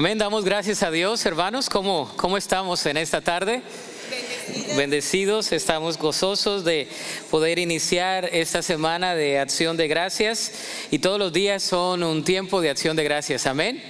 Amén, 0.00 0.16
damos 0.16 0.44
gracias 0.44 0.84
a 0.84 0.92
Dios, 0.92 1.26
hermanos. 1.26 1.68
¿Cómo, 1.68 2.08
cómo 2.14 2.36
estamos 2.36 2.86
en 2.86 2.96
esta 2.96 3.20
tarde? 3.20 3.62
Bendecidos. 4.08 4.76
Bendecidos, 4.76 5.52
estamos 5.52 5.98
gozosos 5.98 6.64
de 6.64 6.86
poder 7.32 7.58
iniciar 7.58 8.28
esta 8.32 8.62
semana 8.62 9.16
de 9.16 9.40
acción 9.40 9.76
de 9.76 9.88
gracias 9.88 10.52
y 10.92 11.00
todos 11.00 11.18
los 11.18 11.32
días 11.32 11.64
son 11.64 12.04
un 12.04 12.22
tiempo 12.22 12.60
de 12.60 12.70
acción 12.70 12.94
de 12.94 13.02
gracias. 13.02 13.48
Amén. 13.48 13.82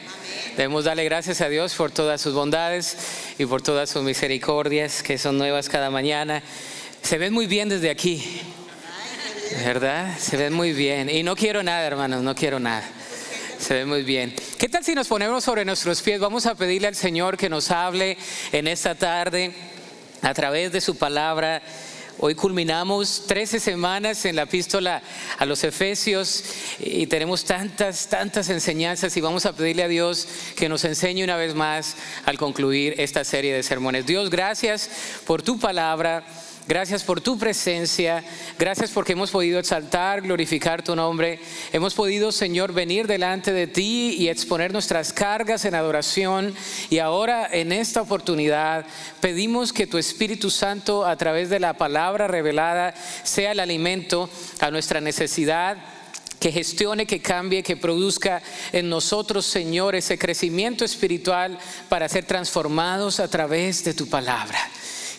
Debemos 0.57 0.85
darle 0.85 1.05
gracias 1.05 1.43
a 1.43 1.51
Dios 1.51 1.75
por 1.75 1.91
todas 1.91 2.23
sus 2.23 2.33
bondades 2.33 2.97
y 3.39 3.45
por 3.45 3.61
todas 3.61 3.91
sus 3.91 4.03
misericordias 4.03 5.03
que 5.03 5.19
son 5.19 5.37
nuevas 5.37 5.69
cada 5.69 5.91
mañana. 5.91 6.43
Se 7.03 7.19
ven 7.19 7.35
muy 7.35 7.47
bien 7.47 7.69
desde 7.69 7.91
aquí, 7.91 8.41
¿verdad? 9.63 10.17
Se 10.19 10.39
ven 10.39 10.55
muy 10.55 10.73
bien. 10.73 11.11
Y 11.11 11.23
no 11.23 11.37
quiero 11.37 11.63
nada, 11.63 11.87
hermanos, 11.87 12.23
no 12.23 12.35
quiero 12.35 12.59
nada. 12.59 12.95
Se 13.59 13.75
ve 13.75 13.85
muy 13.85 14.03
bien. 14.05 14.33
¿Qué 14.57 14.69
tal 14.69 14.85
si 14.85 14.95
nos 14.95 15.09
ponemos 15.09 15.43
sobre 15.43 15.65
nuestros 15.65 16.01
pies? 16.01 16.21
Vamos 16.21 16.47
a 16.47 16.55
pedirle 16.55 16.87
al 16.87 16.95
Señor 16.95 17.37
que 17.37 17.49
nos 17.49 17.73
hable 17.73 18.17
en 18.53 18.69
esta 18.69 18.95
tarde 18.95 19.53
a 20.23 20.33
través 20.33 20.71
de 20.71 20.81
su 20.81 20.97
palabra. 20.97 21.61
Hoy 22.19 22.37
culminamos 22.37 23.25
13 23.27 23.59
semanas 23.59 24.25
en 24.27 24.37
la 24.37 24.43
epístola 24.43 25.03
a 25.39 25.45
los 25.45 25.65
Efesios 25.65 26.45
y 26.79 27.09
tenemos 27.09 27.45
tantas, 27.45 28.07
tantas 28.09 28.49
enseñanzas 28.49 29.17
y 29.17 29.21
vamos 29.21 29.45
a 29.45 29.53
pedirle 29.53 29.83
a 29.83 29.89
Dios 29.89 30.29
que 30.57 30.69
nos 30.69 30.85
enseñe 30.85 31.25
una 31.25 31.37
vez 31.37 31.55
más 31.55 31.97
al 32.27 32.39
concluir 32.39 32.95
esta 32.99 33.25
serie 33.25 33.53
de 33.53 33.65
sermones. 33.65 34.07
Dios, 34.07 34.31
gracias 34.31 34.89
por 35.27 35.43
tu 35.43 35.59
palabra. 35.59 36.25
Gracias 36.69 37.03
por 37.03 37.23
tu 37.23 37.39
presencia. 37.39 38.23
Gracias 38.59 38.91
porque 38.91 39.13
hemos 39.13 39.31
podido 39.31 39.59
exaltar, 39.59 40.21
glorificar 40.21 40.83
tu 40.83 40.95
nombre. 40.95 41.41
Hemos 41.73 41.95
podido, 41.95 42.31
Señor, 42.31 42.75
venir 42.75 43.07
delante 43.07 43.55
de 43.55 43.67
ti 43.67 44.17
y 44.19 44.29
exponer 44.29 44.71
nuestras 44.71 45.15
cargas 45.15 45.65
en 45.65 45.75
adoración. 45.75 46.55
Y 46.91 46.99
ahora, 46.99 47.49
en 47.51 47.73
esta 47.73 48.03
oportunidad, 48.03 48.85
pedimos 49.23 49.73
que 49.73 49.87
tu 49.87 49.97
Espíritu 49.97 50.51
Santo, 50.51 51.07
a 51.07 51.17
través 51.17 51.49
de 51.49 51.59
la 51.59 51.73
palabra 51.73 52.29
revelada, 52.29 52.93
sea 53.23 53.53
el 53.53 53.61
alimento 53.61 54.29
a 54.61 54.71
nuestra 54.71 55.01
necesidad 55.01 55.79
que 56.39 56.53
gestione, 56.53 57.07
que 57.07 57.23
cambie, 57.23 57.63
que 57.63 57.79
produzca 57.79 58.43
en 58.73 58.91
nosotros, 58.91 59.47
Señor, 59.47 59.95
ese 59.95 60.19
crecimiento 60.19 60.85
espiritual 60.85 61.59
para 61.89 62.11
ser 62.11 62.27
transformados 62.27 63.21
a 63.21 63.29
través 63.29 63.85
de 63.85 63.95
tu 63.95 64.07
palabra. 64.07 64.59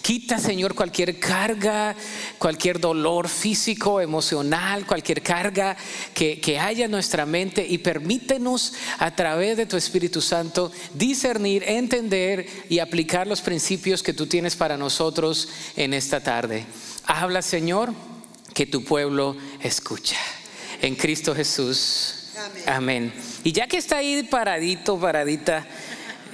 Quita, 0.02 0.40
Señor, 0.40 0.76
cualquier 0.76 1.20
carga, 1.20 1.96
cualquier 2.38 2.80
dolor 2.80 3.28
físico, 3.28 4.02
emocional, 4.02 4.86
cualquier 4.86 5.22
carga 5.22 5.76
que, 6.14 6.40
que, 6.40 6.58
haya 6.58 6.86
en 6.86 6.92
nuestra 6.92 7.26
mente 7.26 7.66
y 7.68 7.80
permítenos 7.80 8.74
a 8.98 9.14
través 9.16 9.58
de 9.58 9.66
tu 9.66 9.78
Espíritu 9.78 10.22
Santo 10.22 10.72
discernir, 10.94 11.64
entender 11.64 12.48
y 12.70 12.80
aplicar 12.80 13.28
los 13.28 13.42
principios 13.42 14.02
que 14.02 14.14
tú 14.14 14.26
tienes 14.26 14.56
para 14.56 14.78
nosotros 14.78 15.50
en 15.76 15.94
esta 15.94 16.22
tarde. 16.22 16.66
Habla, 17.06 17.42
Señor, 17.42 17.94
que 18.54 18.66
tu 18.66 18.84
pueblo 18.84 19.36
escucha. 19.62 20.18
En 20.82 20.96
Cristo 20.96 21.36
Jesús. 21.36 22.16
Amén. 22.38 22.64
Amén. 22.68 23.14
Y 23.44 23.52
ya 23.52 23.68
que 23.68 23.78
está 23.78 23.98
ahí 23.98 24.24
paradito, 24.24 24.98
paradita 25.00 25.68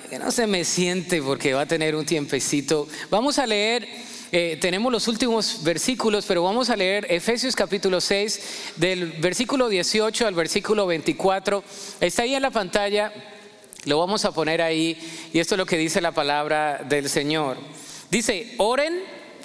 que 0.10 0.20
no 0.20 0.32
se 0.32 0.46
me 0.46 0.64
siente 0.64 1.22
porque 1.22 1.54
va 1.54 1.62
a 1.62 1.66
tener 1.66 1.96
un 1.96 2.06
tiempecito. 2.06 2.88
Vamos 3.10 3.40
a 3.40 3.48
leer, 3.48 3.88
eh, 4.32 4.58
tenemos 4.62 4.92
los 4.92 5.08
últimos 5.08 5.64
versículos, 5.64 6.26
pero 6.28 6.44
vamos 6.44 6.70
a 6.70 6.76
leer 6.76 7.08
Efesios 7.10 7.56
capítulo 7.56 8.00
6, 8.00 8.42
del 8.76 9.14
versículo 9.14 9.68
18 9.68 10.28
al 10.28 10.36
versículo 10.36 10.86
24. 10.86 11.64
Está 12.02 12.24
ahí 12.24 12.36
en 12.36 12.42
la 12.44 12.52
pantalla, 12.52 13.12
lo 13.86 13.98
vamos 13.98 14.26
a 14.26 14.32
poner 14.32 14.62
ahí, 14.62 14.98
y 15.34 15.40
esto 15.40 15.56
es 15.56 15.58
lo 15.58 15.66
que 15.66 15.78
dice 15.78 16.02
la 16.02 16.12
palabra 16.12 16.86
del 16.88 17.10
Señor. 17.10 17.58
Dice, 18.12 18.54
oren, 18.58 19.02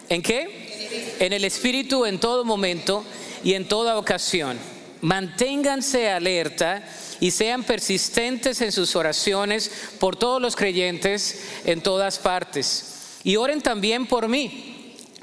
¿en 0.09 0.21
qué? 0.21 1.17
En 1.21 1.33
el 1.33 1.45
Espíritu 1.45 2.05
en 2.05 2.19
todo 2.19 2.45
momento 2.45 3.05
y 3.43 3.55
en 3.55 3.67
toda 3.67 3.97
ocasión. 3.97 4.59
Manténganse 5.01 6.11
alerta 6.11 6.85
y 7.21 7.31
sean 7.31 7.63
persistentes 7.65 8.61
en 8.63 8.73
sus 8.73 8.97
oraciones 8.97 9.71
por 9.99 10.17
todos 10.17 10.41
los 10.41 10.57
creyentes 10.57 11.43
en 11.65 11.83
todas 11.83 12.19
partes. 12.19 13.19
Y 13.23 13.37
oren 13.37 13.61
también 13.61 14.07
por 14.07 14.29
mí. 14.29 14.77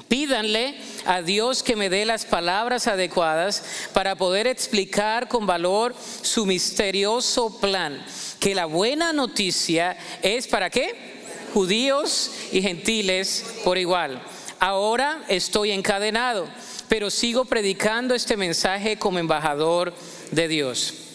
Pídanle 0.08 0.74
a 1.04 1.20
Dios 1.20 1.62
que 1.62 1.76
me 1.76 1.90
dé 1.90 2.06
las 2.06 2.24
palabras 2.24 2.86
adecuadas 2.86 3.62
para 3.92 4.16
poder 4.16 4.46
explicar 4.46 5.28
con 5.28 5.46
valor 5.46 5.94
su 6.22 6.46
misterioso 6.46 7.60
plan. 7.60 8.02
Que 8.40 8.54
la 8.54 8.64
buena 8.64 9.12
noticia 9.12 9.98
es 10.22 10.46
para 10.46 10.70
qué? 10.70 11.18
Judíos 11.52 12.30
y 12.52 12.62
gentiles 12.62 13.44
por 13.64 13.76
igual. 13.76 14.22
Ahora 14.60 15.22
estoy 15.28 15.72
encadenado, 15.72 16.48
pero 16.88 17.10
sigo 17.10 17.44
predicando 17.44 18.14
este 18.14 18.36
mensaje 18.36 18.98
como 18.98 19.18
embajador 19.18 19.92
de 20.30 20.48
Dios. 20.48 21.07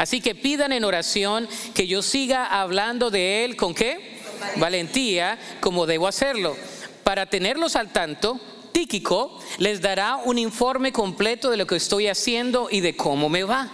Así 0.00 0.22
que 0.22 0.34
pidan 0.34 0.72
en 0.72 0.84
oración 0.84 1.46
que 1.74 1.86
yo 1.86 2.00
siga 2.00 2.46
hablando 2.46 3.10
de 3.10 3.44
Él 3.44 3.54
con 3.54 3.74
qué? 3.74 4.18
Valentía, 4.56 5.38
como 5.60 5.84
debo 5.84 6.08
hacerlo. 6.08 6.56
Para 7.04 7.26
tenerlos 7.26 7.76
al 7.76 7.92
tanto, 7.92 8.40
Tíquico 8.72 9.38
les 9.58 9.82
dará 9.82 10.16
un 10.16 10.38
informe 10.38 10.90
completo 10.90 11.50
de 11.50 11.58
lo 11.58 11.66
que 11.66 11.76
estoy 11.76 12.06
haciendo 12.06 12.68
y 12.70 12.80
de 12.80 12.96
cómo 12.96 13.28
me 13.28 13.44
va. 13.44 13.70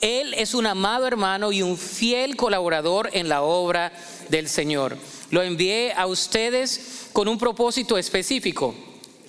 Él 0.00 0.34
es 0.34 0.54
un 0.54 0.66
amado 0.66 1.06
hermano 1.06 1.52
y 1.52 1.62
un 1.62 1.78
fiel 1.78 2.34
colaborador 2.34 3.08
en 3.12 3.28
la 3.28 3.42
obra 3.42 3.92
del 4.28 4.48
Señor. 4.48 4.98
Lo 5.30 5.40
envié 5.40 5.92
a 5.92 6.06
ustedes 6.06 7.10
con 7.12 7.28
un 7.28 7.38
propósito 7.38 7.96
específico, 7.96 8.74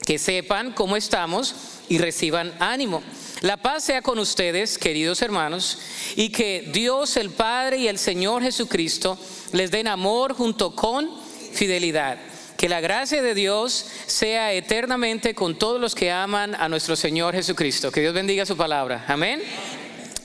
que 0.07 0.17
sepan 0.17 0.71
cómo 0.71 0.95
estamos 0.95 1.53
y 1.87 1.99
reciban 1.99 2.51
ánimo. 2.59 3.03
La 3.41 3.57
paz 3.57 3.85
sea 3.85 4.03
con 4.03 4.19
ustedes, 4.19 4.77
queridos 4.77 5.23
hermanos, 5.23 5.79
y 6.15 6.29
que 6.29 6.69
Dios 6.71 7.17
el 7.17 7.31
Padre 7.31 7.77
y 7.77 7.87
el 7.87 7.97
Señor 7.97 8.43
Jesucristo 8.43 9.17
les 9.51 9.71
den 9.71 9.87
amor 9.87 10.35
junto 10.35 10.75
con 10.75 11.09
fidelidad. 11.51 12.19
Que 12.55 12.69
la 12.69 12.81
gracia 12.81 13.23
de 13.23 13.33
Dios 13.33 13.87
sea 14.05 14.53
eternamente 14.53 15.33
con 15.33 15.57
todos 15.57 15.81
los 15.81 15.95
que 15.95 16.11
aman 16.11 16.53
a 16.53 16.69
nuestro 16.69 16.95
Señor 16.95 17.33
Jesucristo. 17.33 17.91
Que 17.91 18.01
Dios 18.01 18.13
bendiga 18.13 18.45
su 18.45 18.55
palabra. 18.55 19.05
Amén. 19.07 19.41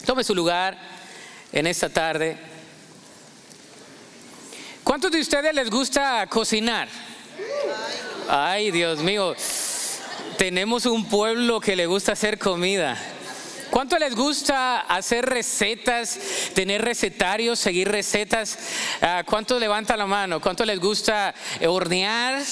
Tome 0.04 0.22
su 0.22 0.34
lugar 0.34 0.77
en 1.53 1.66
esta 1.66 1.88
tarde. 1.88 2.37
¿Cuántos 4.84 5.10
de 5.10 5.22
ustedes 5.22 5.54
les 5.54 5.71
gusta 5.71 6.27
cocinar? 6.27 6.88
Ay, 8.28 8.71
Dios 8.71 8.98
mío. 8.98 9.34
Tenemos 10.39 10.85
un 10.85 11.07
pueblo 11.07 11.61
que 11.61 11.77
le 11.77 11.87
gusta 11.87 12.13
hacer 12.13 12.39
comida. 12.39 12.99
¿Cuánto 13.71 13.99
les 13.99 14.15
gusta 14.15 14.81
hacer 14.81 15.25
recetas, 15.25 16.19
tener 16.55 16.83
recetarios, 16.83 17.59
seguir 17.59 17.89
recetas? 17.89 18.59
Uh, 19.01 19.25
¿Cuánto 19.25 19.59
levanta 19.59 19.97
la 19.97 20.07
mano? 20.07 20.41
¿Cuánto 20.41 20.67
les 20.67 20.79
gusta 20.79 21.35
hornear? 21.67 22.43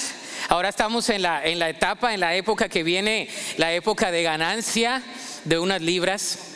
Ahora 0.48 0.70
estamos 0.70 1.10
en 1.10 1.22
la, 1.22 1.44
en 1.44 1.58
la 1.58 1.68
etapa, 1.68 2.14
en 2.14 2.20
la 2.20 2.34
época 2.34 2.70
que 2.70 2.82
viene, 2.82 3.28
la 3.58 3.72
época 3.74 4.10
de 4.10 4.22
ganancia 4.22 5.02
de 5.44 5.58
unas 5.58 5.82
libras. 5.82 6.53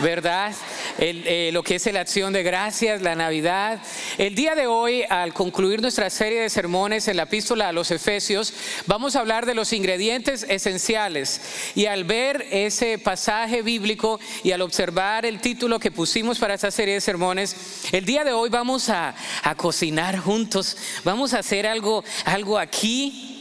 ¿Verdad? 0.00 0.52
Eh, 0.98 1.50
lo 1.52 1.62
que 1.62 1.76
es 1.76 1.92
la 1.92 2.00
acción 2.00 2.32
de 2.32 2.42
gracias, 2.42 3.02
la 3.02 3.14
Navidad. 3.14 3.80
El 4.18 4.34
día 4.34 4.54
de 4.54 4.66
hoy, 4.66 5.04
al 5.08 5.32
concluir 5.34 5.80
nuestra 5.80 6.10
serie 6.10 6.40
de 6.40 6.50
sermones 6.50 7.08
en 7.08 7.16
la 7.16 7.24
epístola 7.24 7.68
a 7.68 7.72
los 7.72 7.90
Efesios, 7.90 8.52
vamos 8.86 9.16
a 9.16 9.20
hablar 9.20 9.46
de 9.46 9.54
los 9.54 9.72
ingredientes 9.72 10.46
esenciales. 10.48 11.40
Y 11.74 11.86
al 11.86 12.04
ver 12.04 12.46
ese 12.50 12.98
pasaje 12.98 13.62
bíblico 13.62 14.20
y 14.42 14.52
al 14.52 14.62
observar 14.62 15.26
el 15.26 15.40
título 15.40 15.78
que 15.78 15.90
pusimos 15.90 16.38
para 16.38 16.54
esta 16.54 16.70
serie 16.70 16.94
de 16.94 17.00
sermones, 17.00 17.56
el 17.92 18.04
día 18.04 18.24
de 18.24 18.32
hoy 18.32 18.50
vamos 18.50 18.88
a, 18.88 19.14
a 19.42 19.54
cocinar 19.54 20.18
juntos, 20.18 20.76
vamos 21.04 21.34
a 21.34 21.38
hacer 21.38 21.66
algo, 21.66 22.04
algo 22.24 22.58
aquí 22.58 23.31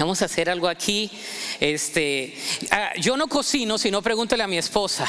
Vamos 0.00 0.22
a 0.22 0.24
hacer 0.24 0.48
algo 0.48 0.66
aquí. 0.66 1.10
Este, 1.60 2.34
ah, 2.70 2.90
yo 2.98 3.18
no 3.18 3.28
cocino, 3.28 3.76
si 3.76 3.90
no 3.90 4.00
pregúntele 4.00 4.42
a 4.42 4.46
mi 4.46 4.56
esposa. 4.56 5.06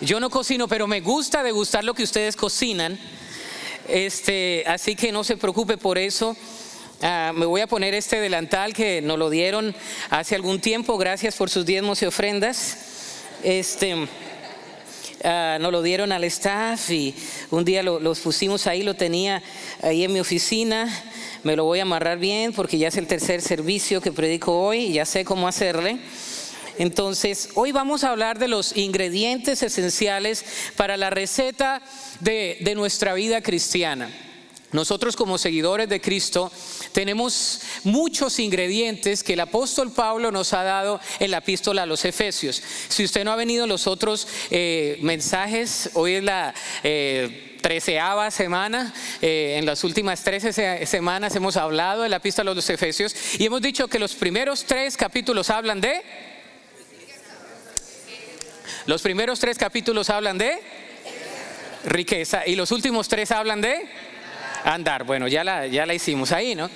Yo 0.00 0.20
no 0.20 0.30
cocino, 0.30 0.68
pero 0.68 0.86
me 0.86 1.00
gusta 1.00 1.42
degustar 1.42 1.82
lo 1.82 1.92
que 1.92 2.04
ustedes 2.04 2.36
cocinan. 2.36 2.96
Este, 3.88 4.62
así 4.68 4.94
que 4.94 5.10
no 5.10 5.24
se 5.24 5.36
preocupe 5.36 5.76
por 5.76 5.98
eso. 5.98 6.36
Ah, 7.02 7.32
me 7.34 7.46
voy 7.46 7.62
a 7.62 7.66
poner 7.66 7.94
este 7.94 8.20
delantal 8.20 8.72
que 8.74 9.02
nos 9.02 9.18
lo 9.18 9.28
dieron 9.28 9.74
hace 10.08 10.36
algún 10.36 10.60
tiempo. 10.60 10.96
Gracias 10.98 11.34
por 11.34 11.50
sus 11.50 11.66
diezmos 11.66 12.00
y 12.02 12.06
ofrendas. 12.06 12.76
Este, 13.42 14.06
ah, 15.24 15.58
nos 15.60 15.72
lo 15.72 15.82
dieron 15.82 16.12
al 16.12 16.22
staff 16.22 16.90
y 16.90 17.12
un 17.50 17.64
día 17.64 17.82
lo, 17.82 17.98
los 17.98 18.20
pusimos 18.20 18.68
ahí, 18.68 18.84
lo 18.84 18.94
tenía 18.94 19.42
ahí 19.82 20.04
en 20.04 20.12
mi 20.12 20.20
oficina 20.20 20.88
me 21.44 21.56
lo 21.56 21.64
voy 21.64 21.80
a 21.80 21.82
amarrar 21.82 22.18
bien 22.18 22.52
porque 22.52 22.78
ya 22.78 22.88
es 22.88 22.96
el 22.96 23.06
tercer 23.06 23.42
servicio 23.42 24.00
que 24.00 24.12
predico 24.12 24.58
hoy 24.58 24.78
y 24.86 24.92
ya 24.94 25.04
sé 25.04 25.24
cómo 25.24 25.48
hacerle. 25.48 25.98
Entonces, 26.78 27.50
hoy 27.54 27.72
vamos 27.72 28.02
a 28.02 28.10
hablar 28.10 28.38
de 28.38 28.48
los 28.48 28.76
ingredientes 28.76 29.62
esenciales 29.62 30.44
para 30.76 30.96
la 30.96 31.10
receta 31.10 31.82
de, 32.20 32.58
de 32.60 32.74
nuestra 32.74 33.14
vida 33.14 33.42
cristiana. 33.42 34.10
nosotros 34.72 35.16
como 35.16 35.36
seguidores 35.36 35.86
de 35.88 36.00
Cristo 36.00 36.50
tenemos 36.92 37.60
muchos 37.84 38.38
ingredientes 38.38 39.22
que 39.22 39.34
el 39.34 39.40
apóstol 39.40 39.92
Pablo 39.92 40.32
nos 40.32 40.54
ha 40.54 40.62
dado 40.62 40.98
en 41.18 41.30
la 41.30 41.38
epístola 41.38 41.82
a 41.82 41.86
los 41.86 42.06
Efesios. 42.06 42.62
Si 42.88 43.04
usted 43.04 43.24
no 43.24 43.32
ha 43.32 43.36
venido 43.36 43.64
en 43.64 43.68
los 43.68 43.86
otros 43.86 44.26
eh, 44.50 44.98
mensajes, 45.02 45.90
hoy 45.94 46.14
es 46.14 46.24
la... 46.24 46.54
Eh, 46.82 47.51
treceava 47.62 48.30
semana, 48.30 48.92
eh, 49.22 49.56
en 49.58 49.64
las 49.64 49.84
últimas 49.84 50.22
trece 50.22 50.52
semanas 50.84 51.34
hemos 51.36 51.56
hablado 51.56 52.02
de 52.02 52.08
la 52.08 52.16
epístola 52.16 52.50
a 52.50 52.54
los 52.54 52.68
Efesios 52.68 53.14
y 53.38 53.46
hemos 53.46 53.62
dicho 53.62 53.88
que 53.88 53.98
los 53.98 54.14
primeros 54.14 54.64
tres 54.64 54.96
capítulos 54.96 55.48
hablan 55.48 55.80
de... 55.80 56.02
Los 58.84 59.00
primeros 59.00 59.38
tres 59.38 59.56
capítulos 59.56 60.10
hablan 60.10 60.36
de 60.36 60.60
riqueza 61.84 62.46
y 62.46 62.56
los 62.56 62.72
últimos 62.72 63.08
tres 63.08 63.30
hablan 63.30 63.60
de 63.60 63.88
andar. 64.64 65.04
Bueno, 65.04 65.28
ya 65.28 65.44
la, 65.44 65.66
ya 65.68 65.86
la 65.86 65.94
hicimos 65.94 66.32
ahí, 66.32 66.54
¿no? 66.54 66.68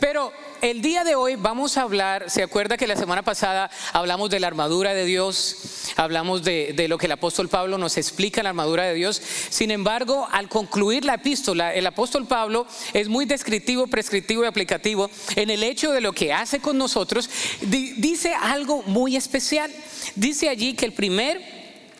Pero 0.00 0.32
el 0.62 0.80
día 0.80 1.02
de 1.02 1.16
hoy 1.16 1.34
vamos 1.34 1.76
a 1.76 1.82
hablar, 1.82 2.30
¿se 2.30 2.40
acuerda 2.40 2.76
que 2.76 2.86
la 2.86 2.94
semana 2.94 3.22
pasada 3.22 3.68
hablamos 3.92 4.30
de 4.30 4.38
la 4.38 4.46
armadura 4.46 4.94
de 4.94 5.04
Dios? 5.04 5.56
Hablamos 5.96 6.44
de, 6.44 6.86
lo 6.88 6.98
que 6.98 7.06
el 7.06 7.12
apóstol 7.12 7.48
Pablo 7.48 7.78
nos 7.78 7.96
explica 7.96 8.44
la 8.44 8.50
armadura 8.50 8.84
de 8.84 8.94
Dios. 8.94 9.20
Sin 9.50 9.72
embargo, 9.72 10.28
al 10.30 10.48
concluir 10.48 11.04
la 11.04 11.14
epístola, 11.14 11.74
el 11.74 11.84
apóstol 11.84 12.28
Pablo 12.28 12.68
es 12.92 13.08
muy 13.08 13.24
descriptivo, 13.24 13.88
prescriptivo 13.88 14.44
y 14.44 14.46
aplicativo 14.46 15.10
en 15.34 15.50
el 15.50 15.64
hecho 15.64 15.90
de 15.90 16.00
lo 16.00 16.12
que 16.12 16.32
hace 16.32 16.60
con 16.60 16.78
nosotros. 16.78 17.28
Dice 17.62 18.32
algo 18.32 18.84
muy 18.84 19.16
especial. 19.16 19.68
Dice 20.14 20.48
allí 20.48 20.74
que 20.74 20.86
el 20.86 20.92
primer 20.92 21.42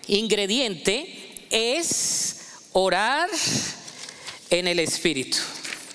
ingrediente 0.06 1.46
es 1.50 2.60
orar 2.72 3.28
en 4.50 4.68
el 4.68 4.78
Espíritu. 4.78 5.38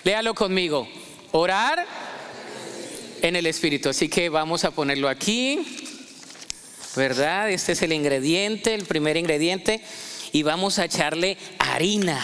Léalo 0.04 0.36
conmigo. 0.36 0.86
Orar 1.31 2.06
en 3.22 3.36
el 3.36 3.46
Espíritu. 3.46 3.90
Así 3.90 4.10
que 4.10 4.30
vamos 4.30 4.64
a 4.64 4.72
ponerlo 4.72 5.10
aquí. 5.10 5.66
¿Verdad? 6.96 7.52
Este 7.52 7.74
es 7.74 7.81
el 7.81 7.94
ingrediente, 7.94 8.74
el 8.74 8.86
primer 8.86 9.18
ingrediente. 9.18 9.81
Y 10.31 10.44
vamos 10.44 10.80
a 10.80 10.86
echarle 10.86 11.38
harina. 11.60 12.22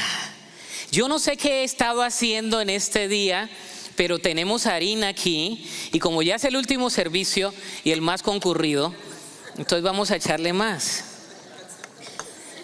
Yo 0.92 1.08
no 1.08 1.20
sé 1.20 1.38
qué 1.38 1.62
he 1.62 1.64
estado 1.64 2.04
haciendo 2.04 2.62
en 2.62 2.70
este 2.70 3.08
día, 3.08 3.50
pero 3.96 4.20
tenemos 4.20 4.66
harina 4.66 5.08
aquí. 5.08 5.68
Y 5.92 6.00
como 6.00 6.22
ya 6.22 6.36
es 6.36 6.44
el 6.44 6.56
último 6.56 6.90
servicio 6.90 7.54
y 7.84 7.92
el 7.92 8.02
más 8.02 8.24
concurrido, 8.24 8.94
entonces 9.58 9.84
vamos 9.84 10.12
a 10.12 10.16
echarle 10.16 10.54
más. 10.54 11.06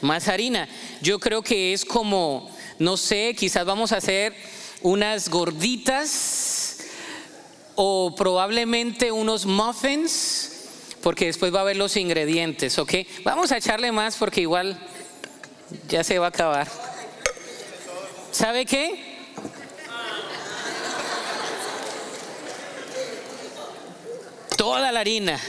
Más 0.01 0.27
harina. 0.27 0.67
Yo 1.01 1.19
creo 1.19 1.41
que 1.41 1.73
es 1.73 1.85
como 1.85 2.49
no 2.79 2.95
sé, 2.95 3.35
quizás 3.37 3.65
vamos 3.65 3.91
a 3.91 3.97
hacer 3.97 4.33
unas 4.81 5.29
gorditas 5.29 6.58
o 7.81 8.13
probablemente 8.13 9.09
unos 9.09 9.45
muffins, 9.45 10.97
porque 11.01 11.27
después 11.27 11.55
va 11.55 11.59
a 11.59 11.61
haber 11.61 11.77
los 11.77 11.95
ingredientes, 11.95 12.77
¿ok? 12.77 12.93
Vamos 13.23 13.53
a 13.53 13.57
echarle 13.57 13.93
más 13.93 14.17
porque 14.17 14.41
igual 14.41 14.77
ya 15.87 16.03
se 16.03 16.19
va 16.19 16.25
a 16.25 16.29
acabar. 16.29 16.67
¿Sabe 18.31 18.65
qué? 18.65 19.17
Toda 24.57 24.91
la 24.91 24.99
harina. 24.99 25.39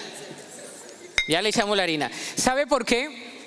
Ya 1.26 1.42
le 1.42 1.48
echamos 1.48 1.76
la 1.76 1.82
harina. 1.82 2.12
¿Sabe 2.36 2.68
por 2.68 2.84
qué? 2.84 3.42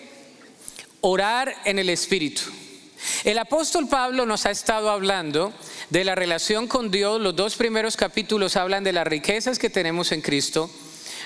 Orar 0.99 1.55
en 1.63 1.79
el 1.79 1.89
Espíritu. 1.89 2.41
El 3.23 3.37
apóstol 3.37 3.87
Pablo 3.87 4.25
nos 4.25 4.45
ha 4.45 4.51
estado 4.51 4.89
hablando 4.89 5.53
de 5.89 6.03
la 6.03 6.15
relación 6.15 6.67
con 6.67 6.91
Dios. 6.91 7.21
Los 7.21 7.35
dos 7.35 7.55
primeros 7.55 7.97
capítulos 7.97 8.55
hablan 8.55 8.83
de 8.83 8.93
las 8.93 9.07
riquezas 9.07 9.59
que 9.59 9.69
tenemos 9.69 10.11
en 10.11 10.21
Cristo. 10.21 10.69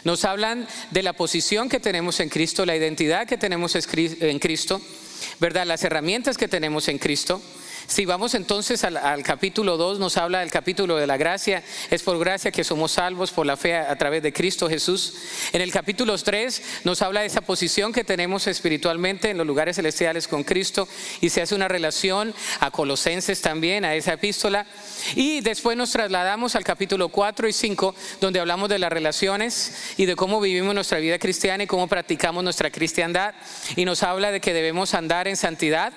Nos 0.03 0.25
hablan 0.25 0.67
de 0.91 1.03
la 1.03 1.13
posición 1.13 1.69
que 1.69 1.79
tenemos 1.79 2.19
en 2.19 2.29
Cristo, 2.29 2.65
la 2.65 2.75
identidad 2.75 3.27
que 3.27 3.37
tenemos 3.37 3.75
en 3.75 4.39
Cristo, 4.39 4.81
¿verdad? 5.39 5.65
Las 5.65 5.83
herramientas 5.83 6.37
que 6.37 6.47
tenemos 6.47 6.87
en 6.87 6.99
Cristo. 6.99 7.41
Si 7.87 8.03
vamos 8.05 8.33
entonces 8.33 8.83
al, 8.83 9.23
capítulo 9.23 9.77
2, 9.77 9.97
nos 9.97 10.17
habla 10.17 10.41
del 10.41 10.51
capítulo 10.51 10.97
de 10.97 11.07
la 11.07 11.15
gracia. 11.15 11.63
Es 11.89 12.03
por 12.03 12.19
gracia 12.19 12.51
que 12.51 12.65
somos 12.65 12.91
salvos 12.91 13.31
por 13.31 13.45
la 13.45 13.55
fe 13.55 13.77
a, 13.77 13.95
través 13.95 14.21
de 14.21 14.33
Cristo 14.33 14.67
Jesús. 14.67 15.13
En 15.53 15.61
el 15.61 15.71
capítulo 15.71 16.17
3 16.17 16.81
nos 16.83 17.01
habla 17.01 17.21
de 17.21 17.27
esa 17.27 17.39
posición 17.39 17.93
que 17.93 18.03
tenemos 18.03 18.45
espiritualmente 18.47 19.29
en 19.29 19.37
los 19.37 19.47
lugares 19.47 19.77
celestiales 19.77 20.27
con 20.27 20.43
Cristo 20.43 20.85
y 21.21 21.29
se 21.29 21.41
hace 21.41 21.55
una 21.55 21.69
relación 21.69 22.33
a 22.59 22.71
Colosenses 22.71 23.41
también, 23.41 23.85
a 23.85 23.95
esa 23.95 24.13
epístola. 24.13 24.65
Y 25.15 25.39
después 25.39 25.77
nos 25.77 25.91
trasladamos 25.91 26.57
al 26.57 26.65
capítulo 26.65 27.07
4 27.07 27.47
y 27.47 27.53
5, 27.53 27.95
donde 28.19 28.41
hablamos 28.41 28.67
de 28.67 28.79
las 28.79 28.91
relaciones 28.91 29.93
y 29.95 30.05
de 30.05 30.17
cómo 30.17 30.41
vivimos 30.41 30.75
nuestra 30.75 30.99
vida 30.99 31.19
cristiana 31.19 31.63
y 31.63 31.67
cómo 31.67 31.87
practicamos 31.87 32.43
nuestra 32.43 32.69
cristiandad. 32.69 33.33
Y 33.77 33.85
nos 33.85 34.03
habla 34.03 34.31
de 34.31 34.41
que 34.41 34.53
debemos 34.53 34.93
andar 34.93 35.29
en 35.29 35.37
santidad 35.37 35.93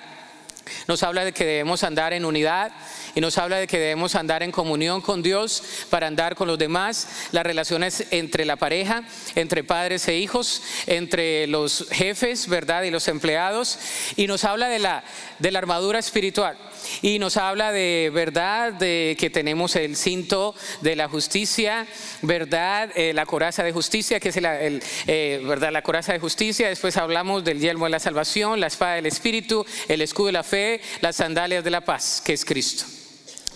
nos 0.87 1.03
habla 1.03 1.23
de 1.25 1.31
que 1.33 1.45
debemos 1.45 1.83
andar 1.83 2.13
en 2.13 2.25
unidad 2.25 2.71
y 3.15 3.21
nos 3.21 3.37
habla 3.37 3.57
de 3.57 3.67
que 3.67 3.79
debemos 3.79 4.15
andar 4.15 4.43
en 4.43 4.51
comunión 4.51 5.01
con 5.01 5.21
Dios 5.21 5.63
para 5.89 6.07
andar 6.07 6.35
con 6.35 6.47
los 6.47 6.57
demás, 6.57 7.07
las 7.31 7.43
relaciones 7.43 8.05
entre 8.11 8.45
la 8.45 8.55
pareja, 8.55 9.03
entre 9.35 9.63
padres 9.63 10.07
e 10.07 10.17
hijos, 10.17 10.61
entre 10.87 11.47
los 11.47 11.87
jefes, 11.91 12.47
¿verdad? 12.47 12.83
Y 12.83 12.91
los 12.91 13.07
empleados. 13.07 13.79
Y 14.15 14.27
nos 14.27 14.43
habla 14.43 14.69
de 14.69 14.79
la, 14.79 15.03
de 15.39 15.51
la 15.51 15.59
armadura 15.59 15.99
espiritual. 15.99 16.57
Y 17.01 17.19
nos 17.19 17.37
habla 17.37 17.71
de 17.71 18.11
verdad, 18.13 18.73
de 18.73 19.15
que 19.19 19.29
tenemos 19.29 19.75
el 19.75 19.95
cinto 19.95 20.55
de 20.81 20.95
la 20.95 21.07
justicia, 21.07 21.87
verdad, 22.21 22.89
eh, 22.95 23.13
la 23.13 23.25
coraza 23.25 23.63
de 23.63 23.71
justicia, 23.71 24.19
que 24.19 24.29
es 24.29 24.37
el, 24.37 24.81
eh, 25.07 25.41
verdad, 25.43 25.71
la 25.71 25.81
coraza 25.81 26.13
de 26.13 26.19
justicia. 26.19 26.69
Después 26.69 26.97
hablamos 26.97 27.43
del 27.43 27.59
yelmo 27.59 27.85
de 27.85 27.91
la 27.91 27.99
salvación, 27.99 28.59
la 28.59 28.67
espada 28.67 28.95
del 28.95 29.05
espíritu, 29.05 29.65
el 29.87 30.01
escudo 30.01 30.27
de 30.27 30.33
la 30.33 30.43
fe, 30.43 30.81
las 31.01 31.15
sandalias 31.17 31.63
de 31.63 31.71
la 31.71 31.81
paz, 31.81 32.21
que 32.23 32.33
es 32.33 32.45
Cristo. 32.45 32.85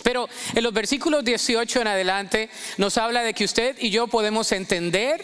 Pero 0.06 0.28
en 0.54 0.62
los 0.62 0.72
versículos 0.72 1.24
18 1.24 1.80
en 1.80 1.88
adelante 1.88 2.48
nos 2.76 2.96
habla 2.96 3.24
de 3.24 3.34
que 3.34 3.44
usted 3.44 3.76
y 3.80 3.90
yo 3.90 4.06
podemos 4.06 4.52
entender 4.52 5.20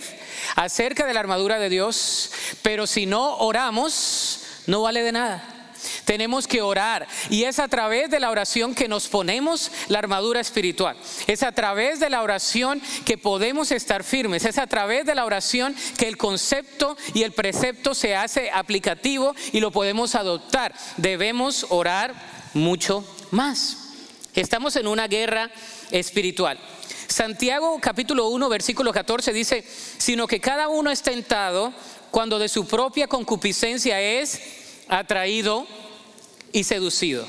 acerca 0.56 1.06
de 1.06 1.14
la 1.14 1.20
armadura 1.20 1.60
de 1.60 1.68
Dios, 1.68 2.32
pero 2.62 2.88
si 2.88 3.06
no 3.06 3.36
oramos, 3.36 4.40
no 4.66 4.82
vale 4.82 5.04
de 5.04 5.12
nada. 5.12 5.61
Tenemos 6.04 6.46
que 6.46 6.62
orar 6.62 7.06
y 7.30 7.44
es 7.44 7.58
a 7.58 7.68
través 7.68 8.10
de 8.10 8.20
la 8.20 8.30
oración 8.30 8.74
que 8.74 8.88
nos 8.88 9.08
ponemos 9.08 9.70
la 9.88 9.98
armadura 9.98 10.40
espiritual. 10.40 10.96
Es 11.26 11.42
a 11.42 11.52
través 11.52 12.00
de 12.00 12.10
la 12.10 12.22
oración 12.22 12.80
que 13.04 13.18
podemos 13.18 13.70
estar 13.70 14.04
firmes. 14.04 14.44
Es 14.44 14.58
a 14.58 14.66
través 14.66 15.06
de 15.06 15.14
la 15.14 15.24
oración 15.24 15.74
que 15.96 16.08
el 16.08 16.16
concepto 16.16 16.96
y 17.14 17.22
el 17.22 17.32
precepto 17.32 17.94
se 17.94 18.16
hace 18.16 18.50
aplicativo 18.50 19.34
y 19.52 19.60
lo 19.60 19.70
podemos 19.70 20.14
adoptar. 20.14 20.74
Debemos 20.96 21.66
orar 21.70 22.14
mucho 22.54 23.04
más. 23.30 23.78
Estamos 24.34 24.76
en 24.76 24.86
una 24.86 25.08
guerra 25.08 25.50
espiritual. 25.90 26.58
Santiago 27.06 27.78
capítulo 27.80 28.28
1 28.28 28.48
versículo 28.48 28.92
14 28.92 29.32
dice, 29.32 29.64
sino 29.98 30.26
que 30.26 30.40
cada 30.40 30.68
uno 30.68 30.90
es 30.90 31.02
tentado 31.02 31.72
cuando 32.10 32.38
de 32.38 32.48
su 32.48 32.66
propia 32.66 33.06
concupiscencia 33.06 34.00
es 34.00 34.61
atraído 34.92 35.66
y 36.52 36.64
seducido. 36.64 37.26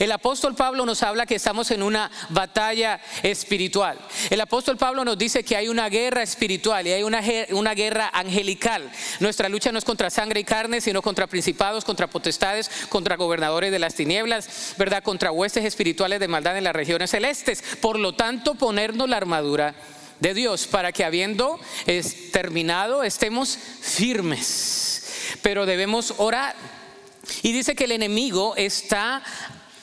El 0.00 0.10
apóstol 0.10 0.56
Pablo 0.56 0.84
nos 0.84 1.04
habla 1.04 1.24
que 1.24 1.36
estamos 1.36 1.70
en 1.70 1.84
una 1.84 2.10
batalla 2.30 3.00
espiritual. 3.22 3.96
El 4.28 4.40
apóstol 4.40 4.76
Pablo 4.76 5.04
nos 5.04 5.16
dice 5.16 5.44
que 5.44 5.56
hay 5.56 5.68
una 5.68 5.88
guerra 5.88 6.22
espiritual 6.22 6.86
y 6.86 6.92
hay 6.92 7.04
una, 7.04 7.22
una, 7.50 7.74
guerra 7.74 8.10
angelical. 8.12 8.90
Nuestra 9.20 9.48
lucha 9.48 9.70
no 9.70 9.78
es 9.78 9.84
contra 9.84 10.10
sangre 10.10 10.40
y 10.40 10.44
carne, 10.44 10.80
sino 10.80 11.00
contra 11.00 11.28
principados, 11.28 11.84
contra 11.84 12.08
potestades, 12.08 12.68
contra 12.88 13.16
gobernadores 13.16 13.70
de 13.70 13.78
las 13.78 13.94
tinieblas, 13.94 14.74
¿verdad? 14.76 15.04
Contra 15.04 15.30
huestes 15.30 15.64
espirituales 15.64 16.18
de 16.18 16.26
maldad 16.26 16.58
en 16.58 16.64
las 16.64 16.74
regiones 16.74 17.10
celestes. 17.10 17.62
Por 17.80 18.00
lo 18.00 18.14
tanto, 18.14 18.56
ponernos 18.56 19.08
la 19.08 19.18
armadura 19.18 19.76
de 20.18 20.34
Dios 20.34 20.66
para 20.66 20.90
que 20.90 21.04
habiendo 21.04 21.60
terminado 22.32 23.04
estemos 23.04 23.56
firmes. 23.80 25.04
Pero 25.42 25.66
debemos 25.66 26.14
orar 26.18 26.56
y 27.42 27.52
dice 27.52 27.74
que 27.74 27.84
el 27.84 27.92
enemigo 27.92 28.54
está 28.56 29.22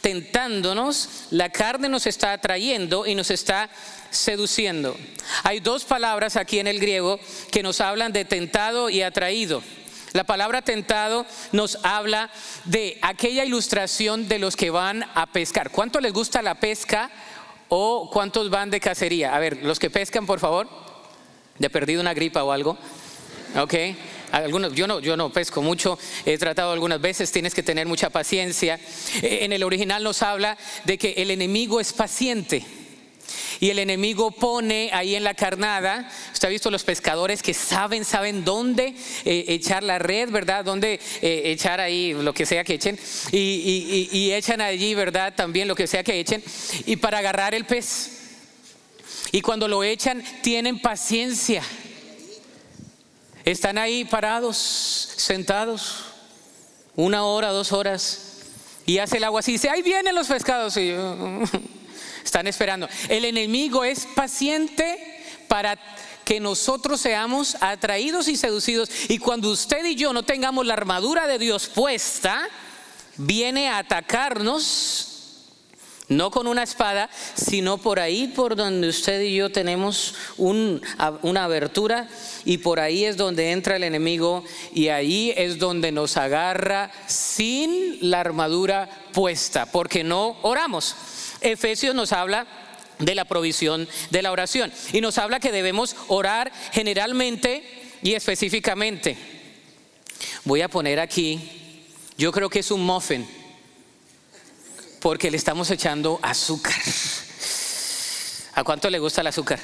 tentándonos, 0.01 1.09
la 1.31 1.49
carne 1.49 1.89
nos 1.89 2.05
está 2.05 2.33
atrayendo 2.33 3.07
y 3.07 3.15
nos 3.15 3.31
está 3.31 3.69
seduciendo. 4.11 4.95
Hay 5.43 5.59
dos 5.59 5.83
palabras 5.83 6.35
aquí 6.35 6.59
en 6.59 6.67
el 6.67 6.79
griego 6.79 7.19
que 7.51 7.63
nos 7.63 7.81
hablan 7.81 8.13
de 8.13 8.23
tentado 8.23 8.89
y 8.89 9.01
atraído. 9.01 9.63
La 10.13 10.23
palabra 10.23 10.61
tentado 10.61 11.25
nos 11.51 11.77
habla 11.83 12.29
de 12.65 12.99
aquella 13.01 13.43
ilustración 13.43 14.27
de 14.27 14.39
los 14.39 14.55
que 14.55 14.69
van 14.69 15.03
a 15.13 15.25
pescar. 15.25 15.71
¿Cuánto 15.71 15.99
les 15.99 16.13
gusta 16.13 16.41
la 16.41 16.55
pesca 16.55 17.09
o 17.67 18.09
cuántos 18.13 18.49
van 18.49 18.69
de 18.69 18.79
cacería? 18.79 19.35
A 19.35 19.39
ver, 19.39 19.63
los 19.63 19.79
que 19.79 19.89
pescan, 19.89 20.25
por 20.25 20.39
favor. 20.39 20.69
De 21.59 21.69
perdido 21.69 21.99
una 21.99 22.13
gripa 22.13 22.43
o 22.43 22.51
algo. 22.51 22.77
Ok. 23.57 23.73
Algunos, 24.35 24.73
yo 24.73 24.87
no, 24.87 24.99
yo 24.99 25.15
no 25.15 25.31
pesco 25.31 25.61
mucho, 25.61 25.97
he 26.25 26.37
tratado 26.37 26.71
algunas 26.71 26.99
veces, 26.99 27.31
tienes 27.31 27.53
que 27.53 27.63
tener 27.63 27.87
mucha 27.87 28.09
paciencia. 28.09 28.79
Eh, 29.21 29.39
en 29.41 29.53
el 29.53 29.63
original 29.63 30.03
nos 30.03 30.21
habla 30.21 30.57
de 30.83 30.97
que 30.97 31.13
el 31.17 31.31
enemigo 31.31 31.79
es 31.79 31.93
paciente. 31.93 32.65
Y 33.59 33.69
el 33.69 33.79
enemigo 33.79 34.31
pone 34.31 34.89
ahí 34.93 35.15
en 35.15 35.23
la 35.23 35.33
carnada, 35.33 36.11
usted 36.33 36.47
ha 36.47 36.51
visto 36.51 36.69
los 36.69 36.83
pescadores 36.83 37.41
que 37.41 37.53
saben, 37.53 38.03
saben 38.05 38.43
dónde 38.43 38.93
eh, 39.23 39.45
echar 39.47 39.81
la 39.81 39.97
red, 39.97 40.29
¿verdad? 40.29 40.63
Dónde 40.65 40.99
eh, 41.21 41.41
echar 41.45 41.79
ahí 41.79 42.13
lo 42.13 42.33
que 42.33 42.45
sea 42.45 42.63
que 42.63 42.75
echen. 42.75 42.99
Y, 43.31 44.09
y 44.11 44.33
echan 44.33 44.61
allí, 44.61 44.93
¿verdad? 44.93 45.33
También 45.35 45.67
lo 45.67 45.75
que 45.75 45.87
sea 45.87 46.03
que 46.03 46.19
echen. 46.19 46.43
Y 46.85 46.97
para 46.97 47.19
agarrar 47.19 47.55
el 47.55 47.65
pez. 47.65 48.11
Y 49.31 49.41
cuando 49.41 49.67
lo 49.67 49.83
echan, 49.83 50.23
tienen 50.41 50.79
paciencia. 50.79 51.63
Están 53.45 53.77
ahí 53.77 54.05
parados, 54.05 54.57
sentados, 54.57 55.97
una 56.95 57.25
hora, 57.25 57.49
dos 57.49 57.71
horas. 57.71 58.39
Y 58.87 58.97
hace 58.97 59.17
el 59.17 59.23
agua 59.23 59.41
así, 59.41 59.53
dice, 59.53 59.69
ahí 59.69 59.83
vienen 59.83 60.15
los 60.15 60.27
pescados. 60.27 60.75
Y 60.77 60.91
están 62.23 62.47
esperando. 62.47 62.89
El 63.07 63.23
enemigo 63.23 63.83
es 63.83 64.07
paciente 64.07 65.23
para 65.47 65.79
que 66.25 66.39
nosotros 66.39 66.99
seamos 66.99 67.55
atraídos 67.61 68.27
y 68.29 68.35
seducidos. 68.35 68.89
Y 69.09 69.19
cuando 69.19 69.51
usted 69.51 69.85
y 69.85 69.93
yo 69.93 70.11
no 70.11 70.23
tengamos 70.23 70.65
la 70.65 70.73
armadura 70.73 71.27
de 71.27 71.37
Dios 71.37 71.67
puesta, 71.67 72.49
viene 73.15 73.69
a 73.69 73.77
atacarnos 73.77 75.14
no 76.07 76.31
con 76.31 76.47
una 76.47 76.63
espada, 76.63 77.09
sino 77.35 77.77
por 77.77 77.99
ahí 77.99 78.27
por 78.27 78.55
donde 78.55 78.89
usted 78.89 79.21
y 79.21 79.35
yo 79.35 79.51
tenemos 79.51 80.15
una 80.37 81.43
abertura 81.43 82.07
y 82.43 82.59
por 82.59 82.79
ahí 82.79 83.05
es 83.05 83.17
donde 83.17 83.51
entra 83.51 83.75
el 83.75 83.83
enemigo 83.83 84.43
y 84.73 84.89
ahí 84.89 85.33
es 85.35 85.57
donde 85.57 85.91
nos 85.91 86.17
agarra 86.17 86.91
sin 87.07 87.97
la 88.09 88.19
armadura 88.19 88.89
puesta, 89.13 89.71
porque 89.71 90.03
no 90.03 90.37
oramos. 90.41 90.95
Efesios 91.41 91.95
nos 91.95 92.11
habla 92.11 92.45
de 92.99 93.15
la 93.15 93.25
provisión 93.25 93.87
de 94.09 94.21
la 94.21 94.31
oración 94.31 94.71
y 94.93 95.01
nos 95.01 95.17
habla 95.17 95.39
que 95.39 95.51
debemos 95.51 95.95
orar 96.07 96.51
generalmente 96.71 97.63
y 98.01 98.13
específicamente. 98.13 99.17
Voy 100.43 100.61
a 100.61 100.69
poner 100.69 100.99
aquí, 100.99 101.41
yo 102.17 102.31
creo 102.31 102.49
que 102.49 102.59
es 102.59 102.71
un 102.71 102.85
muffin 102.85 103.27
porque 105.05 105.29
le 105.29 105.37
estamos 105.37 105.69
echando 105.69 106.19
azúcar. 106.23 106.73
¿A 108.55 108.63
cuánto 108.63 108.89
le 108.89 108.97
gusta 108.97 109.21
el 109.21 109.27
azúcar? 109.27 109.59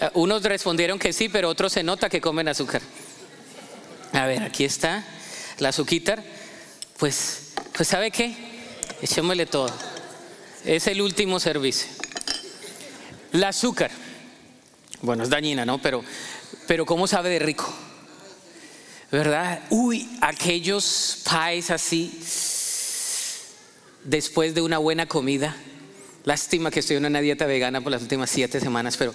Eh, 0.00 0.08
unos 0.14 0.42
respondieron 0.44 0.98
que 0.98 1.12
sí, 1.12 1.28
pero 1.28 1.50
otros 1.50 1.74
se 1.74 1.82
nota 1.82 2.08
que 2.08 2.18
comen 2.18 2.48
azúcar. 2.48 2.80
A 4.14 4.24
ver, 4.24 4.42
aquí 4.44 4.64
está 4.64 5.04
la 5.58 5.68
azuquitar. 5.68 6.24
Pues, 6.96 7.52
pues 7.74 7.86
¿sabe 7.86 8.10
qué? 8.10 8.34
Echémosle 9.02 9.44
todo. 9.44 9.70
Es 10.64 10.86
el 10.86 11.02
último 11.02 11.38
servicio. 11.38 11.90
El 13.30 13.44
azúcar. 13.44 13.90
Bueno, 15.02 15.24
es 15.24 15.28
dañina, 15.28 15.66
¿no? 15.66 15.82
Pero, 15.82 16.02
pero 16.66 16.86
¿cómo 16.86 17.06
sabe 17.06 17.28
de 17.28 17.40
rico? 17.40 17.70
¿Verdad? 19.12 19.64
Uy, 19.68 20.08
aquellos 20.22 21.24
pies 21.28 21.70
así 21.70 22.18
después 24.04 24.54
de 24.54 24.62
una 24.62 24.78
buena 24.78 25.06
comida. 25.06 25.56
Lástima 26.24 26.70
que 26.70 26.80
estoy 26.80 26.96
en 26.96 27.06
una 27.06 27.20
dieta 27.20 27.46
vegana 27.46 27.80
por 27.80 27.92
las 27.92 28.02
últimas 28.02 28.30
siete 28.30 28.60
semanas, 28.60 28.96
pero 28.96 29.14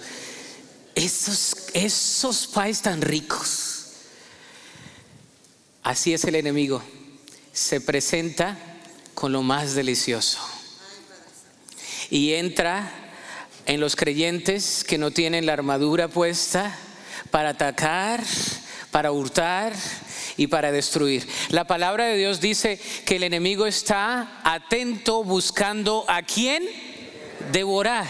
esos, 0.94 1.56
esos 1.72 2.46
pies 2.48 2.82
tan 2.82 3.02
ricos. 3.02 3.86
Así 5.82 6.14
es 6.14 6.24
el 6.24 6.34
enemigo. 6.34 6.82
Se 7.52 7.80
presenta 7.80 8.58
con 9.14 9.32
lo 9.32 9.42
más 9.42 9.74
delicioso. 9.74 10.38
Y 12.10 12.32
entra 12.32 12.90
en 13.66 13.80
los 13.80 13.96
creyentes 13.96 14.84
que 14.84 14.98
no 14.98 15.10
tienen 15.10 15.46
la 15.46 15.52
armadura 15.52 16.08
puesta 16.08 16.76
para 17.30 17.50
atacar, 17.50 18.22
para 18.90 19.12
hurtar 19.12 19.74
y 20.36 20.46
para 20.46 20.72
destruir. 20.72 21.26
La 21.50 21.66
palabra 21.66 22.06
de 22.06 22.16
Dios 22.16 22.40
dice 22.40 22.80
que 23.04 23.16
el 23.16 23.22
enemigo 23.22 23.66
está 23.66 24.40
atento 24.44 25.24
buscando 25.24 26.04
a 26.08 26.22
quién 26.22 26.64
devorar. 27.52 28.06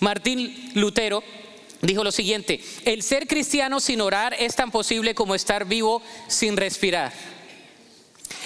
Martín 0.00 0.70
Lutero 0.74 1.22
dijo 1.80 2.04
lo 2.04 2.12
siguiente, 2.12 2.60
el 2.84 3.02
ser 3.02 3.26
cristiano 3.26 3.80
sin 3.80 4.00
orar 4.00 4.34
es 4.38 4.54
tan 4.54 4.70
posible 4.70 5.14
como 5.14 5.34
estar 5.34 5.64
vivo 5.66 6.02
sin 6.28 6.56
respirar. 6.56 7.12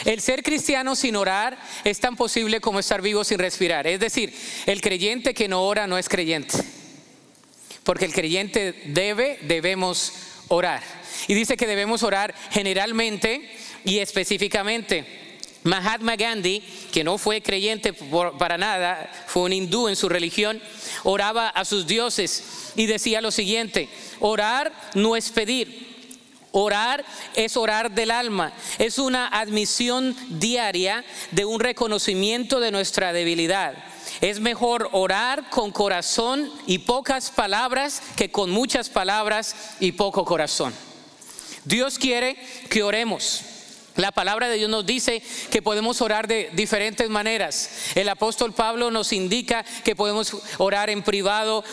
El 0.04 0.20
ser 0.20 0.42
cristiano 0.42 0.94
sin 0.94 1.16
orar 1.16 1.58
es 1.84 1.98
tan 1.98 2.16
posible 2.16 2.60
como 2.60 2.78
estar 2.78 3.02
vivo 3.02 3.24
sin 3.24 3.38
respirar. 3.38 3.86
Es 3.86 4.00
decir, 4.00 4.32
el 4.66 4.80
creyente 4.80 5.34
que 5.34 5.48
no 5.48 5.64
ora 5.64 5.86
no 5.86 5.98
es 5.98 6.08
creyente. 6.08 6.56
Porque 7.82 8.04
el 8.04 8.12
creyente 8.12 8.74
debe, 8.86 9.38
debemos 9.42 10.12
orar. 10.48 10.82
Y 11.26 11.34
dice 11.34 11.56
que 11.56 11.66
debemos 11.66 12.02
orar 12.02 12.34
generalmente 12.50 13.48
y 13.84 13.98
específicamente. 13.98 15.26
Mahatma 15.64 16.16
Gandhi, 16.16 16.62
que 16.92 17.04
no 17.04 17.18
fue 17.18 17.42
creyente 17.42 17.92
para 17.92 18.56
nada, 18.56 19.10
fue 19.26 19.42
un 19.42 19.52
hindú 19.52 19.88
en 19.88 19.96
su 19.96 20.08
religión, 20.08 20.62
oraba 21.04 21.48
a 21.48 21.64
sus 21.64 21.86
dioses 21.86 22.72
y 22.76 22.86
decía 22.86 23.20
lo 23.20 23.30
siguiente, 23.30 23.88
orar 24.20 24.72
no 24.94 25.16
es 25.16 25.30
pedir, 25.30 25.88
Orar 26.50 27.04
es 27.34 27.56
orar 27.58 27.90
del 27.90 28.10
alma, 28.10 28.52
es 28.78 28.98
una 28.98 29.28
admisión 29.28 30.16
diaria 30.30 31.04
de 31.30 31.44
un 31.44 31.60
reconocimiento 31.60 32.58
de 32.58 32.70
nuestra 32.70 33.12
debilidad. 33.12 33.74
Es 34.20 34.40
mejor 34.40 34.88
orar 34.92 35.48
con 35.50 35.70
corazón 35.70 36.50
y 36.66 36.78
pocas 36.78 37.30
palabras 37.30 38.02
que 38.16 38.30
con 38.30 38.50
muchas 38.50 38.88
palabras 38.88 39.54
y 39.80 39.92
poco 39.92 40.24
corazón. 40.24 40.74
Dios 41.64 41.98
quiere 41.98 42.36
que 42.68 42.82
oremos. 42.82 43.57
La 43.98 44.12
palabra 44.12 44.48
de 44.48 44.58
Dios 44.58 44.70
nos 44.70 44.86
dice 44.86 45.20
que 45.50 45.60
podemos 45.60 46.00
orar 46.00 46.28
de 46.28 46.50
diferentes 46.52 47.10
maneras. 47.10 47.68
El 47.96 48.08
apóstol 48.08 48.52
Pablo 48.52 48.92
nos 48.92 49.12
indica 49.12 49.64
que 49.82 49.96
podemos 49.96 50.36
orar 50.58 50.88
en 50.88 51.02
privado, 51.02 51.64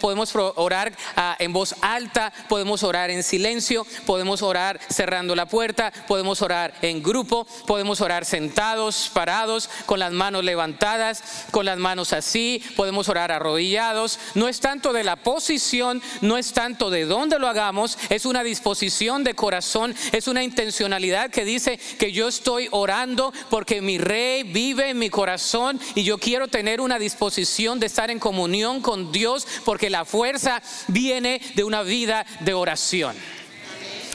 podemos 0.00 0.34
orar 0.34 0.96
ah, 1.16 1.36
en 1.38 1.52
voz 1.52 1.74
alta, 1.82 2.32
podemos 2.48 2.82
orar 2.82 3.10
en 3.10 3.22
silencio, 3.22 3.86
podemos 4.06 4.40
orar 4.40 4.80
cerrando 4.88 5.36
la 5.36 5.44
puerta, 5.44 5.92
podemos 6.08 6.40
orar 6.40 6.72
en 6.80 7.02
grupo, 7.02 7.46
podemos 7.66 8.00
orar 8.00 8.24
sentados, 8.24 9.10
parados, 9.12 9.68
con 9.84 9.98
las 9.98 10.12
manos 10.12 10.44
levantadas, 10.44 11.44
con 11.50 11.66
las 11.66 11.76
manos 11.76 12.14
así, 12.14 12.64
podemos 12.74 13.10
orar 13.10 13.30
arrodillados. 13.30 14.18
No 14.34 14.48
es 14.48 14.60
tanto 14.60 14.94
de 14.94 15.04
la 15.04 15.16
posición, 15.16 16.00
no 16.22 16.38
es 16.38 16.54
tanto 16.54 16.88
de 16.88 17.04
dónde 17.04 17.38
lo 17.38 17.48
hagamos, 17.48 17.98
es 18.08 18.24
una 18.24 18.42
disposición 18.42 19.24
de 19.24 19.34
corazón, 19.34 19.94
es 20.12 20.26
una 20.26 20.42
intencionalidad 20.42 21.28
que 21.28 21.44
dice 21.44 21.65
que 21.98 22.12
yo 22.12 22.28
estoy 22.28 22.68
orando 22.70 23.32
porque 23.50 23.82
mi 23.82 23.98
rey 23.98 24.42
vive 24.44 24.90
en 24.90 24.98
mi 24.98 25.10
corazón 25.10 25.80
y 25.94 26.04
yo 26.04 26.18
quiero 26.18 26.48
tener 26.48 26.80
una 26.80 26.98
disposición 26.98 27.80
de 27.80 27.86
estar 27.86 28.10
en 28.10 28.18
comunión 28.18 28.80
con 28.80 29.12
Dios 29.12 29.46
porque 29.64 29.90
la 29.90 30.04
fuerza 30.04 30.62
viene 30.88 31.40
de 31.54 31.64
una 31.64 31.82
vida 31.82 32.24
de 32.40 32.54
oración. 32.54 33.16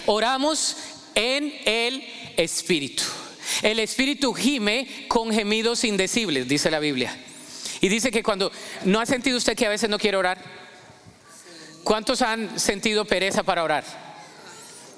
Oramos 0.05 0.77
en 1.15 1.53
el 1.65 2.03
Espíritu. 2.37 3.03
El 3.61 3.79
Espíritu 3.79 4.33
gime 4.33 5.05
con 5.07 5.31
gemidos 5.31 5.83
indecibles, 5.83 6.47
dice 6.47 6.71
la 6.71 6.79
Biblia. 6.79 7.15
Y 7.81 7.89
dice 7.89 8.11
que 8.11 8.23
cuando 8.23 8.51
no 8.85 8.99
ha 8.99 9.05
sentido 9.05 9.37
usted 9.37 9.55
que 9.55 9.65
a 9.65 9.69
veces 9.69 9.89
no 9.89 9.97
quiere 9.97 10.17
orar, 10.17 10.37
¿cuántos 11.83 12.21
han 12.21 12.59
sentido 12.59 13.05
pereza 13.05 13.43
para 13.43 13.63
orar? 13.63 13.83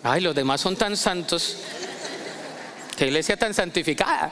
Ay, 0.03 0.22
los 0.22 0.36
demás 0.36 0.60
son 0.60 0.75
tan 0.75 0.98
santos. 0.98 1.57
Qué 2.97 3.05
iglesia 3.05 3.38
tan 3.38 3.53
santificada. 3.53 4.31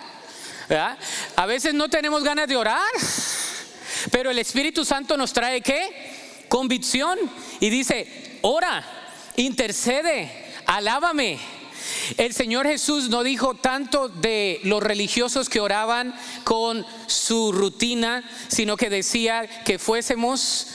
A 1.35 1.45
veces 1.45 1.73
no 1.73 1.89
tenemos 1.89 2.23
ganas 2.23 2.47
de 2.47 2.55
orar, 2.55 2.79
pero 4.11 4.31
el 4.31 4.39
Espíritu 4.39 4.85
Santo 4.85 5.17
nos 5.17 5.33
trae 5.33 5.61
qué? 5.61 6.45
Convicción. 6.47 7.17
Y 7.59 7.69
dice, 7.69 8.39
ora, 8.41 8.83
intercede, 9.35 10.31
alábame. 10.65 11.39
El 12.17 12.33
Señor 12.33 12.67
Jesús 12.67 13.09
no 13.09 13.23
dijo 13.23 13.55
tanto 13.55 14.07
de 14.07 14.59
los 14.63 14.81
religiosos 14.81 15.49
que 15.49 15.59
oraban 15.59 16.15
con 16.43 16.85
su 17.07 17.51
rutina, 17.51 18.23
sino 18.47 18.77
que 18.77 18.89
decía 18.89 19.47
que 19.65 19.79
fuésemos 19.79 20.67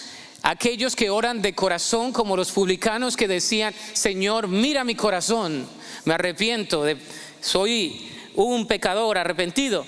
aquellos 0.43 0.95
que 0.95 1.11
oran 1.11 1.43
de 1.43 1.55
corazón 1.55 2.13
como 2.13 2.37
los 2.37 2.53
publicanos 2.53 3.17
que 3.17 3.29
decían, 3.29 3.75
Señor, 3.95 4.49
mira 4.49 4.85
mi 4.85 4.95
corazón, 4.95 5.67
me 6.05 6.15
arrepiento 6.15 6.85
de 6.85 6.97
soy 7.41 8.11
un 8.35 8.67
pecador 8.67 9.19
arrepentido. 9.19 9.85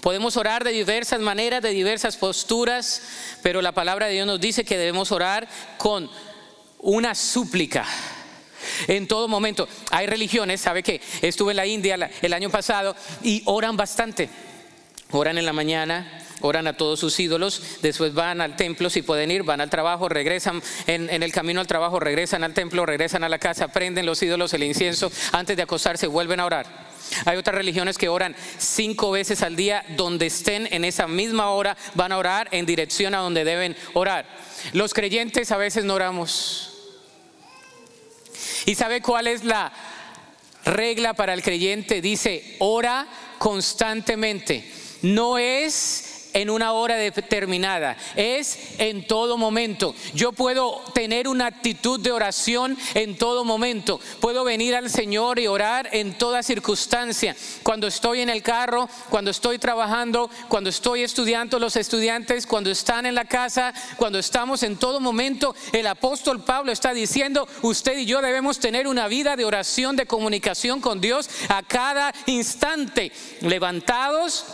Podemos 0.00 0.36
orar 0.36 0.62
de 0.64 0.72
diversas 0.72 1.20
maneras, 1.20 1.62
de 1.62 1.70
diversas 1.70 2.16
posturas, 2.16 3.02
pero 3.42 3.60
la 3.62 3.72
palabra 3.72 4.06
de 4.06 4.14
Dios 4.14 4.26
nos 4.26 4.40
dice 4.40 4.64
que 4.64 4.78
debemos 4.78 5.10
orar 5.10 5.48
con 5.78 6.08
una 6.78 7.14
súplica. 7.14 7.84
en 8.88 9.06
todo 9.06 9.28
momento. 9.28 9.68
Hay 9.90 10.06
religiones, 10.06 10.60
sabe 10.60 10.82
que 10.82 11.00
estuve 11.22 11.52
en 11.52 11.56
la 11.56 11.66
India 11.66 12.10
el 12.22 12.32
año 12.32 12.50
pasado 12.50 12.96
y 13.22 13.42
oran 13.46 13.76
bastante. 13.76 14.28
Oran 15.12 15.38
en 15.38 15.46
la 15.46 15.52
mañana, 15.52 16.25
oran 16.40 16.66
a 16.66 16.76
todos 16.76 17.00
sus 17.00 17.18
ídolos, 17.18 17.62
después 17.82 18.14
van 18.14 18.40
al 18.40 18.56
templo, 18.56 18.90
si 18.90 19.02
pueden 19.02 19.30
ir, 19.30 19.42
van 19.42 19.60
al 19.60 19.70
trabajo, 19.70 20.08
regresan 20.08 20.62
en, 20.86 21.10
el 21.22 21.32
camino 21.32 21.60
al 21.60 21.66
trabajo, 21.66 22.00
regresan 22.00 22.44
al 22.44 22.54
templo, 22.54 22.86
regresan 22.86 23.24
a 23.24 23.28
la 23.28 23.38
casa, 23.38 23.68
prenden 23.68 24.06
los 24.06 24.22
ídolos, 24.22 24.52
el 24.54 24.62
incienso, 24.62 25.10
antes 25.32 25.56
de 25.56 25.62
acostarse 25.62 26.06
vuelven 26.06 26.40
a 26.40 26.46
orar. 26.46 26.86
Hay 27.24 27.36
otras 27.36 27.54
religiones 27.54 27.98
que 27.98 28.08
oran 28.08 28.34
cinco 28.58 29.10
veces 29.12 29.42
al 29.42 29.56
día, 29.56 29.84
donde 29.96 30.26
estén 30.26 30.68
en 30.72 30.84
esa 30.84 31.06
misma 31.06 31.50
hora, 31.50 31.76
van 31.94 32.12
a 32.12 32.18
orar 32.18 32.48
en 32.50 32.66
dirección 32.66 33.14
a 33.14 33.18
donde 33.18 33.44
deben 33.44 33.76
orar. 33.94 34.26
Los 34.72 34.92
creyentes 34.92 35.52
a 35.52 35.56
veces 35.56 35.84
no 35.84 35.94
oramos. 35.94 36.72
¿Y 38.66 38.74
sabe 38.74 39.00
cuál 39.00 39.28
es 39.28 39.44
la 39.44 39.72
regla 40.64 41.14
para 41.14 41.32
el 41.32 41.42
creyente? 41.42 42.00
Dice, 42.00 42.56
ora 42.58 43.06
constantemente. 43.38 44.70
No 45.02 45.38
es 45.38 46.05
en 46.36 46.50
una 46.50 46.72
hora 46.72 46.96
determinada, 46.96 47.96
es 48.14 48.58
en 48.76 49.06
todo 49.06 49.38
momento. 49.38 49.94
Yo 50.14 50.32
puedo 50.32 50.82
tener 50.92 51.28
una 51.28 51.46
actitud 51.46 51.98
de 51.98 52.12
oración 52.12 52.76
en 52.92 53.16
todo 53.16 53.42
momento. 53.42 53.98
Puedo 54.20 54.44
venir 54.44 54.74
al 54.74 54.90
Señor 54.90 55.38
y 55.38 55.46
orar 55.46 55.88
en 55.92 56.12
toda 56.18 56.42
circunstancia. 56.42 57.34
Cuando 57.62 57.86
estoy 57.86 58.20
en 58.20 58.28
el 58.28 58.42
carro, 58.42 58.86
cuando 59.08 59.30
estoy 59.30 59.58
trabajando, 59.58 60.28
cuando 60.48 60.68
estoy 60.68 61.04
estudiando, 61.04 61.58
los 61.58 61.74
estudiantes, 61.74 62.46
cuando 62.46 62.70
están 62.70 63.06
en 63.06 63.14
la 63.14 63.24
casa, 63.24 63.72
cuando 63.96 64.18
estamos 64.18 64.62
en 64.62 64.76
todo 64.76 65.00
momento, 65.00 65.56
el 65.72 65.86
apóstol 65.86 66.44
Pablo 66.44 66.70
está 66.70 66.92
diciendo, 66.92 67.48
usted 67.62 67.96
y 67.96 68.04
yo 68.04 68.20
debemos 68.20 68.58
tener 68.58 68.86
una 68.86 69.08
vida 69.08 69.36
de 69.36 69.46
oración, 69.46 69.96
de 69.96 70.04
comunicación 70.04 70.82
con 70.82 71.00
Dios 71.00 71.30
a 71.48 71.62
cada 71.62 72.12
instante, 72.26 73.10
levantados 73.40 74.44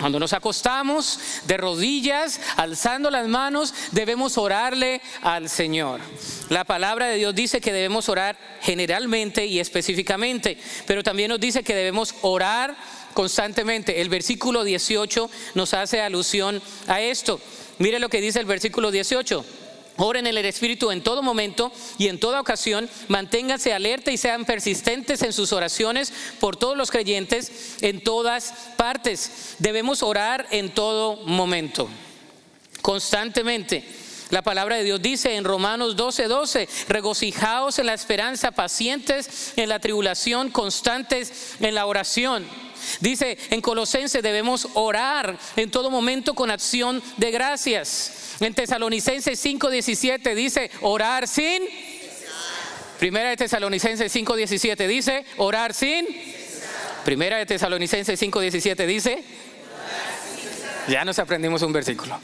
cuando 0.00 0.18
nos 0.18 0.32
acostamos 0.32 1.20
de 1.46 1.58
rodillas, 1.58 2.40
alzando 2.56 3.10
las 3.10 3.28
manos, 3.28 3.74
debemos 3.92 4.38
orarle 4.38 5.02
al 5.20 5.50
Señor. 5.50 6.00
La 6.48 6.64
palabra 6.64 7.06
de 7.06 7.16
Dios 7.16 7.34
dice 7.34 7.60
que 7.60 7.72
debemos 7.72 8.08
orar 8.08 8.38
generalmente 8.62 9.44
y 9.44 9.60
específicamente, 9.60 10.56
pero 10.86 11.02
también 11.02 11.28
nos 11.28 11.38
dice 11.38 11.62
que 11.62 11.74
debemos 11.74 12.14
orar 12.22 12.74
constantemente. 13.12 14.00
El 14.00 14.08
versículo 14.08 14.64
18 14.64 15.30
nos 15.54 15.74
hace 15.74 16.00
alusión 16.00 16.62
a 16.86 17.02
esto. 17.02 17.38
Mire 17.78 17.98
lo 17.98 18.08
que 18.08 18.22
dice 18.22 18.40
el 18.40 18.46
versículo 18.46 18.90
18. 18.90 19.44
Oren 20.02 20.26
en 20.26 20.38
el 20.38 20.46
Espíritu 20.46 20.90
en 20.90 21.02
todo 21.02 21.22
momento 21.22 21.70
y 21.98 22.08
en 22.08 22.18
toda 22.18 22.40
ocasión. 22.40 22.88
Manténganse 23.08 23.74
alerta 23.74 24.10
y 24.10 24.16
sean 24.16 24.46
persistentes 24.46 25.22
en 25.22 25.34
sus 25.34 25.52
oraciones 25.52 26.12
por 26.40 26.56
todos 26.56 26.76
los 26.76 26.90
creyentes 26.90 27.76
en 27.82 28.02
todas 28.02 28.54
partes. 28.78 29.56
Debemos 29.58 30.02
orar 30.02 30.46
en 30.50 30.70
todo 30.70 31.16
momento, 31.26 31.88
constantemente. 32.80 33.84
La 34.30 34.42
palabra 34.42 34.76
de 34.76 34.84
Dios 34.84 35.02
dice 35.02 35.34
en 35.34 35.44
Romanos 35.44 35.96
12, 35.96 36.28
12, 36.28 36.68
regocijaos 36.88 37.78
en 37.78 37.86
la 37.86 37.94
esperanza, 37.94 38.52
pacientes 38.52 39.52
en 39.56 39.68
la 39.68 39.80
tribulación, 39.80 40.50
constantes 40.50 41.56
en 41.60 41.74
la 41.74 41.84
oración. 41.84 42.46
Dice 43.00 43.38
en 43.50 43.60
Colosense 43.60 44.22
debemos 44.22 44.68
orar 44.74 45.38
en 45.56 45.70
todo 45.70 45.90
momento 45.90 46.34
con 46.34 46.50
acción 46.50 47.02
de 47.16 47.30
gracias. 47.30 48.36
En 48.40 48.54
Tesalonicenses 48.54 49.38
5:17 49.44 50.34
dice 50.34 50.70
orar 50.80 51.28
sin. 51.28 51.62
Primera 52.98 53.30
de 53.30 53.36
Tesalonicenses 53.36 54.12
5:17 54.14 54.86
dice 54.86 55.24
orar 55.36 55.74
sin. 55.74 56.06
Primera 57.04 57.38
de 57.38 57.46
Tesalonicenses 57.46 58.20
5:17 58.20 58.86
dice. 58.86 59.24
Ya 60.88 61.04
nos 61.04 61.18
aprendimos 61.18 61.62
un 61.62 61.72
versículo. 61.72 62.18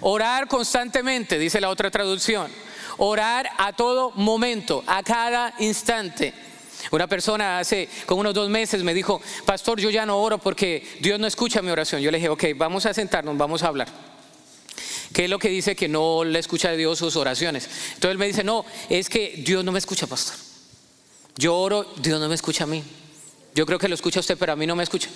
Orar 0.00 0.48
constantemente, 0.48 1.38
dice 1.38 1.60
la 1.60 1.70
otra 1.70 1.90
traducción. 1.90 2.50
Orar 2.98 3.48
a 3.58 3.72
todo 3.72 4.12
momento, 4.12 4.82
a 4.86 5.02
cada 5.02 5.54
instante. 5.58 6.32
Una 6.90 7.06
persona 7.06 7.58
hace 7.58 7.88
como 8.06 8.20
unos 8.20 8.34
dos 8.34 8.48
meses 8.48 8.82
me 8.82 8.94
dijo, 8.94 9.20
pastor, 9.44 9.80
yo 9.80 9.90
ya 9.90 10.06
no 10.06 10.18
oro 10.18 10.38
porque 10.38 10.86
Dios 11.00 11.18
no 11.18 11.26
escucha 11.26 11.62
mi 11.62 11.70
oración. 11.70 12.00
Yo 12.00 12.10
le 12.10 12.18
dije, 12.18 12.28
ok, 12.28 12.44
vamos 12.56 12.86
a 12.86 12.94
sentarnos, 12.94 13.36
vamos 13.36 13.62
a 13.62 13.68
hablar. 13.68 13.88
¿Qué 15.12 15.24
es 15.24 15.30
lo 15.30 15.38
que 15.38 15.48
dice 15.48 15.74
que 15.74 15.88
no 15.88 16.24
le 16.24 16.38
escucha 16.38 16.70
a 16.70 16.72
Dios 16.72 16.98
sus 16.98 17.16
oraciones? 17.16 17.68
Entonces 17.94 18.10
él 18.10 18.18
me 18.18 18.26
dice, 18.26 18.44
no, 18.44 18.64
es 18.88 19.08
que 19.08 19.34
Dios 19.38 19.64
no 19.64 19.72
me 19.72 19.78
escucha, 19.78 20.06
pastor. 20.06 20.36
Yo 21.36 21.56
oro, 21.56 21.86
Dios 21.98 22.20
no 22.20 22.28
me 22.28 22.34
escucha 22.34 22.64
a 22.64 22.66
mí. 22.66 22.82
Yo 23.54 23.66
creo 23.66 23.78
que 23.78 23.88
lo 23.88 23.94
escucha 23.94 24.20
usted, 24.20 24.36
pero 24.38 24.52
a 24.52 24.56
mí 24.56 24.66
no 24.66 24.76
me 24.76 24.82
escucha. 24.82 25.08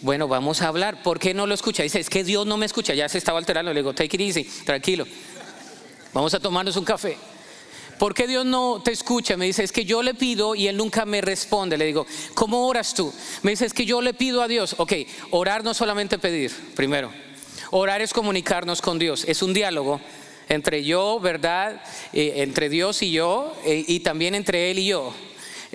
Bueno, 0.00 0.28
vamos 0.28 0.62
a 0.62 0.68
hablar. 0.68 1.02
¿Por 1.02 1.18
qué 1.18 1.34
no 1.34 1.46
lo 1.46 1.54
escucha? 1.54 1.82
Dice, 1.82 2.00
es 2.00 2.10
que 2.10 2.24
Dios 2.24 2.46
no 2.46 2.56
me 2.56 2.66
escucha. 2.66 2.94
Ya 2.94 3.08
se 3.08 3.18
estaba 3.18 3.38
alterando. 3.38 3.72
Le 3.72 3.80
digo, 3.80 3.94
take 3.94 4.16
it 4.16 4.20
easy, 4.20 4.44
tranquilo. 4.64 5.06
Vamos 6.12 6.34
a 6.34 6.40
tomarnos 6.40 6.76
un 6.76 6.84
café. 6.84 7.16
¿Por 7.98 8.14
qué 8.14 8.26
Dios 8.26 8.44
no 8.44 8.82
te 8.84 8.92
escucha? 8.92 9.36
Me 9.36 9.46
dice, 9.46 9.64
es 9.64 9.72
que 9.72 9.84
yo 9.84 10.02
le 10.02 10.14
pido 10.14 10.54
y 10.54 10.68
Él 10.68 10.76
nunca 10.76 11.06
me 11.06 11.20
responde. 11.20 11.78
Le 11.78 11.86
digo, 11.86 12.06
¿cómo 12.34 12.66
oras 12.66 12.94
tú? 12.94 13.12
Me 13.42 13.52
dice, 13.52 13.64
es 13.66 13.72
que 13.72 13.86
yo 13.86 14.02
le 14.02 14.12
pido 14.12 14.42
a 14.42 14.48
Dios. 14.48 14.74
Ok, 14.78 14.92
orar 15.30 15.64
no 15.64 15.72
solamente 15.72 16.18
pedir, 16.18 16.52
primero. 16.74 17.10
Orar 17.70 18.02
es 18.02 18.12
comunicarnos 18.12 18.82
con 18.82 18.98
Dios, 18.98 19.24
es 19.26 19.42
un 19.42 19.52
diálogo 19.52 20.00
entre 20.48 20.84
yo, 20.84 21.18
¿verdad? 21.20 21.82
Eh, 22.12 22.34
entre 22.36 22.68
Dios 22.68 23.02
y 23.02 23.10
yo 23.10 23.56
eh, 23.64 23.84
y 23.86 24.00
también 24.00 24.34
entre 24.34 24.70
Él 24.70 24.78
y 24.78 24.86
yo. 24.86 25.12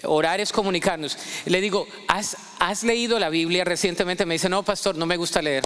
Orar 0.03 0.39
es 0.39 0.51
comunicarnos. 0.51 1.17
Le 1.45 1.59
digo, 1.59 1.87
¿has, 2.07 2.37
¿has 2.59 2.83
leído 2.83 3.19
la 3.19 3.29
Biblia 3.29 3.63
recientemente? 3.63 4.25
Me 4.25 4.35
dice, 4.35 4.49
no, 4.49 4.63
pastor, 4.63 4.95
no 4.95 5.05
me 5.05 5.17
gusta 5.17 5.41
leer. 5.41 5.63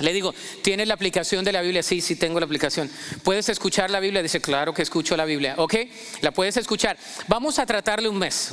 Le 0.00 0.12
digo, 0.12 0.34
¿tienes 0.62 0.88
la 0.88 0.94
aplicación 0.94 1.44
de 1.44 1.52
la 1.52 1.62
Biblia? 1.62 1.82
Sí, 1.82 2.00
sí 2.00 2.16
tengo 2.16 2.40
la 2.40 2.46
aplicación. 2.46 2.90
¿Puedes 3.22 3.48
escuchar 3.48 3.90
la 3.90 4.00
Biblia? 4.00 4.22
Dice, 4.22 4.40
claro 4.40 4.74
que 4.74 4.82
escucho 4.82 5.16
la 5.16 5.24
Biblia. 5.24 5.54
¿Ok? 5.58 5.74
La 6.20 6.32
puedes 6.32 6.56
escuchar. 6.56 6.96
Vamos 7.28 7.58
a 7.58 7.66
tratarle 7.66 8.08
un 8.08 8.18
mes. 8.18 8.52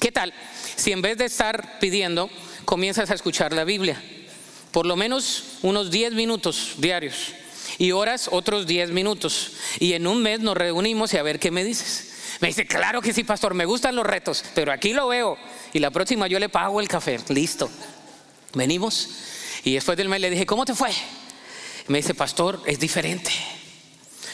¿Qué 0.00 0.10
tal? 0.10 0.32
Si 0.74 0.92
en 0.92 1.02
vez 1.02 1.18
de 1.18 1.26
estar 1.26 1.78
pidiendo, 1.78 2.28
comienzas 2.64 3.10
a 3.10 3.14
escuchar 3.14 3.52
la 3.52 3.64
Biblia. 3.64 4.02
Por 4.72 4.86
lo 4.86 4.96
menos 4.96 5.44
unos 5.62 5.90
10 5.90 6.14
minutos 6.14 6.74
diarios. 6.78 7.32
Y 7.78 7.92
horas 7.92 8.28
otros 8.32 8.66
10 8.66 8.90
minutos. 8.90 9.52
Y 9.78 9.92
en 9.92 10.06
un 10.06 10.22
mes 10.22 10.40
nos 10.40 10.56
reunimos 10.56 11.14
y 11.14 11.16
a 11.16 11.22
ver 11.22 11.38
qué 11.38 11.50
me 11.50 11.64
dices. 11.64 12.12
Me 12.40 12.48
dice, 12.48 12.66
claro 12.66 13.00
que 13.00 13.12
sí, 13.12 13.24
pastor, 13.24 13.54
me 13.54 13.64
gustan 13.64 13.94
los 13.94 14.04
retos, 14.04 14.44
pero 14.54 14.72
aquí 14.72 14.92
lo 14.92 15.08
veo. 15.08 15.38
Y 15.72 15.78
la 15.78 15.90
próxima 15.90 16.26
yo 16.26 16.38
le 16.38 16.48
pago 16.48 16.80
el 16.80 16.88
café. 16.88 17.18
Listo. 17.28 17.70
Venimos 18.52 19.10
y 19.66 19.74
después 19.74 19.98
del 19.98 20.08
mes 20.08 20.20
le 20.20 20.30
dije, 20.30 20.46
¿cómo 20.46 20.64
te 20.64 20.76
fue? 20.76 20.90
Me 21.88 21.98
dice, 21.98 22.14
pastor, 22.14 22.62
es 22.66 22.78
diferente. 22.78 23.32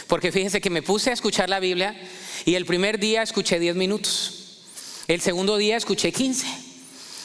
Porque 0.07 0.31
fíjense 0.31 0.61
que 0.61 0.69
me 0.69 0.83
puse 0.83 1.09
a 1.09 1.15
escuchar 1.15 1.49
la 1.49 1.59
Biblia 1.59 1.99
y 2.45 2.55
el 2.55 2.67
primer 2.67 2.99
día 2.99 3.23
escuché 3.23 3.59
10 3.59 3.75
minutos. 3.77 4.59
El 5.09 5.23
segundo 5.23 5.57
día 5.57 5.79
escuché 5.79 6.13
15. 6.13 6.47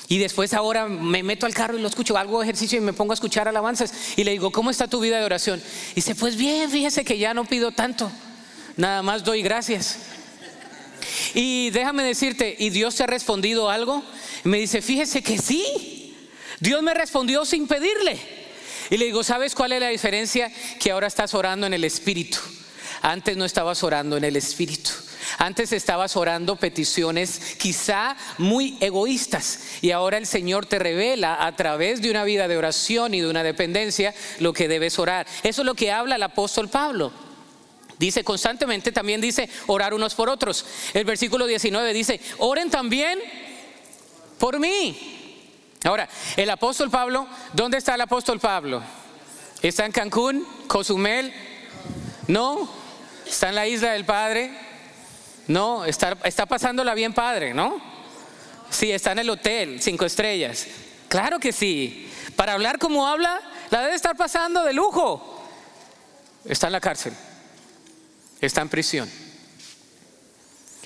Y 0.07 0.19
después 0.19 0.53
ahora 0.53 0.87
me 0.87 1.21
meto 1.21 1.45
al 1.45 1.53
carro 1.53 1.77
y 1.77 1.81
lo 1.81 1.89
escucho, 1.89 2.17
hago 2.17 2.41
ejercicio 2.41 2.77
y 2.77 2.81
me 2.81 2.93
pongo 2.93 3.11
a 3.11 3.15
escuchar 3.15 3.49
alabanzas. 3.49 3.93
Y 4.15 4.23
le 4.23 4.31
digo, 4.31 4.53
¿cómo 4.53 4.71
está 4.71 4.87
tu 4.87 5.01
vida 5.01 5.19
de 5.19 5.25
oración? 5.25 5.61
Y 5.91 5.95
dice, 5.95 6.15
pues 6.15 6.37
bien, 6.37 6.71
fíjese 6.71 7.03
que 7.03 7.17
ya 7.17 7.33
no 7.33 7.43
pido 7.43 7.73
tanto. 7.73 8.09
Nada 8.77 9.01
más 9.01 9.25
doy 9.25 9.41
gracias. 9.41 9.97
Y 11.33 11.71
déjame 11.71 12.03
decirte, 12.03 12.55
¿y 12.57 12.69
Dios 12.69 12.95
te 12.95 13.03
ha 13.03 13.07
respondido 13.07 13.69
algo? 13.69 14.01
me 14.45 14.59
dice, 14.59 14.81
fíjese 14.81 15.21
que 15.21 15.37
sí. 15.39 15.96
Dios 16.59 16.81
me 16.81 16.93
respondió 16.93 17.45
sin 17.45 17.67
pedirle. 17.67 18.19
Y 18.89 18.97
le 18.97 19.05
digo, 19.05 19.23
¿sabes 19.23 19.53
cuál 19.53 19.73
es 19.73 19.81
la 19.81 19.89
diferencia? 19.89 20.51
Que 20.79 20.91
ahora 20.91 21.07
estás 21.07 21.33
orando 21.33 21.67
en 21.67 21.73
el 21.73 21.83
Espíritu. 21.83 22.37
Antes 23.01 23.37
no 23.37 23.45
estabas 23.45 23.83
orando 23.83 24.17
en 24.17 24.23
el 24.23 24.35
Espíritu. 24.35 24.91
Antes 25.37 25.71
estabas 25.71 26.15
orando 26.15 26.55
peticiones 26.55 27.57
quizá 27.59 28.15
muy 28.37 28.77
egoístas 28.79 29.59
y 29.81 29.91
ahora 29.91 30.17
el 30.17 30.25
Señor 30.25 30.65
te 30.65 30.79
revela 30.79 31.45
a 31.45 31.55
través 31.55 32.01
de 32.01 32.09
una 32.09 32.23
vida 32.23 32.47
de 32.47 32.57
oración 32.57 33.13
y 33.13 33.21
de 33.21 33.27
una 33.27 33.43
dependencia 33.43 34.15
lo 34.39 34.53
que 34.53 34.67
debes 34.67 34.97
orar. 34.99 35.27
Eso 35.43 35.61
es 35.61 35.65
lo 35.65 35.75
que 35.75 35.91
habla 35.91 36.15
el 36.15 36.23
apóstol 36.23 36.69
Pablo. 36.69 37.11
Dice 37.99 38.23
constantemente, 38.23 38.91
también 38.91 39.21
dice 39.21 39.49
orar 39.65 39.93
unos 39.93 40.15
por 40.15 40.29
otros. 40.29 40.65
El 40.93 41.03
versículo 41.03 41.45
19 41.45 41.93
dice, 41.93 42.21
oren 42.37 42.69
también 42.69 43.19
por 44.39 44.59
mí. 44.59 45.16
Ahora, 45.83 46.09
el 46.35 46.49
apóstol 46.49 46.89
Pablo, 46.89 47.27
¿dónde 47.53 47.77
está 47.77 47.95
el 47.95 48.01
apóstol 48.01 48.39
Pablo? 48.39 48.81
¿Está 49.61 49.85
en 49.85 49.91
Cancún? 49.91 50.45
¿Cozumel? 50.67 51.33
¿No? 52.27 52.69
¿Está 53.25 53.49
en 53.49 53.55
la 53.55 53.67
isla 53.67 53.91
del 53.91 54.05
Padre? 54.05 54.67
No, 55.47 55.85
está, 55.85 56.17
está 56.23 56.45
pasándola 56.45 56.93
bien 56.93 57.13
padre, 57.13 57.53
¿no? 57.53 57.81
Sí, 58.69 58.91
está 58.91 59.13
en 59.13 59.19
el 59.19 59.29
hotel, 59.29 59.81
cinco 59.81 60.05
estrellas. 60.05 60.67
Claro 61.07 61.39
que 61.39 61.53
sí. 61.53 62.11
Para 62.35 62.53
hablar 62.53 62.79
como 62.79 63.07
habla, 63.07 63.41
la 63.69 63.81
debe 63.81 63.95
estar 63.95 64.15
pasando 64.17 64.63
de 64.63 64.73
lujo. 64.73 65.45
Está 66.43 66.67
en 66.67 66.73
la 66.73 66.81
cárcel. 66.81 67.13
Está 68.41 68.61
en 68.61 68.69
prisión. 68.69 69.09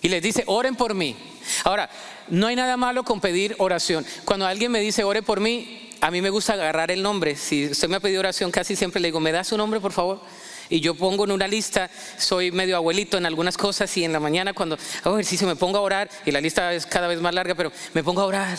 Y 0.02 0.10
les 0.10 0.22
dice, 0.22 0.44
oren 0.46 0.76
por 0.76 0.94
mí. 0.94 1.18
Ahora, 1.64 1.90
no 2.30 2.48
hay 2.48 2.56
nada 2.56 2.78
malo 2.78 3.04
con 3.04 3.20
pedir 3.20 3.56
oración. 3.60 4.06
Cuando 4.26 4.46
alguien 4.46 4.72
me 4.72 4.80
dice, 4.80 5.04
ore 5.04 5.22
por 5.22 5.40
mí, 5.40 5.90
a 6.02 6.12
mí 6.12 6.22
me 6.22 6.30
gusta 6.30 6.54
agarrar 6.54 6.92
el 6.92 7.04
nombre. 7.04 7.36
Si 7.36 7.68
usted 7.68 7.88
me 7.88 7.98
ha 7.98 8.00
pedido 8.00 8.20
oración, 8.20 8.52
casi 8.52 8.76
siempre 8.76 9.02
le 9.02 9.10
digo, 9.10 9.20
¿me 9.20 9.32
da 9.32 9.44
su 9.44 9.58
nombre, 9.58 9.80
por 9.80 9.92
favor? 9.92 10.22
Y 10.70 10.80
yo 10.80 10.96
pongo 10.96 11.26
en 11.26 11.32
una 11.32 11.48
lista, 11.48 11.90
soy 12.18 12.52
medio 12.52 12.76
abuelito 12.78 13.18
en 13.18 13.26
algunas 13.26 13.58
cosas 13.58 13.96
y 13.98 14.06
en 14.06 14.14
la 14.14 14.20
mañana 14.20 14.54
cuando 14.54 14.78
hago 15.04 15.16
ejercicio 15.16 15.46
me 15.46 15.56
pongo 15.56 15.78
a 15.78 15.82
orar, 15.82 16.10
y 16.26 16.32
la 16.32 16.42
lista 16.42 16.74
es 16.74 16.86
cada 16.86 17.08
vez 17.08 17.20
más 17.22 17.34
larga, 17.34 17.56
pero 17.56 17.72
me 17.94 18.04
pongo 18.04 18.22
a 18.22 18.26
orar. 18.26 18.58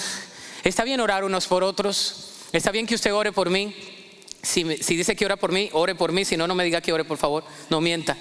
Está 0.62 0.84
bien 0.84 1.00
orar 1.00 1.24
unos 1.24 1.46
por 1.46 1.64
otros. 1.64 2.28
Está 2.52 2.70
bien 2.70 2.86
que 2.86 2.94
usted 2.94 3.12
ore 3.12 3.32
por 3.32 3.50
mí. 3.50 3.74
Si, 4.42 4.76
si 4.82 4.96
dice 4.96 5.16
que 5.16 5.24
ora 5.24 5.36
por 5.36 5.52
mí, 5.52 5.70
ore 5.72 5.94
por 5.94 6.12
mí. 6.12 6.24
Si 6.24 6.36
no, 6.36 6.46
no 6.46 6.54
me 6.54 6.64
diga 6.64 6.80
que 6.80 6.92
ore, 6.92 7.04
por 7.04 7.16
favor. 7.16 7.44
No 7.70 7.80
mienta 7.80 8.16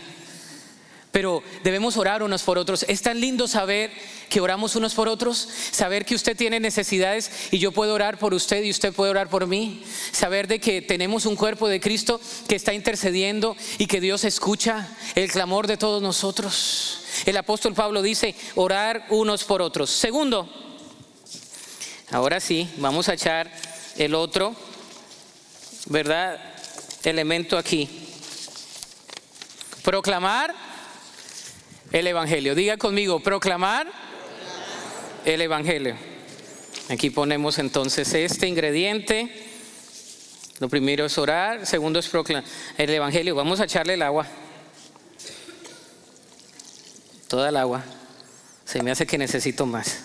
pero 1.12 1.43
debemos 1.63 1.97
orar 1.97 2.24
unos 2.24 2.43
por 2.43 2.58
otros. 2.58 2.86
Es 2.88 3.02
tan 3.02 3.19
lindo 3.19 3.47
saber 3.47 3.91
que 4.30 4.39
oramos 4.39 4.76
unos 4.76 4.93
por 4.93 5.10
otros, 5.10 5.47
saber 5.71 6.06
que 6.06 6.15
usted 6.15 6.38
tiene 6.38 6.60
necesidades 6.60 7.32
y 7.52 7.60
yo 7.60 7.71
puedo 7.71 7.93
orar 7.93 8.17
por 8.17 8.34
usted 8.34 8.63
y 8.63 8.69
usted 8.69 8.93
puede 8.93 9.12
orar 9.12 9.30
por 9.30 9.45
mí, 9.45 9.84
saber 10.12 10.47
de 10.47 10.60
que 10.60 10.82
tenemos 10.82 11.26
un 11.26 11.36
cuerpo 11.36 11.67
de 11.67 11.82
Cristo 11.82 12.19
que 12.47 12.56
está 12.56 12.74
intercediendo 12.74 13.58
y 13.78 13.88
que 13.88 14.00
Dios 14.00 14.24
escucha 14.24 14.88
el 15.15 15.30
clamor 15.30 15.67
de 15.67 15.78
todos 15.78 16.02
nosotros. 16.02 17.00
El 17.26 17.36
apóstol 17.36 17.74
Pablo 17.74 18.02
dice, 18.02 18.36
orar 18.56 19.06
unos 19.10 19.43
por 19.43 19.62
otros. 19.62 19.89
Segundo, 19.89 20.50
ahora 22.12 22.39
sí, 22.39 22.69
vamos 22.78 23.10
a 23.10 23.13
echar 23.15 23.52
el 23.97 24.15
otro, 24.15 24.56
¿verdad? 25.88 26.39
Elemento 27.04 27.58
aquí. 27.58 27.89
Proclamar 29.84 30.71
el 31.91 32.08
Evangelio. 32.08 32.56
Diga 32.56 32.77
conmigo, 32.77 33.19
proclamar 33.19 33.91
el 35.25 35.41
Evangelio. 35.41 35.95
Aquí 36.89 37.10
ponemos 37.10 37.60
entonces 37.60 38.13
este 38.13 38.47
ingrediente. 38.47 39.47
Lo 40.60 40.69
primero 40.69 41.06
es 41.06 41.17
orar, 41.17 41.65
segundo 41.65 41.99
es 41.99 42.08
proclamar 42.08 42.49
el 42.77 42.89
Evangelio. 42.89 43.36
Vamos 43.36 43.60
a 43.60 43.65
echarle 43.65 43.95
el 43.95 44.01
agua. 44.01 44.27
Toda 47.27 47.49
el 47.49 47.58
agua. 47.58 47.84
Se 48.65 48.82
me 48.82 48.91
hace 48.91 49.06
que 49.06 49.17
necesito 49.17 49.65
más. 49.65 50.04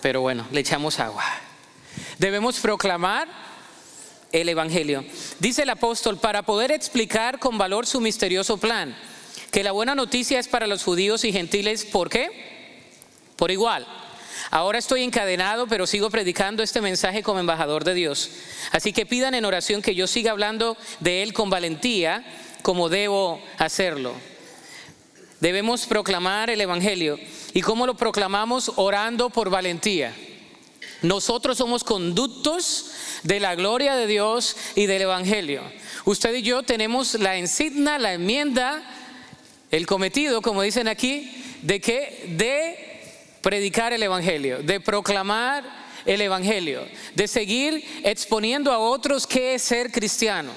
Pero 0.00 0.20
bueno, 0.20 0.46
le 0.50 0.60
echamos 0.60 0.98
agua. 0.98 1.24
Debemos 2.18 2.58
proclamar 2.58 3.28
el 4.32 4.48
Evangelio. 4.48 5.04
Dice 5.38 5.62
el 5.62 5.70
apóstol, 5.70 6.18
para 6.18 6.42
poder 6.42 6.72
explicar 6.72 7.38
con 7.38 7.58
valor 7.58 7.86
su 7.86 8.00
misterioso 8.00 8.56
plan 8.56 8.96
que 9.52 9.62
la 9.62 9.70
buena 9.70 9.94
noticia 9.94 10.40
es 10.40 10.48
para 10.48 10.66
los 10.66 10.82
judíos 10.82 11.24
y 11.24 11.32
gentiles, 11.32 11.84
¿por 11.84 12.08
qué? 12.08 12.30
Por 13.36 13.50
igual. 13.50 13.86
Ahora 14.50 14.78
estoy 14.78 15.02
encadenado, 15.02 15.66
pero 15.66 15.86
sigo 15.86 16.08
predicando 16.08 16.62
este 16.62 16.80
mensaje 16.80 17.22
como 17.22 17.38
embajador 17.38 17.84
de 17.84 17.92
Dios. 17.92 18.30
Así 18.72 18.94
que 18.94 19.04
pidan 19.04 19.34
en 19.34 19.44
oración 19.44 19.82
que 19.82 19.94
yo 19.94 20.06
siga 20.06 20.30
hablando 20.30 20.78
de 21.00 21.22
Él 21.22 21.34
con 21.34 21.50
valentía, 21.50 22.24
como 22.62 22.88
debo 22.88 23.42
hacerlo. 23.58 24.14
Debemos 25.40 25.84
proclamar 25.86 26.48
el 26.48 26.62
Evangelio. 26.62 27.18
¿Y 27.52 27.60
cómo 27.60 27.86
lo 27.86 27.94
proclamamos? 27.94 28.72
Orando 28.76 29.28
por 29.28 29.50
valentía. 29.50 30.14
Nosotros 31.02 31.58
somos 31.58 31.84
conductos 31.84 32.92
de 33.22 33.38
la 33.38 33.54
gloria 33.54 33.96
de 33.96 34.06
Dios 34.06 34.56
y 34.76 34.86
del 34.86 35.02
Evangelio. 35.02 35.62
Usted 36.06 36.32
y 36.36 36.42
yo 36.42 36.62
tenemos 36.62 37.14
la 37.14 37.36
insignia, 37.36 37.98
la 37.98 38.14
enmienda 38.14 38.82
el 39.72 39.86
cometido, 39.86 40.42
como 40.42 40.62
dicen 40.62 40.86
aquí, 40.86 41.32
de 41.62 41.80
que 41.80 42.34
de 42.36 42.92
predicar 43.40 43.92
el 43.92 44.02
evangelio, 44.02 44.62
de 44.62 44.80
proclamar 44.80 45.64
el 46.04 46.20
evangelio, 46.20 46.86
de 47.14 47.26
seguir 47.26 47.82
exponiendo 48.04 48.70
a 48.70 48.78
otros 48.78 49.26
qué 49.26 49.54
es 49.54 49.62
ser 49.62 49.90
cristiano, 49.90 50.50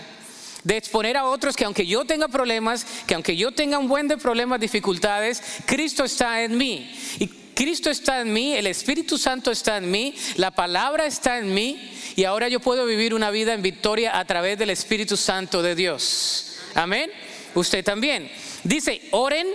de 0.63 0.75
exponer 0.75 1.15
a 1.15 1.25
otros 1.25 1.55
que 1.55 1.63
aunque 1.63 1.87
yo 1.87 2.03
tenga 2.03 2.27
problemas, 2.27 2.85
que 3.07 3.15
aunque 3.15 3.37
yo 3.37 3.53
tenga 3.53 3.77
un 3.77 3.87
buen 3.87 4.07
de 4.07 4.17
problemas, 4.17 4.59
dificultades, 4.59 5.41
Cristo 5.65 6.03
está 6.03 6.43
en 6.43 6.57
mí. 6.57 6.93
Y 7.19 7.27
Cristo 7.27 7.89
está 7.89 8.19
en 8.19 8.33
mí, 8.33 8.53
el 8.53 8.67
Espíritu 8.67 9.17
Santo 9.17 9.49
está 9.49 9.77
en 9.77 9.89
mí, 9.89 10.13
la 10.35 10.51
palabra 10.51 11.05
está 11.05 11.37
en 11.37 11.53
mí 11.53 11.89
y 12.17 12.25
ahora 12.25 12.49
yo 12.49 12.59
puedo 12.59 12.85
vivir 12.85 13.13
una 13.13 13.31
vida 13.31 13.53
en 13.53 13.61
victoria 13.61 14.19
a 14.19 14.25
través 14.25 14.57
del 14.57 14.71
Espíritu 14.71 15.15
Santo 15.15 15.61
de 15.61 15.73
Dios. 15.73 16.57
Amén. 16.73 17.09
Usted 17.53 17.85
también. 17.85 18.29
Dice, 18.65 18.99
oren 19.11 19.47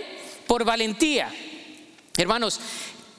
por 0.47 0.63
valentía. 0.63 1.29
Hermanos, 2.15 2.61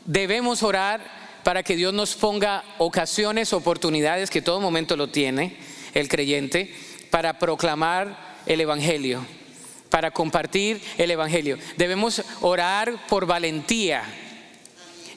debemos 0.07 0.62
orar 0.62 1.40
para 1.44 1.62
que 1.62 1.76
Dios 1.76 1.92
nos 1.92 2.14
ponga 2.14 2.64
ocasiones, 2.78 3.52
oportunidades, 3.52 4.31
que 4.31 4.40
todo 4.40 4.59
momento 4.59 4.96
lo 4.96 5.09
tiene 5.09 5.57
el 5.92 6.09
creyente, 6.09 6.74
para 7.11 7.38
proclamar 7.38 8.38
el 8.46 8.62
Evangelio, 8.62 9.26
para 9.90 10.11
compartir 10.11 10.81
el 10.96 11.11
Evangelio. 11.11 11.59
Debemos 11.76 12.22
orar 12.40 13.07
por 13.07 13.26
valentía. 13.26 14.02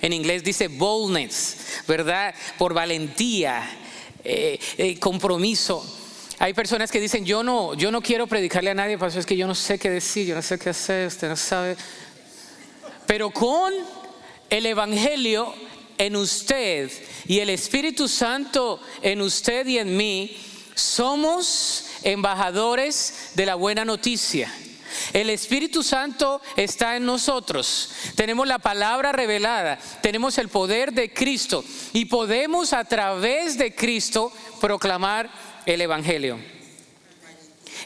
En 0.01 0.11
inglés 0.11 0.43
dice 0.43 0.67
boldness, 0.67 1.83
¿verdad? 1.87 2.35
Por 2.57 2.73
valentía, 2.73 3.65
eh, 4.25 4.59
eh, 4.77 4.99
compromiso. 4.99 6.04
Hay 6.39 6.53
personas 6.53 6.91
que 6.91 6.99
dicen, 6.99 7.25
yo 7.25 7.43
no, 7.43 7.73
yo 7.75 7.91
no 7.91 8.01
quiero 8.01 8.27
predicarle 8.27 8.71
a 8.71 8.73
nadie, 8.73 8.95
eso 8.95 9.19
es 9.19 9.25
que 9.25 9.37
yo 9.37 9.47
no 9.47 9.55
sé 9.55 9.79
qué 9.79 9.89
decir, 9.89 10.27
yo 10.27 10.35
no 10.35 10.41
sé 10.41 10.59
qué 10.59 10.69
hacer, 10.69 11.07
usted 11.07 11.29
no 11.29 11.35
sabe. 11.35 11.77
Pero 13.07 13.29
con 13.31 13.73
el 14.49 14.65
Evangelio 14.65 15.53
en 15.97 16.15
usted 16.15 16.91
y 17.25 17.39
el 17.39 17.49
Espíritu 17.49 18.07
Santo 18.07 18.81
en 19.01 19.21
usted 19.21 19.65
y 19.67 19.77
en 19.77 19.95
mí, 19.95 20.37
somos 20.75 21.85
embajadores 22.03 23.31
de 23.35 23.45
la 23.45 23.55
buena 23.55 23.85
noticia. 23.85 24.53
El 25.13 25.29
Espíritu 25.29 25.83
Santo 25.83 26.41
está 26.55 26.95
en 26.95 27.05
nosotros. 27.05 27.91
Tenemos 28.15 28.47
la 28.47 28.59
palabra 28.59 29.11
revelada, 29.11 29.79
tenemos 30.01 30.37
el 30.37 30.49
poder 30.49 30.93
de 30.93 31.13
Cristo 31.13 31.63
y 31.93 32.05
podemos 32.05 32.73
a 32.73 32.83
través 32.83 33.57
de 33.57 33.73
Cristo 33.73 34.31
proclamar 34.59 35.29
el 35.65 35.81
Evangelio. 35.81 36.39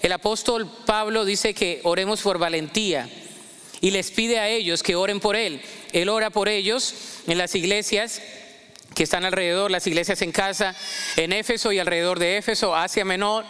El 0.01 0.11
apóstol 0.11 0.69
Pablo 0.85 1.25
dice 1.25 1.53
que 1.53 1.81
oremos 1.83 2.21
por 2.21 2.37
valentía 2.37 3.09
y 3.81 3.91
les 3.91 4.11
pide 4.11 4.39
a 4.39 4.47
ellos 4.49 4.83
que 4.83 4.95
oren 4.95 5.19
por 5.19 5.35
él. 5.35 5.61
Él 5.91 6.09
ora 6.09 6.29
por 6.29 6.47
ellos 6.47 6.93
en 7.27 7.37
las 7.37 7.55
iglesias 7.55 8.21
que 8.95 9.03
están 9.03 9.25
alrededor, 9.25 9.71
las 9.71 9.87
iglesias 9.87 10.21
en 10.21 10.31
casa, 10.31 10.75
en 11.15 11.33
Éfeso 11.33 11.71
y 11.71 11.79
alrededor 11.79 12.19
de 12.19 12.37
Éfeso, 12.37 12.75
Asia 12.75 13.05
Menor. 13.05 13.45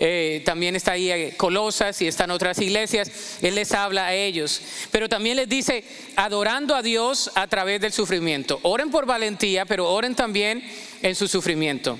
Eh, 0.00 0.42
también 0.44 0.76
está 0.76 0.92
ahí 0.92 1.10
eh, 1.10 1.34
Colosas 1.36 2.00
y 2.00 2.06
están 2.06 2.30
otras 2.30 2.60
iglesias, 2.60 3.10
Él 3.42 3.56
les 3.56 3.72
habla 3.72 4.06
a 4.06 4.14
ellos, 4.14 4.60
pero 4.92 5.08
también 5.08 5.34
les 5.34 5.48
dice, 5.48 5.82
adorando 6.14 6.76
a 6.76 6.82
Dios 6.82 7.32
a 7.34 7.48
través 7.48 7.80
del 7.80 7.92
sufrimiento. 7.92 8.60
Oren 8.62 8.92
por 8.92 9.06
valentía, 9.06 9.64
pero 9.64 9.90
oren 9.90 10.14
también 10.14 10.62
en 11.02 11.16
su 11.16 11.26
sufrimiento. 11.26 11.98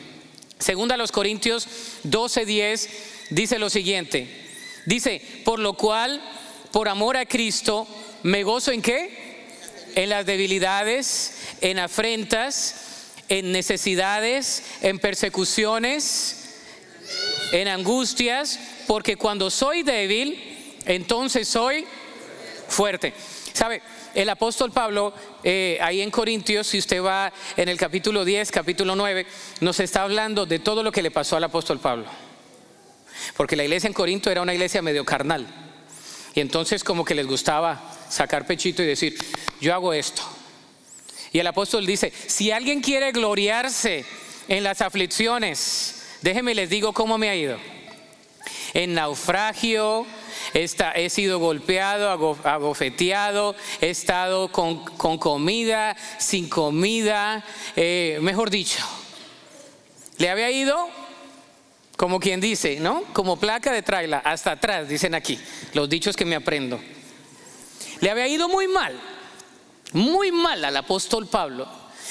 Segunda 0.59 0.95
a 0.95 0.99
los 0.99 1.13
Corintios 1.13 1.69
12:10 2.05 2.89
dice 3.31 3.59
lo 3.59 3.71
siguiente. 3.71 4.29
Dice, 4.87 5.21
por 5.45 5.59
lo 5.59 5.75
cual, 5.75 6.21
por 6.73 6.89
amor 6.89 7.17
a 7.17 7.27
Cristo, 7.27 7.87
me 8.23 8.43
gozo 8.43 8.73
en 8.73 8.83
qué? 8.83 9.45
En 9.95 10.09
las 10.09 10.27
debilidades, 10.27 11.35
en 11.61 11.79
afrentas, 11.79 13.13
en 13.29 13.53
necesidades, 13.53 14.63
en 14.83 14.99
persecuciones, 14.99 16.37
en 17.53 17.69
angustias, 17.69 18.59
porque 18.87 19.17
cuando 19.17 19.51
soy 19.51 19.83
débil, 19.83 20.77
entonces 20.87 21.49
soy 21.49 21.85
fuerte. 22.69 23.13
¿Sabe? 23.53 23.83
El 24.15 24.29
apóstol 24.29 24.73
Pablo, 24.73 25.13
eh, 25.45 25.79
ahí 25.81 26.01
en 26.01 26.11
Corintios, 26.11 26.67
si 26.67 26.79
usted 26.79 27.03
va 27.03 27.33
en 27.57 27.69
el 27.69 27.77
capítulo 27.77 28.25
10, 28.25 28.51
capítulo 28.51 28.97
9, 28.97 29.27
nos 29.61 29.81
está 29.81 30.03
hablando 30.03 30.47
de 30.47 30.59
todo 30.59 30.83
lo 30.83 30.93
que 30.93 31.03
le 31.03 31.11
pasó 31.11 31.37
al 31.37 31.45
apóstol 31.45 31.79
Pablo. 31.79 32.07
Porque 33.37 33.57
la 33.57 33.65
iglesia 33.65 33.89
en 33.89 33.95
Corinto 33.95 34.31
era 34.31 34.43
una 34.43 34.55
iglesia 34.55 34.83
medio 34.83 35.05
carnal. 35.05 35.47
Y 36.35 36.41
entonces 36.41 36.85
como 36.85 37.05
que 37.05 37.15
les 37.15 37.27
gustaba 37.27 37.81
sacar 38.09 38.47
pechito 38.47 38.83
y 38.83 38.87
decir, 38.87 39.17
yo 39.61 39.75
hago 39.75 39.93
esto. 39.93 40.23
Y 41.33 41.39
el 41.39 41.47
apóstol 41.47 41.85
dice, 41.85 42.13
si 42.27 42.51
alguien 42.51 42.81
quiere 42.81 43.13
gloriarse 43.13 44.05
en 44.49 44.65
las 44.65 44.81
aflicciones, 44.81 46.03
déjenme 46.23 46.55
les 46.55 46.71
digo 46.71 46.93
cómo 46.93 47.19
me 47.19 47.29
ha 47.29 47.37
ido. 47.37 47.59
En 48.73 48.95
naufragio, 48.95 50.07
he 50.55 51.11
sido 51.11 51.39
golpeado, 51.39 52.11
agofeteado, 52.45 53.55
he 53.81 53.91
estado 53.91 54.51
con, 54.51 54.85
comida, 55.19 55.97
sin 56.19 56.49
comida, 56.49 57.45
eh, 57.77 58.19
mejor 58.23 58.51
dicho. 58.51 58.79
Le 60.19 60.31
había 60.31 60.51
ido 60.51 60.89
como 61.97 62.21
quien 62.21 62.41
dice, 62.41 62.79
¿no? 62.79 63.03
Como 63.13 63.39
placa 63.39 63.73
de 63.73 63.83
traila, 63.83 64.19
hasta 64.19 64.53
atrás, 64.53 64.89
dicen 64.89 65.15
aquí, 65.15 65.39
los 65.75 65.89
dichos 65.89 66.17
que 66.17 66.25
me 66.25 66.37
aprendo. 66.37 66.81
Le 68.01 68.11
había 68.11 68.29
ido 68.29 68.49
muy 68.49 68.69
mal. 68.69 68.99
muy 69.93 70.31
mal 70.31 70.65
al 70.65 70.77
apóstol 70.77 71.27
Pablo. 71.27 71.67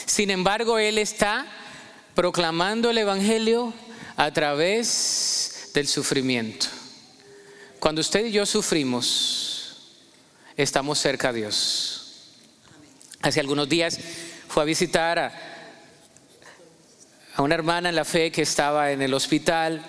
Sin 0.05 0.29
embargo, 0.29 0.77
él 0.77 0.97
está 0.97 1.45
proclamando 2.15 2.89
el 2.89 2.97
Evangelio 2.97 3.73
a 4.17 4.31
través 4.31 5.69
del 5.73 5.87
sufrimiento. 5.87 6.67
Cuando 7.79 8.01
usted 8.01 8.25
y 8.25 8.31
yo 8.31 8.45
sufrimos, 8.45 9.77
estamos 10.55 10.97
cerca 10.97 11.29
a 11.29 11.33
Dios. 11.33 12.33
Hace 13.21 13.39
algunos 13.39 13.69
días 13.69 13.99
fue 14.47 14.63
a 14.63 14.65
visitar 14.65 15.19
a, 15.19 15.31
una 17.37 17.53
hermana 17.53 17.89
en 17.89 17.95
la 17.95 18.05
fe 18.05 18.31
que 18.31 18.41
estaba 18.41 18.91
en 18.91 19.03
el 19.03 19.13
hospital. 19.13 19.85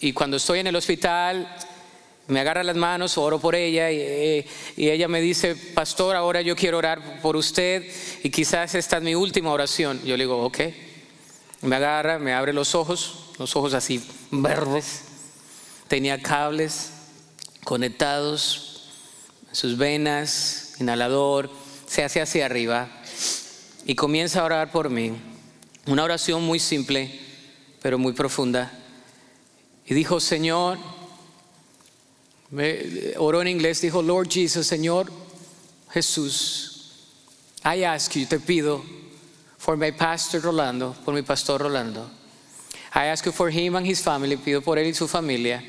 Y 0.00 0.14
cuando 0.14 0.38
estoy 0.38 0.60
en 0.60 0.68
el 0.68 0.76
hospital, 0.76 1.54
me 2.28 2.40
agarra 2.40 2.62
las 2.62 2.76
manos, 2.76 3.18
oro 3.18 3.38
por 3.38 3.54
ella 3.54 3.90
y, 3.90 4.46
ella 4.76 5.06
me 5.06 5.20
dice, 5.20 5.54
pastor, 5.54 6.16
ahora 6.16 6.40
yo 6.40 6.56
quiero 6.56 6.78
orar 6.78 7.20
por 7.20 7.36
usted 7.36 7.84
y 8.22 8.30
quizás 8.30 8.74
esta 8.74 8.96
es 8.96 9.02
mi 9.02 9.14
última 9.14 9.52
oración. 9.52 10.02
Yo 10.02 10.16
le 10.16 10.24
digo, 10.24 10.42
ok. 10.42 10.58
Me 11.60 11.76
agarra, 11.76 12.18
me 12.18 12.32
abre 12.32 12.52
los 12.52 12.74
ojos, 12.74 13.31
los 13.42 13.56
ojos 13.56 13.74
así 13.74 14.00
verdes. 14.30 15.02
Tenía 15.88 16.22
cables 16.22 16.90
conectados, 17.64 18.84
sus 19.50 19.76
venas, 19.76 20.74
inhalador, 20.78 21.50
se 21.86 22.04
hace 22.04 22.22
hacia 22.22 22.46
arriba 22.46 22.88
y 23.84 23.96
comienza 23.96 24.40
a 24.40 24.44
orar 24.44 24.70
por 24.70 24.90
mí. 24.90 25.12
Una 25.86 26.04
oración 26.04 26.44
muy 26.44 26.60
simple, 26.60 27.20
pero 27.82 27.98
muy 27.98 28.12
profunda. 28.12 28.72
Y 29.86 29.94
dijo, 29.94 30.20
Señor, 30.20 30.78
oró 33.18 33.42
en 33.42 33.48
inglés, 33.48 33.80
dijo, 33.80 34.02
Lord 34.02 34.28
Jesus, 34.30 34.68
Señor 34.68 35.10
Jesús, 35.90 36.92
I 37.64 37.82
ask 37.82 38.12
you, 38.12 38.24
te 38.26 38.38
pido, 38.38 38.84
for 39.58 39.76
my 39.76 39.90
pastor 39.90 40.42
Rolando, 40.42 40.94
por 41.04 41.12
mi 41.12 41.22
pastor 41.22 41.60
Rolando. 41.60 42.21
I 42.94 43.06
ask 43.06 43.24
you 43.24 43.32
for 43.32 43.50
him 43.50 43.76
and 43.76 43.86
his 43.86 44.02
family, 44.02 44.36
pido 44.36 44.62
por 44.62 44.76
él 44.76 44.86
y 44.86 44.92
su 44.92 45.08
familia. 45.08 45.62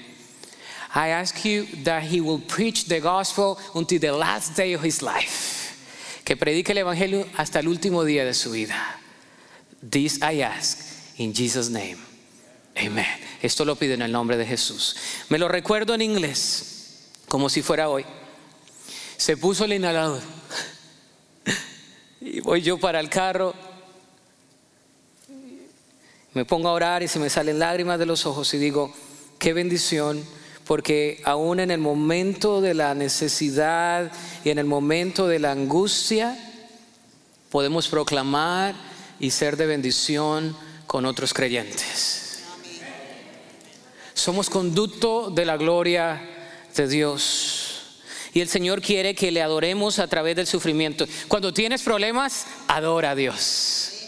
I 0.94 1.10
ask 1.10 1.44
you 1.46 1.66
that 1.84 2.04
he 2.04 2.22
will 2.22 2.40
preach 2.40 2.86
the 2.86 3.00
gospel 3.00 3.58
until 3.74 4.00
the 4.00 4.12
last 4.12 4.56
day 4.56 4.74
of 4.74 4.84
his 4.84 5.02
life. 5.02 6.22
Que 6.26 6.36
predique 6.36 6.70
el 6.70 6.78
evangelio 6.78 7.28
hasta 7.38 7.60
el 7.60 7.68
último 7.68 8.04
día 8.04 8.26
de 8.26 8.34
su 8.34 8.52
vida. 8.52 8.76
This 9.82 10.22
I 10.22 10.42
ask 10.42 10.78
in 11.18 11.34
Jesus' 11.34 11.70
name. 11.70 11.98
Amen. 12.78 13.06
Esto 13.42 13.66
lo 13.66 13.76
pido 13.76 13.94
en 13.94 14.02
el 14.02 14.12
nombre 14.12 14.38
de 14.38 14.46
Jesús. 14.46 14.96
Me 15.30 15.38
lo 15.38 15.48
recuerdo 15.48 15.94
en 15.94 16.02
inglés 16.02 17.10
como 17.28 17.50
si 17.50 17.62
fuera 17.62 17.90
hoy. 17.90 18.06
Se 19.18 19.38
puso 19.38 19.66
el 19.66 19.74
inhalador. 19.74 20.22
Y 22.22 22.40
voy 22.40 22.62
yo 22.62 22.78
para 22.78 23.02
el 23.02 23.10
carro. 23.10 23.54
Me 26.34 26.46
pongo 26.46 26.70
a 26.70 26.74
orar 26.74 27.04
y 27.04 27.08
se 27.08 27.20
me 27.20 27.30
salen 27.30 27.60
lágrimas 27.60 28.00
de 28.00 28.06
los 28.06 28.26
ojos 28.26 28.54
y 28.54 28.58
digo, 28.58 28.94
qué 29.38 29.54
bendición, 29.54 30.24
porque 30.66 31.22
aún 31.26 31.60
en 31.60 31.70
el 31.70 31.80
momento 31.80 32.62
de 32.62 32.74
la 32.74 32.96
necesidad 32.96 34.12
y 34.44 34.50
en 34.50 34.58
el 34.58 34.66
momento 34.66 35.28
de 35.28 35.40
la 35.40 35.52
angustia, 35.52 36.38
podemos 37.52 37.88
proclamar 37.88 38.74
y 39.20 39.30
ser 39.30 39.58
de 39.58 39.68
bendición 39.68 40.58
con 40.88 41.06
otros 41.06 41.34
creyentes. 41.34 42.44
Somos 44.14 44.50
conducto 44.50 45.30
de 45.30 45.46
la 45.46 45.58
gloria 45.58 46.22
de 46.76 46.88
Dios. 46.88 48.00
Y 48.34 48.42
el 48.42 48.50
Señor 48.50 48.82
quiere 48.82 49.14
que 49.14 49.32
le 49.32 49.42
adoremos 49.42 50.00
a 50.00 50.08
través 50.08 50.36
del 50.36 50.48
sufrimiento. 50.48 51.06
Cuando 51.28 51.54
tienes 51.54 51.84
problemas, 51.84 52.48
adora 52.68 53.12
a 53.12 53.16
Dios. 53.16 54.03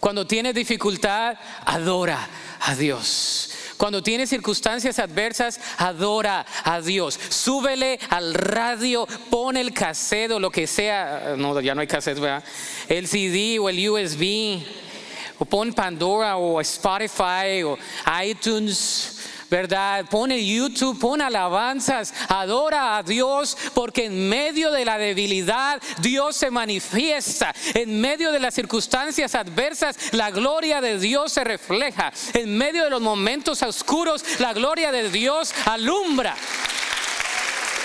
Cuando 0.00 0.26
tienes 0.26 0.54
dificultad, 0.54 1.36
adora 1.64 2.28
a 2.60 2.74
Dios. 2.74 3.50
Cuando 3.76 4.02
tienes 4.02 4.30
circunstancias 4.30 4.98
adversas, 4.98 5.60
adora 5.76 6.44
a 6.64 6.80
Dios. 6.80 7.18
Súbele 7.28 7.98
al 8.10 8.34
radio, 8.34 9.06
pon 9.30 9.56
el 9.56 9.72
cassette 9.72 10.32
o 10.32 10.40
lo 10.40 10.50
que 10.50 10.66
sea. 10.66 11.34
No, 11.36 11.60
ya 11.60 11.74
no 11.74 11.80
hay 11.80 11.86
cassette, 11.86 12.18
¿verdad? 12.18 12.44
El 12.88 13.06
CD 13.06 13.58
o 13.58 13.68
el 13.68 13.88
USB. 13.88 14.60
O 15.38 15.44
pon 15.44 15.72
Pandora 15.72 16.36
o 16.36 16.60
Spotify 16.60 17.62
o 17.64 17.78
iTunes 18.24 19.18
¿verdad? 19.50 20.04
Pone 20.10 20.44
YouTube, 20.44 20.98
pone 20.98 21.24
alabanzas, 21.24 22.12
adora 22.28 22.98
a 22.98 23.02
Dios, 23.02 23.56
porque 23.74 24.06
en 24.06 24.28
medio 24.28 24.70
de 24.70 24.84
la 24.84 24.98
debilidad 24.98 25.80
Dios 26.00 26.36
se 26.36 26.50
manifiesta. 26.50 27.54
En 27.74 28.00
medio 28.00 28.32
de 28.32 28.40
las 28.40 28.54
circunstancias 28.54 29.34
adversas, 29.34 30.12
la 30.12 30.30
gloria 30.30 30.80
de 30.80 30.98
Dios 30.98 31.32
se 31.32 31.44
refleja. 31.44 32.12
En 32.34 32.56
medio 32.56 32.84
de 32.84 32.90
los 32.90 33.00
momentos 33.00 33.62
oscuros, 33.62 34.24
la 34.38 34.52
gloria 34.52 34.92
de 34.92 35.10
Dios 35.10 35.54
alumbra. 35.64 36.36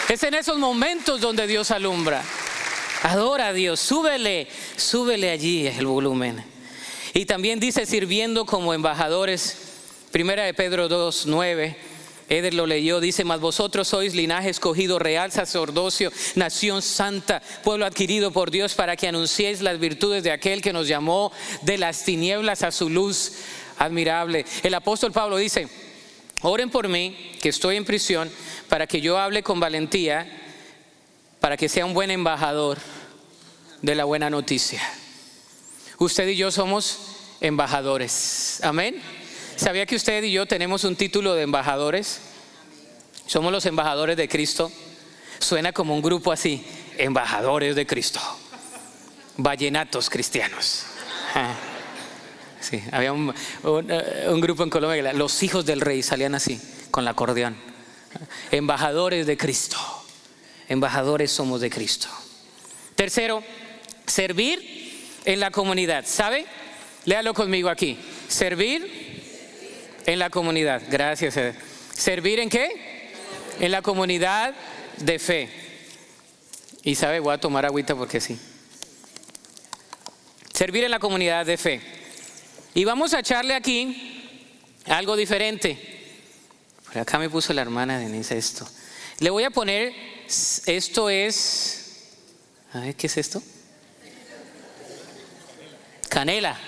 Es 0.10 0.24
en 0.24 0.34
esos 0.34 0.58
momentos 0.58 1.22
donde 1.22 1.48
Dios 1.48 1.72
alumbra. 1.72 2.22
Adora 3.04 3.48
a 3.48 3.54
Dios, 3.54 3.80
súbele, 3.80 4.48
súbele 4.76 5.30
allí 5.30 5.68
el 5.68 5.86
volumen. 5.86 6.44
Y 7.14 7.26
también 7.26 7.60
dice 7.60 7.86
sirviendo 7.86 8.46
como 8.46 8.74
embajadores 8.74 9.73
Primera 10.14 10.44
de 10.44 10.54
Pedro 10.54 10.88
2, 10.90 11.26
9. 11.26 11.76
Eder 12.30 12.54
lo 12.54 12.68
leyó, 12.68 13.00
dice, 13.00 13.24
mas 13.24 13.40
vosotros 13.40 13.88
sois 13.88 14.14
linaje 14.14 14.52
escogido, 14.52 15.00
real 15.00 15.32
sacerdocio, 15.32 16.12
nación 16.36 16.84
santa, 16.84 17.42
pueblo 17.64 17.84
adquirido 17.84 18.30
por 18.30 18.52
Dios 18.52 18.76
para 18.76 18.96
que 18.96 19.08
anunciéis 19.08 19.62
las 19.62 19.80
virtudes 19.80 20.22
de 20.22 20.30
aquel 20.30 20.62
que 20.62 20.72
nos 20.72 20.88
llamó 20.88 21.32
de 21.64 21.80
las 21.80 22.06
tinieblas 22.06 22.62
a 22.62 22.72
su 22.72 22.92
luz 22.92 23.32
admirable. 23.80 24.46
El 24.62 24.76
apóstol 24.76 25.12
Pablo 25.12 25.38
dice, 25.38 25.68
oren 26.44 26.70
por 26.70 26.88
mí, 26.88 27.32
que 27.42 27.50
estoy 27.50 27.78
en 27.78 27.84
prisión, 27.84 28.30
para 28.70 28.86
que 28.86 29.02
yo 29.02 29.18
hable 29.18 29.42
con 29.42 29.60
valentía, 29.60 30.32
para 31.40 31.58
que 31.58 31.68
sea 31.68 31.88
un 31.88 31.96
buen 31.96 32.12
embajador 32.12 32.78
de 33.82 33.96
la 33.96 34.04
buena 34.04 34.30
noticia. 34.30 34.80
Usted 35.98 36.28
y 36.28 36.36
yo 36.36 36.52
somos 36.52 37.00
embajadores. 37.42 38.60
Amén. 38.62 39.23
¿Sabía 39.56 39.86
que 39.86 39.96
usted 39.96 40.24
y 40.24 40.32
yo 40.32 40.46
tenemos 40.46 40.84
un 40.84 40.96
título 40.96 41.36
de 41.36 41.44
embajadores? 41.44 42.22
Somos 43.28 43.52
los 43.52 43.66
embajadores 43.66 44.18
de 44.18 44.28
Cristo. 44.28 44.72
Suena 45.40 45.72
como 45.72 45.94
un 45.94 46.02
grupo 46.02 46.32
así, 46.32 46.66
embajadores 46.98 47.76
de 47.76 47.86
Cristo. 47.86 48.20
Vallenatos 49.38 50.10
cristianos. 50.10 50.86
Ah. 51.36 51.56
Sí, 52.60 52.82
había 52.92 53.12
un, 53.12 53.34
eh, 53.90 54.28
un, 54.30 54.40
grupo 54.40 54.64
en 54.64 54.70
Colombia, 54.70 55.12
los 55.12 55.44
hijos 55.44 55.66
del 55.66 55.82
rey 55.82 56.02
salían 56.02 56.34
así, 56.34 56.62
con 56.92 57.04
la 57.04 57.12
acordeón. 57.12 57.58
Embajadores 58.52 59.28
de 59.28 59.36
Cristo. 59.36 59.78
Embajadores 60.70 61.32
somos 61.32 61.60
de 61.60 61.70
Cristo. 61.70 62.08
Tercero, 62.96 63.44
servir 64.08 65.10
en 65.26 65.40
la 65.40 65.52
comunidad. 65.52 66.06
¿Sabe? 66.08 66.46
Léalo 67.06 67.34
conmigo 67.34 67.70
aquí. 67.70 67.98
Servir 68.30 69.03
en 70.06 70.20
la 70.20 70.30
comunidad. 70.30 70.82
Gracias. 70.90 71.38
¿Servir 71.96 72.40
en 72.40 72.50
qué? 72.50 73.12
En 73.60 73.72
la 73.72 73.82
comunidad 73.82 74.54
de 74.98 75.20
fe. 75.20 75.50
Y 76.84 76.96
sabe, 76.96 77.20
voy 77.20 77.34
a 77.34 77.38
tomar 77.38 77.66
agüita 77.66 77.96
porque 77.96 78.20
sí. 78.20 78.38
Servir 80.54 80.84
en 80.84 80.92
la 80.92 81.00
comunidad 81.00 81.46
de 81.46 81.58
fe. 81.58 81.82
Y 82.74 82.84
vamos 82.84 83.14
a 83.14 83.20
echarle 83.20 83.54
aquí 83.54 84.24
algo 84.86 85.16
diferente. 85.16 85.78
Por 86.86 86.98
acá 86.98 87.18
me 87.18 87.30
puso 87.30 87.54
la 87.54 87.62
hermana 87.62 88.00
Denise 88.00 88.38
esto. 88.38 88.68
Le 89.20 89.30
voy 89.30 89.44
a 89.44 89.50
poner, 89.50 89.94
esto 90.66 91.10
es, 91.10 92.10
a 92.74 92.80
ver, 92.80 92.96
¿qué 92.96 93.08
es 93.08 93.18
esto? 93.18 93.42
Canela. 96.10 96.60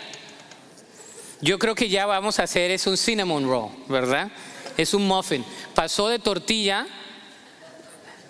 Yo 1.45 1.59
creo 1.59 1.75
que 1.75 1.89
ya 1.89 2.07
vamos 2.07 2.39
a 2.39 2.43
hacer 2.43 2.71
es 2.71 2.87
un 2.87 2.97
cinnamon 2.97 3.47
roll, 3.47 3.69
¿verdad? 3.87 4.31
Es 4.77 4.95
un 4.95 5.05
muffin. 5.05 5.45
Pasó 5.75 6.09
de 6.09 6.17
tortilla, 6.17 6.87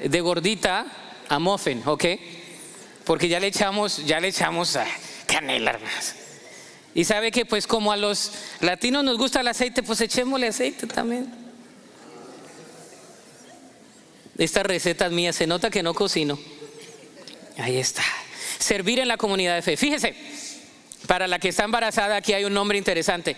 de 0.03 0.19
gordita, 0.19 0.85
a 1.29 1.39
muffin, 1.39 1.81
¿ok? 1.85 2.03
Porque 3.05 3.29
ya 3.29 3.39
le 3.39 3.47
echamos, 3.47 4.05
ya 4.05 4.19
le 4.19 4.27
echamos 4.27 4.77
canela, 5.27 5.71
hermanos. 5.71 6.13
Y 6.93 7.05
sabe 7.05 7.31
que 7.31 7.45
pues 7.45 7.67
como 7.67 7.93
a 7.93 7.95
los 7.95 8.33
latinos 8.59 9.05
nos 9.05 9.17
gusta 9.17 9.39
el 9.39 9.47
aceite, 9.47 9.81
pues 9.81 10.01
echémosle 10.01 10.47
aceite 10.49 10.85
también. 10.85 11.33
Esta 14.37 14.61
receta 14.61 15.05
es 15.05 15.13
mía, 15.13 15.31
se 15.31 15.47
nota 15.47 15.69
que 15.69 15.81
no 15.81 15.93
cocino. 15.93 16.37
Ahí 17.57 17.77
está. 17.77 18.03
Servir 18.59 18.99
en 18.99 19.07
la 19.07 19.15
comunidad 19.15 19.55
de 19.55 19.61
fe. 19.61 19.77
Fíjese, 19.77 20.13
para 21.07 21.27
la 21.27 21.39
que 21.39 21.49
está 21.49 21.63
embarazada, 21.63 22.15
aquí 22.15 22.33
hay 22.33 22.45
un 22.45 22.53
nombre 22.53 22.77
interesante. 22.77 23.35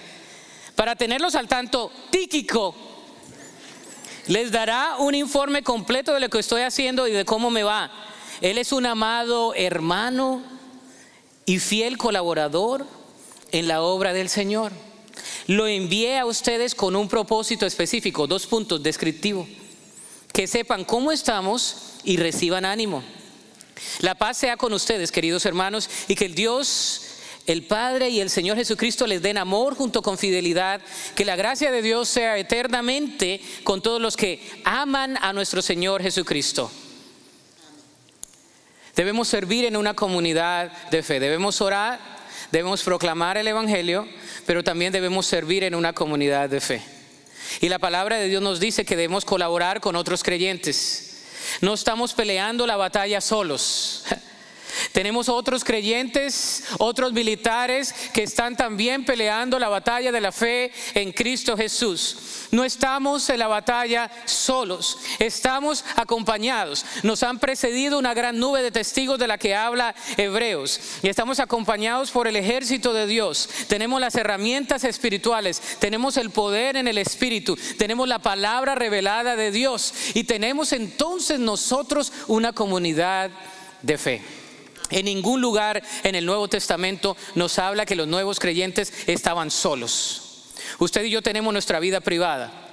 Para 0.76 0.96
tenerlos 0.96 1.36
al 1.36 1.48
tanto, 1.48 1.92
Tíquico 2.12 2.76
les 4.28 4.52
dará 4.52 4.98
un 5.00 5.16
informe 5.16 5.64
completo 5.64 6.14
de 6.14 6.20
lo 6.20 6.30
que 6.30 6.40
estoy 6.40 6.62
haciendo 6.62 7.08
y 7.08 7.12
de 7.12 7.26
cómo 7.26 7.50
me 7.50 7.64
va. 7.64 7.92
Él 8.42 8.58
es 8.58 8.72
un 8.72 8.86
amado 8.86 9.54
hermano 9.56 10.44
y 11.46 11.60
fiel 11.60 11.98
colaborador 11.98 12.86
en 13.52 13.68
la 13.68 13.82
obra 13.82 14.14
del 14.14 14.30
Señor. 14.30 14.72
Lo 15.48 15.66
envié 15.66 16.20
a 16.20 16.26
ustedes 16.26 16.76
con 16.76 16.96
un 16.96 17.08
propósito 17.08 17.66
específico, 17.66 18.28
dos 18.28 18.46
puntos 18.46 18.84
descriptivos, 18.84 19.48
que 20.34 20.46
sepan 20.46 20.84
cómo 20.84 21.12
estamos 21.12 21.94
y 22.04 22.18
reciban 22.18 22.66
ánimo. 22.66 23.02
La 24.00 24.16
paz 24.16 24.38
sea 24.38 24.58
con 24.58 24.74
ustedes, 24.74 25.12
queridos 25.12 25.46
hermanos, 25.46 25.90
y 26.08 26.16
que 26.16 26.26
el 26.26 26.36
Dios, 26.36 27.02
el 27.48 27.64
Padre 27.64 28.10
y 28.10 28.20
el 28.20 28.30
Señor 28.30 28.58
Jesucristo 28.58 29.08
les 29.08 29.22
den 29.22 29.38
amor 29.38 29.76
junto 29.76 30.02
con 30.02 30.18
fidelidad, 30.18 30.82
que 31.16 31.26
la 31.26 31.38
gracia 31.38 31.72
de 31.72 31.82
Dios 31.82 32.10
sea 32.10 32.38
eternamente 32.38 33.42
con 33.64 33.82
todos 33.82 34.02
los 34.02 34.18
que 34.18 34.42
aman 34.66 35.18
a 35.22 35.32
nuestro 35.32 35.62
Señor 35.62 36.04
Jesucristo. 36.04 36.70
Debemos 38.96 39.30
servir 39.30 39.64
en 39.64 39.78
una 39.78 39.94
comunidad 39.94 40.72
de 40.90 41.02
fe, 41.04 41.20
debemos 41.22 41.62
orar, 41.62 42.00
debemos 42.52 42.84
proclamar 42.84 43.38
el 43.38 43.48
Evangelio, 43.48 44.08
pero 44.46 44.64
también 44.64 44.92
debemos 44.92 45.26
servir 45.26 45.64
en 45.64 45.74
una 45.74 45.94
comunidad 45.94 46.50
de 46.50 46.60
fe. 46.60 46.82
Y 47.62 47.70
la 47.70 47.80
palabra 47.80 48.18
de 48.18 48.28
Dios 48.28 48.42
nos 48.42 48.60
dice 48.60 48.84
que 48.84 48.98
debemos 48.98 49.24
colaborar 49.24 49.80
con 49.80 49.96
otros 49.96 50.22
creyentes. 50.22 51.24
No 51.62 51.74
estamos 51.74 52.14
peleando 52.14 52.68
la 52.68 52.76
batalla 52.76 53.22
solos. 53.22 54.04
Tenemos 54.92 55.30
otros 55.30 55.64
creyentes, 55.64 56.64
otros 56.80 57.14
militares 57.14 57.94
que 58.14 58.24
están 58.24 58.56
también 58.56 59.06
peleando 59.06 59.60
la 59.60 59.70
batalla 59.70 60.12
de 60.12 60.22
la 60.22 60.32
fe 60.32 60.72
en 60.94 61.12
Cristo 61.12 61.58
Jesús. 61.58 62.48
No 62.52 62.64
estamos 62.64 63.30
en 63.30 63.40
la 63.40 63.48
batalla 63.48 64.10
solos, 64.26 64.98
estamos 65.20 65.84
acompañados. 65.96 66.86
Nos 67.04 67.24
han 67.24 67.40
precedido 67.40 68.00
una 68.00 68.14
gran 68.14 68.40
nube 68.40 68.62
de 68.62 68.72
testigos 68.72 69.20
de 69.20 69.28
la 69.28 69.38
que 69.38 69.56
habla 69.56 69.96
Hebreos 70.18 70.80
y 71.02 71.10
estamos 71.10 71.40
acompañados 71.40 72.12
por 72.12 72.28
el 72.28 72.36
ejército 72.36 72.94
de 72.94 73.08
Dios. 73.08 73.50
Tenemos 73.68 74.00
las 74.00 74.16
herramientas 74.16 74.84
espirituales, 74.84 75.62
tenemos 75.80 76.18
el 76.18 76.30
poder 76.30 76.78
en 76.78 76.88
el 76.88 76.98
Espíritu, 76.98 77.58
tenemos 77.78 78.08
la 78.08 78.20
palabra 78.20 78.76
revelada 78.76 79.36
de 79.36 79.52
Dios 79.52 79.94
y 80.14 80.24
tenemos 80.24 80.72
entonces 80.72 81.40
nosotros 81.40 82.12
una 82.28 82.54
comunidad 82.54 83.32
de 83.82 83.98
fe. 83.98 84.22
En 84.90 85.06
ningún 85.06 85.42
lugar 85.42 85.84
en 86.04 86.16
el 86.16 86.26
Nuevo 86.26 86.48
Testamento 86.48 87.18
nos 87.36 87.60
habla 87.60 87.86
que 87.86 87.96
los 87.96 88.08
nuevos 88.08 88.40
creyentes 88.40 88.94
estaban 89.08 89.52
solos. 89.52 90.24
Usted 90.80 91.04
y 91.04 91.10
yo 91.10 91.22
tenemos 91.22 91.54
nuestra 91.54 91.80
vida 91.80 92.02
privada. 92.02 92.68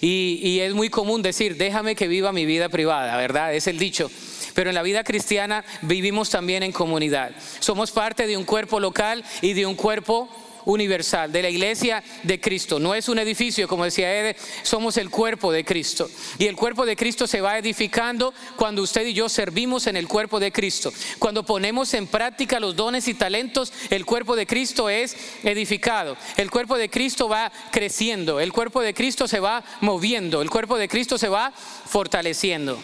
Y, 0.00 0.58
es 0.60 0.74
muy 0.74 0.90
común 0.90 1.22
decir, 1.22 1.56
déjame 1.56 1.94
que 1.94 2.08
viva 2.08 2.32
mi 2.32 2.46
vida 2.46 2.68
privada, 2.68 3.16
¿verdad? 3.16 3.54
Es 3.54 3.66
el 3.66 3.78
dicho. 3.78 4.10
Pero 4.54 4.70
en 4.70 4.74
la 4.74 4.82
vida 4.82 5.04
cristiana 5.04 5.64
vivimos 5.82 6.30
también 6.30 6.62
en 6.62 6.72
comunidad. 6.72 7.30
Somos 7.60 7.92
parte 7.92 8.26
de 8.26 8.36
un 8.36 8.44
cuerpo 8.44 8.80
local 8.80 9.24
y 9.40 9.52
de 9.52 9.66
un 9.66 9.76
cuerpo 9.76 10.28
universal, 10.68 11.32
de 11.32 11.42
la 11.42 11.48
iglesia 11.48 12.02
de 12.22 12.40
Cristo. 12.40 12.78
No 12.78 12.94
es 12.94 13.08
un 13.08 13.18
edificio, 13.18 13.66
como 13.66 13.84
decía 13.84 14.14
Ede, 14.14 14.36
somos 14.62 14.98
el 14.98 15.08
cuerpo 15.08 15.50
de 15.50 15.64
Cristo. 15.64 16.10
Y 16.38 16.46
el 16.46 16.56
cuerpo 16.56 16.84
de 16.84 16.94
Cristo 16.94 17.26
se 17.26 17.40
va 17.40 17.58
edificando 17.58 18.34
cuando 18.56 18.82
usted 18.82 19.06
y 19.06 19.14
yo 19.14 19.28
servimos 19.30 19.86
en 19.86 19.96
el 19.96 20.06
cuerpo 20.06 20.38
de 20.38 20.52
Cristo. 20.52 20.92
Cuando 21.18 21.42
ponemos 21.44 21.94
en 21.94 22.06
práctica 22.06 22.60
los 22.60 22.76
dones 22.76 23.08
y 23.08 23.14
talentos, 23.14 23.72
el 23.88 24.04
cuerpo 24.04 24.36
de 24.36 24.46
Cristo 24.46 24.90
es 24.90 25.16
edificado. 25.42 26.16
El 26.36 26.50
cuerpo 26.50 26.76
de 26.76 26.90
Cristo 26.90 27.28
va 27.28 27.50
creciendo, 27.70 28.38
el 28.38 28.52
cuerpo 28.52 28.82
de 28.82 28.92
Cristo 28.92 29.26
se 29.26 29.40
va 29.40 29.64
moviendo, 29.80 30.42
el 30.42 30.50
cuerpo 30.50 30.76
de 30.76 30.88
Cristo 30.88 31.16
se 31.16 31.28
va 31.28 31.50
fortaleciendo. 31.50 32.78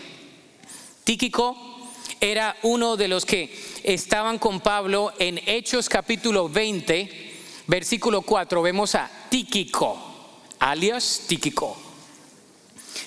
Tíquico 1.05 1.55
era 2.19 2.57
uno 2.63 2.97
de 2.97 3.09
los 3.09 3.27
que 3.27 3.55
estaban 3.83 4.39
con 4.39 4.61
Pablo 4.61 5.13
en 5.19 5.39
Hechos 5.45 5.91
capítulo 5.91 6.49
20 6.49 7.34
versículo 7.67 8.23
4 8.23 8.63
vemos 8.63 8.95
a 8.95 9.11
Tíquico, 9.29 9.99
alias 10.59 11.23
Tíquico. 11.27 11.77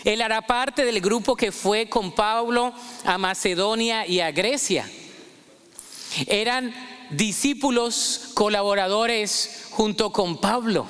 Él 0.03 0.21
hará 0.21 0.41
parte 0.41 0.85
del 0.85 1.01
grupo 1.01 1.35
que 1.35 1.51
fue 1.51 1.89
con 1.89 2.11
Pablo 2.11 2.73
a 3.05 3.17
Macedonia 3.17 4.05
y 4.05 4.19
a 4.19 4.31
Grecia. 4.31 4.89
Eran 6.27 6.73
discípulos 7.11 8.31
colaboradores 8.33 9.67
junto 9.71 10.11
con 10.11 10.39
Pablo. 10.39 10.85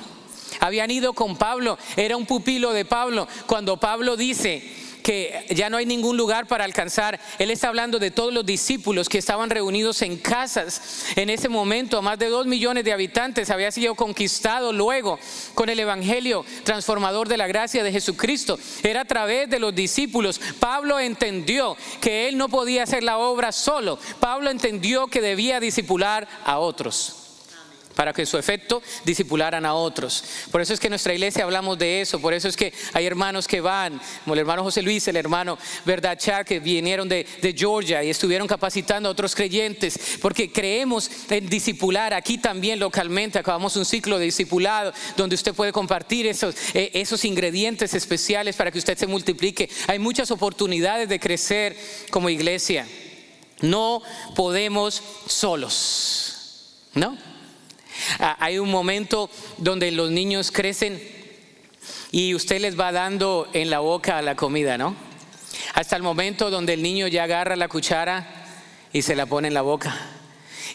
Habían 0.60 0.90
ido 0.90 1.12
con 1.12 1.36
Pablo, 1.36 1.78
era 1.96 2.16
un 2.16 2.26
pupilo 2.26 2.72
de 2.72 2.84
Pablo. 2.84 3.28
Cuando 3.46 3.78
Pablo 3.78 4.16
dice, 4.16 4.62
que 5.02 5.46
ya 5.50 5.70
no 5.70 5.76
hay 5.76 5.86
ningún 5.86 6.16
lugar 6.16 6.46
para 6.46 6.64
alcanzar. 6.64 7.18
Él 7.38 7.50
está 7.50 7.68
hablando 7.68 7.98
de 7.98 8.10
todos 8.10 8.32
los 8.32 8.44
discípulos 8.44 9.08
que 9.08 9.18
estaban 9.18 9.50
reunidos 9.50 10.02
en 10.02 10.16
casas. 10.16 11.06
En 11.16 11.30
ese 11.30 11.48
momento, 11.48 12.02
más 12.02 12.18
de 12.18 12.28
dos 12.28 12.46
millones 12.46 12.84
de 12.84 12.92
habitantes 12.92 13.50
había 13.50 13.70
sido 13.70 13.94
conquistado 13.94 14.72
luego 14.72 15.18
con 15.54 15.68
el 15.68 15.80
Evangelio 15.80 16.44
transformador 16.64 17.28
de 17.28 17.36
la 17.36 17.46
gracia 17.46 17.82
de 17.82 17.92
Jesucristo. 17.92 18.58
Era 18.82 19.02
a 19.02 19.04
través 19.04 19.48
de 19.48 19.58
los 19.58 19.74
discípulos. 19.74 20.40
Pablo 20.60 20.98
entendió 21.00 21.76
que 22.00 22.28
él 22.28 22.36
no 22.36 22.48
podía 22.48 22.82
hacer 22.82 23.02
la 23.02 23.18
obra 23.18 23.52
solo. 23.52 23.98
Pablo 24.20 24.50
entendió 24.50 25.06
que 25.08 25.20
debía 25.20 25.60
discipular 25.60 26.28
a 26.44 26.58
otros 26.58 27.17
para 27.98 28.12
que 28.12 28.24
su 28.24 28.38
efecto 28.38 28.80
disipularan 29.04 29.66
a 29.66 29.74
otros. 29.74 30.22
Por 30.52 30.60
eso 30.60 30.72
es 30.72 30.78
que 30.78 30.86
en 30.86 30.92
nuestra 30.92 31.12
iglesia 31.12 31.42
hablamos 31.42 31.76
de 31.76 32.00
eso, 32.00 32.20
por 32.20 32.32
eso 32.32 32.46
es 32.46 32.56
que 32.56 32.72
hay 32.92 33.04
hermanos 33.06 33.48
que 33.48 33.60
van, 33.60 34.00
como 34.22 34.34
el 34.34 34.38
hermano 34.38 34.62
José 34.62 34.82
Luis, 34.82 35.08
el 35.08 35.16
hermano 35.16 35.58
Verdad 35.84 36.16
Char, 36.16 36.44
que 36.44 36.60
vinieron 36.60 37.08
de, 37.08 37.26
de 37.42 37.52
Georgia 37.52 38.04
y 38.04 38.10
estuvieron 38.10 38.46
capacitando 38.46 39.08
a 39.08 39.12
otros 39.12 39.34
creyentes, 39.34 39.98
porque 40.22 40.52
creemos 40.52 41.10
en 41.28 41.48
disipular 41.48 42.14
aquí 42.14 42.38
también 42.38 42.78
localmente, 42.78 43.40
acabamos 43.40 43.74
un 43.74 43.84
ciclo 43.84 44.16
de 44.20 44.26
discipulado 44.26 44.92
donde 45.16 45.34
usted 45.34 45.52
puede 45.52 45.72
compartir 45.72 46.28
esos, 46.28 46.54
eh, 46.74 46.92
esos 46.94 47.24
ingredientes 47.24 47.94
especiales 47.94 48.54
para 48.54 48.70
que 48.70 48.78
usted 48.78 48.96
se 48.96 49.08
multiplique. 49.08 49.68
Hay 49.88 49.98
muchas 49.98 50.30
oportunidades 50.30 51.08
de 51.08 51.18
crecer 51.18 51.76
como 52.12 52.28
iglesia. 52.28 52.86
No 53.60 54.02
podemos 54.36 55.02
solos, 55.26 56.76
¿no? 56.94 57.27
Ah, 58.18 58.36
hay 58.40 58.58
un 58.58 58.70
momento 58.70 59.30
donde 59.58 59.90
los 59.90 60.10
niños 60.10 60.50
crecen 60.50 61.00
y 62.10 62.34
usted 62.34 62.60
les 62.60 62.78
va 62.78 62.92
dando 62.92 63.48
en 63.52 63.70
la 63.70 63.80
boca 63.80 64.22
la 64.22 64.34
comida, 64.34 64.78
¿no? 64.78 64.94
Hasta 65.74 65.96
el 65.96 66.02
momento 66.02 66.50
donde 66.50 66.74
el 66.74 66.82
niño 66.82 67.06
ya 67.08 67.24
agarra 67.24 67.56
la 67.56 67.68
cuchara 67.68 68.46
y 68.92 69.02
se 69.02 69.14
la 69.14 69.26
pone 69.26 69.48
en 69.48 69.54
la 69.54 69.62
boca. 69.62 69.94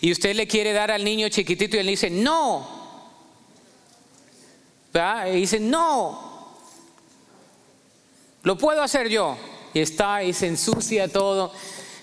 Y 0.02 0.12
usted 0.12 0.36
le 0.36 0.48
quiere 0.48 0.74
dar 0.74 0.92
al 0.92 1.04
niño 1.04 1.30
chiquitito 1.30 1.76
y 1.76 1.80
él 1.80 1.88
dice, 1.88 2.10
no. 2.10 2.84
Y 5.28 5.32
dice, 5.32 5.60
no. 5.60 6.56
Lo 8.44 8.58
puedo 8.58 8.84
hacer 8.84 9.10
yo. 9.10 9.38
Y 9.74 9.80
está 9.80 10.24
y 10.24 10.34
se 10.34 10.48
ensucia 10.48 11.08
todo. 11.08 11.52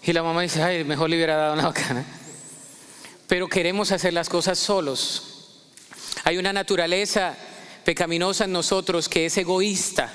Y 0.03 0.13
la 0.13 0.23
mamá 0.23 0.43
dice, 0.43 0.63
ay, 0.63 0.83
mejor 0.85 1.11
le 1.11 1.17
hubiera 1.17 1.37
dado 1.37 1.55
una 1.55 1.67
boca 1.67 2.05
pero 3.31 3.49
queremos 3.49 3.93
hacer 3.93 4.13
las 4.13 4.29
cosas 4.29 4.59
solos. 4.59 5.23
Hay 6.25 6.37
una 6.37 6.53
naturaleza 6.53 7.37
pecaminosa 7.85 8.47
en 8.47 8.53
nosotros 8.53 9.09
que 9.09 9.27
es 9.27 9.39
egoísta. 9.39 10.13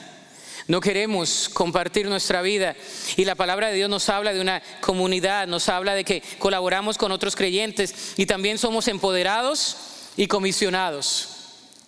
No 0.68 0.82
queremos 0.82 1.48
compartir 1.48 2.10
nuestra 2.10 2.42
vida. 2.42 2.76
Y 3.16 3.24
la 3.24 3.36
palabra 3.36 3.70
de 3.70 3.76
Dios 3.76 3.90
nos 3.90 4.10
habla 4.10 4.34
de 4.34 4.42
una 4.42 4.62
comunidad, 4.82 5.48
nos 5.48 5.70
habla 5.70 5.96
de 5.96 6.04
que 6.04 6.24
colaboramos 6.40 6.98
con 6.98 7.14
otros 7.14 7.38
creyentes 7.38 7.96
y 8.18 8.26
también 8.26 8.58
somos 8.58 8.90
empoderados 8.90 9.78
y 10.18 10.28
comisionados. 10.28 11.30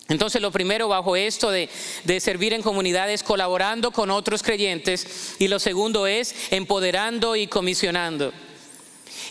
Entonces 0.08 0.40
lo 0.40 0.50
primero 0.50 0.88
bajo 0.88 1.14
esto 1.14 1.50
de, 1.50 1.68
de, 2.04 2.20
servir 2.20 2.54
en 2.54 2.62
comunidades 2.62 3.22
colaborando 3.22 3.90
con 3.90 4.10
otros 4.10 4.42
creyentes 4.42 5.34
y 5.38 5.48
lo 5.48 5.58
segundo 5.58 6.06
es 6.06 6.34
empoderando 6.50 7.36
y 7.36 7.48
comisionando. 7.48 8.32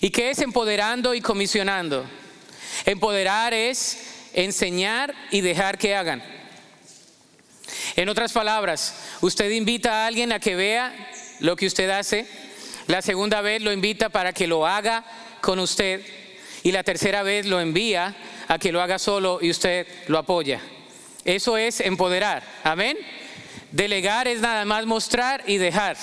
¿Y 0.02 0.12
qué 0.12 0.30
es 0.30 0.40
empoderando 0.40 1.14
y 1.14 1.22
comisionando? 1.22 2.06
Empoderar 2.86 3.54
es 3.54 4.30
enseñar 4.34 5.14
y 5.32 5.42
dejar 5.42 5.78
que 5.78 5.96
hagan. 5.96 6.24
En 7.96 8.10
otras 8.10 8.32
palabras, 8.32 8.96
usted 9.22 9.50
invita 9.50 10.04
a 10.04 10.08
alguien 10.08 10.32
a 10.32 10.40
que 10.40 10.56
vea 10.56 10.94
lo 11.40 11.56
que 11.56 11.66
usted 11.66 11.90
hace, 11.90 12.28
la 12.86 13.02
segunda 13.02 13.42
vez 13.42 13.62
lo 13.62 13.74
invita 13.74 14.10
para 14.10 14.34
que 14.34 14.48
lo 14.48 14.68
haga 14.68 15.04
con 15.42 15.60
usted 15.60 16.06
y 16.64 16.72
la 16.72 16.84
tercera 16.84 17.24
vez 17.24 17.46
lo 17.46 17.60
envía 17.60 18.16
a 18.48 18.60
que 18.60 18.72
lo 18.72 18.82
haga 18.82 19.00
solo 19.00 19.40
y 19.42 19.50
usted 19.50 19.88
lo 20.08 20.18
apoya. 20.18 20.62
Eso 21.26 21.58
es 21.58 21.82
empoderar. 21.82 22.44
Amén. 22.64 22.98
Delegar 23.72 24.28
es 24.28 24.40
nada 24.40 24.64
más 24.64 24.86
mostrar 24.86 25.44
y 25.48 25.58
dejar. 25.58 25.98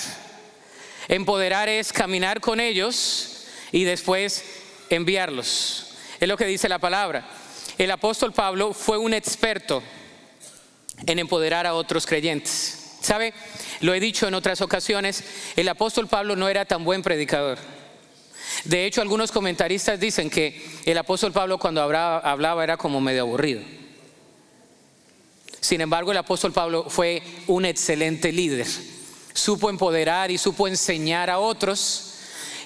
Empoderar 1.08 1.68
es 1.68 1.92
caminar 1.92 2.40
con 2.40 2.60
ellos 2.60 3.33
y 3.74 3.82
después 3.82 4.44
enviarlos. 4.88 5.96
Es 6.20 6.28
lo 6.28 6.36
que 6.36 6.46
dice 6.46 6.68
la 6.68 6.78
palabra. 6.78 7.26
El 7.76 7.90
apóstol 7.90 8.32
Pablo 8.32 8.72
fue 8.72 8.98
un 8.98 9.12
experto 9.12 9.82
en 11.04 11.18
empoderar 11.18 11.66
a 11.66 11.74
otros 11.74 12.06
creyentes. 12.06 12.92
¿Sabe? 13.00 13.34
Lo 13.80 13.92
he 13.92 13.98
dicho 13.98 14.28
en 14.28 14.34
otras 14.34 14.60
ocasiones, 14.60 15.24
el 15.56 15.68
apóstol 15.68 16.06
Pablo 16.06 16.36
no 16.36 16.48
era 16.48 16.64
tan 16.64 16.84
buen 16.84 17.02
predicador. 17.02 17.58
De 18.62 18.86
hecho, 18.86 19.02
algunos 19.02 19.32
comentaristas 19.32 19.98
dicen 19.98 20.30
que 20.30 20.64
el 20.86 20.96
apóstol 20.96 21.32
Pablo 21.32 21.58
cuando 21.58 21.82
hablaba 21.82 22.62
era 22.62 22.76
como 22.76 23.00
medio 23.00 23.22
aburrido. 23.22 23.60
Sin 25.60 25.80
embargo, 25.80 26.12
el 26.12 26.18
apóstol 26.18 26.52
Pablo 26.52 26.88
fue 26.88 27.24
un 27.48 27.64
excelente 27.64 28.30
líder. 28.30 28.68
Supo 29.32 29.68
empoderar 29.68 30.30
y 30.30 30.38
supo 30.38 30.68
enseñar 30.68 31.28
a 31.28 31.40
otros 31.40 32.13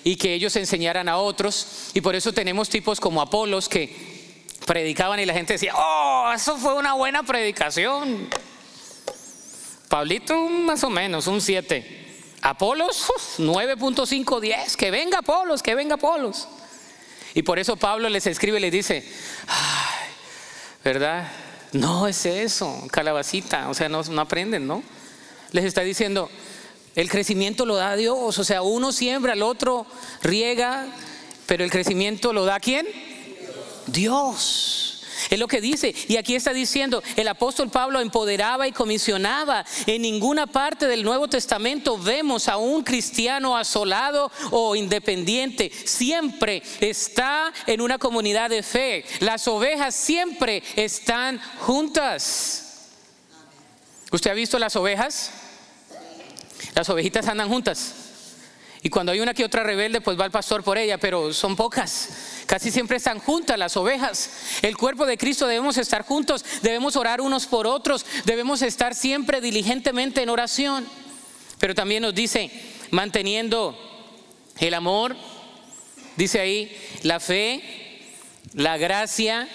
y 0.05 0.17
que 0.17 0.35
ellos 0.35 0.55
enseñaran 0.57 1.09
a 1.09 1.19
otros. 1.19 1.91
Y 1.95 2.01
por 2.01 2.15
eso 2.15 2.33
tenemos 2.33 2.69
tipos 2.69 3.01
como 3.01 3.21
Apolos 3.21 3.69
que 3.69 4.19
predicaban 4.67 5.21
y 5.21 5.27
la 5.27 5.35
gente 5.35 5.55
decía, 5.55 5.73
oh, 5.77 6.33
eso 6.35 6.57
fue 6.57 6.75
una 6.75 6.95
buena 6.95 7.23
predicación. 7.23 8.29
Pablito 9.89 10.37
más 10.49 10.85
o 10.85 10.91
menos, 10.91 11.27
un 11.27 11.41
7. 11.41 12.07
Apolos 12.43 13.07
9.5, 13.39 14.41
10. 14.41 14.77
Que 14.77 14.91
venga 14.91 15.19
Apolos, 15.19 15.63
que 15.63 15.75
venga 15.75 15.95
Apolos. 15.95 16.49
Y 17.35 17.43
por 17.43 17.59
eso 17.59 17.77
Pablo 17.77 18.09
les 18.09 18.27
escribe 18.27 18.59
y 18.59 18.61
les 18.61 18.73
dice, 18.73 19.05
Ay, 19.47 20.09
¿verdad? 20.85 21.31
No 21.73 22.07
es 22.07 22.25
eso, 22.27 22.87
calabacita. 22.91 23.69
O 23.69 23.75
sea, 23.75 23.89
no, 23.89 24.03
no 24.03 24.21
aprenden, 24.21 24.67
¿no? 24.67 24.83
Les 25.53 25.65
está 25.65 25.83
diciendo, 25.83 26.31
el 26.99 27.09
crecimiento 27.09 27.65
lo 27.65 27.77
da 27.77 27.95
Dios. 27.95 28.41
O 28.41 28.45
sea, 28.45 28.63
uno 28.63 28.91
siembra, 28.91 29.35
el 29.35 29.43
otro 29.43 29.87
riega, 30.21 30.89
pero 31.47 31.63
el 31.63 31.71
crecimiento 31.71 32.33
lo 32.33 32.45
da 32.45 32.59
quién? 32.59 32.89
Dios. 33.87 35.05
Es 35.31 35.39
lo 35.39 35.47
que 35.47 35.61
dice. 35.61 35.95
Y 36.09 36.17
aquí 36.17 36.35
está 36.35 36.53
diciendo, 36.53 37.01
el 37.15 37.29
apóstol 37.29 37.71
Pablo 37.71 38.01
empoderaba 38.01 38.67
y 38.67 38.73
comisionaba. 38.73 39.65
En 39.87 40.03
ninguna 40.03 40.49
parte 40.49 40.89
del 40.89 41.05
Nuevo 41.05 41.29
Testamento 41.29 41.97
vemos 41.97 42.49
a 42.49 42.57
un 42.57 42.83
cristiano 42.83 43.57
asolado 43.57 44.33
o 44.51 44.75
independiente. 44.75 45.71
Siempre 45.71 46.65
está 46.81 47.53
en 47.69 47.81
una 47.81 47.99
comunidad 47.99 48.51
de 48.51 48.65
fe. 48.65 49.05
Las 49.21 49.47
ovejas 49.47 49.95
siempre 49.95 50.65
están 50.75 51.41
juntas. 51.61 52.91
¿Usted 54.11 54.33
ha 54.33 54.35
visto 54.35 54.59
las 54.59 54.75
ovejas? 54.75 55.31
Las 56.75 56.89
ovejitas 56.89 57.27
andan 57.29 57.49
juntas. 57.49 57.95
Y 58.83 58.91
cuando 58.91 59.11
hay 59.11 59.21
una 59.21 59.35
que 59.35 59.45
otra 59.45 59.65
rebelde, 59.65 60.01
pues 60.01 60.19
va 60.19 60.25
el 60.25 60.31
pastor 60.31 60.63
por 60.63 60.79
ella, 60.79 60.99
pero 60.99 61.33
son 61.33 61.57
pocas. 61.57 62.11
Casi 62.47 62.71
siempre 62.71 62.97
están 62.97 63.19
juntas 63.19 63.59
las 63.59 63.77
ovejas. 63.77 64.31
El 64.63 64.77
cuerpo 64.77 65.05
de 65.05 65.19
Cristo 65.19 65.47
debemos 65.47 65.77
estar 65.77 66.03
juntos, 66.03 66.45
debemos 66.63 66.97
orar 66.97 67.21
unos 67.21 67.47
por 67.47 67.67
otros, 67.67 68.07
debemos 68.25 68.63
estar 68.63 68.95
siempre 68.95 69.41
diligentemente 69.41 70.23
en 70.23 70.29
oración. 70.29 70.87
Pero 71.59 71.75
también 71.75 72.03
nos 72.03 72.15
dice, 72.15 72.51
manteniendo 72.91 73.77
el 74.59 74.75
amor, 74.75 75.17
dice 76.17 76.41
ahí, 76.41 76.77
la 77.03 77.19
fe, 77.19 77.63
la 78.55 78.77
gracia 78.77 79.49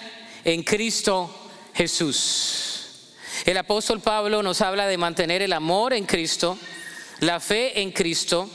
en 0.44 0.62
Cristo 0.62 1.34
Jesús. 1.74 3.14
El 3.46 3.56
apóstol 3.56 4.00
Pablo 4.00 4.42
nos 4.42 4.60
habla 4.60 4.86
de 4.86 4.98
mantener 4.98 5.42
el 5.42 5.52
amor 5.52 5.92
en 5.92 6.04
Cristo, 6.04 6.58
la 7.20 7.40
fe 7.40 7.80
en 7.80 7.92
Cristo, 7.92 8.48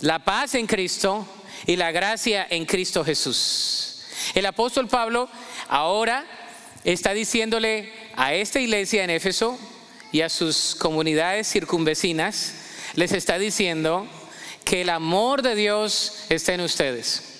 la 0.00 0.24
paz 0.24 0.54
en 0.54 0.66
Cristo 0.66 1.26
y 1.66 1.76
la 1.76 1.92
gracia 1.92 2.46
en 2.48 2.64
Cristo 2.66 3.04
Jesús. 3.04 4.02
El 4.34 4.46
apóstol 4.46 4.88
Pablo 4.88 5.28
ahora 5.68 6.24
está 6.84 7.12
diciéndole 7.14 7.92
a 8.16 8.34
esta 8.34 8.60
iglesia 8.60 9.04
en 9.04 9.10
Éfeso 9.10 9.58
y 10.12 10.20
a 10.20 10.28
sus 10.28 10.74
comunidades 10.76 11.50
circunvecinas, 11.50 12.54
les 12.94 13.12
está 13.12 13.38
diciendo 13.38 14.06
que 14.64 14.82
el 14.82 14.90
amor 14.90 15.42
de 15.42 15.54
Dios 15.54 16.24
está 16.28 16.54
en 16.54 16.60
ustedes. 16.60 17.34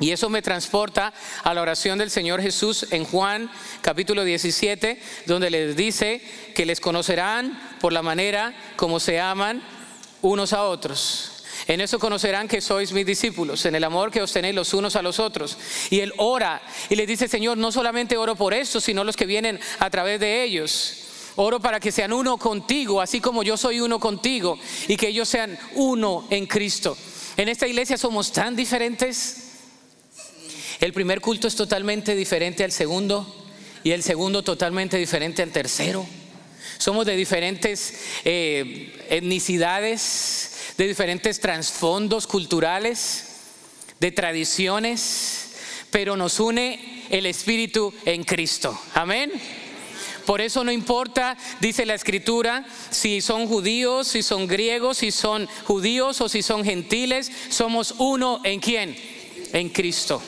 Y 0.00 0.10
eso 0.10 0.28
me 0.28 0.42
transporta 0.42 1.12
a 1.44 1.54
la 1.54 1.62
oración 1.62 1.98
del 1.98 2.10
Señor 2.10 2.42
Jesús 2.42 2.86
en 2.90 3.04
Juan 3.04 3.50
capítulo 3.80 4.24
17, 4.24 5.00
donde 5.26 5.50
les 5.50 5.76
dice 5.76 6.20
que 6.54 6.66
les 6.66 6.80
conocerán 6.80 7.76
por 7.80 7.92
la 7.92 8.02
manera 8.02 8.54
como 8.76 8.98
se 8.98 9.20
aman 9.20 9.62
unos 10.24 10.52
a 10.52 10.64
otros. 10.64 11.30
En 11.66 11.80
eso 11.80 11.98
conocerán 11.98 12.48
que 12.48 12.60
sois 12.60 12.92
mis 12.92 13.06
discípulos, 13.06 13.64
en 13.64 13.74
el 13.74 13.84
amor 13.84 14.10
que 14.10 14.22
os 14.22 14.32
tenéis 14.32 14.54
los 14.54 14.74
unos 14.74 14.96
a 14.96 15.02
los 15.02 15.18
otros. 15.20 15.56
Y 15.90 16.00
él 16.00 16.12
ora 16.16 16.62
y 16.88 16.96
le 16.96 17.06
dice, 17.06 17.28
Señor, 17.28 17.56
no 17.56 17.70
solamente 17.70 18.16
oro 18.16 18.34
por 18.34 18.52
esto, 18.52 18.80
sino 18.80 19.04
los 19.04 19.16
que 19.16 19.26
vienen 19.26 19.60
a 19.78 19.90
través 19.90 20.20
de 20.20 20.42
ellos. 20.44 20.96
Oro 21.36 21.60
para 21.60 21.80
que 21.80 21.92
sean 21.92 22.12
uno 22.12 22.36
contigo, 22.38 23.00
así 23.00 23.20
como 23.20 23.42
yo 23.42 23.56
soy 23.56 23.80
uno 23.80 23.98
contigo, 23.98 24.58
y 24.88 24.96
que 24.96 25.08
ellos 25.08 25.28
sean 25.28 25.58
uno 25.74 26.26
en 26.30 26.46
Cristo. 26.46 26.96
En 27.36 27.48
esta 27.48 27.66
iglesia 27.66 27.98
somos 27.98 28.32
tan 28.32 28.56
diferentes. 28.56 29.52
El 30.80 30.92
primer 30.92 31.20
culto 31.20 31.48
es 31.48 31.56
totalmente 31.56 32.14
diferente 32.14 32.64
al 32.64 32.72
segundo 32.72 33.26
y 33.82 33.90
el 33.92 34.02
segundo 34.02 34.42
totalmente 34.42 34.96
diferente 34.96 35.42
al 35.42 35.50
tercero. 35.50 36.06
Somos 36.78 37.06
de 37.06 37.16
diferentes 37.16 37.94
eh, 38.24 39.06
etnicidades, 39.10 40.50
de 40.76 40.88
diferentes 40.88 41.40
trasfondos 41.40 42.26
culturales, 42.26 43.26
de 44.00 44.10
tradiciones, 44.12 45.52
pero 45.90 46.16
nos 46.16 46.40
une 46.40 47.04
el 47.10 47.26
Espíritu 47.26 47.94
en 48.04 48.24
Cristo. 48.24 48.78
Amén. 48.94 49.30
Por 50.26 50.40
eso 50.40 50.64
no 50.64 50.72
importa, 50.72 51.36
dice 51.60 51.84
la 51.84 51.94
escritura, 51.94 52.64
si 52.90 53.20
son 53.20 53.46
judíos, 53.46 54.08
si 54.08 54.22
son 54.22 54.46
griegos, 54.46 54.98
si 54.98 55.10
son 55.10 55.46
judíos 55.64 56.20
o 56.20 56.28
si 56.28 56.42
son 56.42 56.64
gentiles, 56.64 57.30
somos 57.50 57.94
uno 57.98 58.40
en 58.44 58.60
quién? 58.60 58.96
En 59.52 59.68
Cristo. 59.68 60.22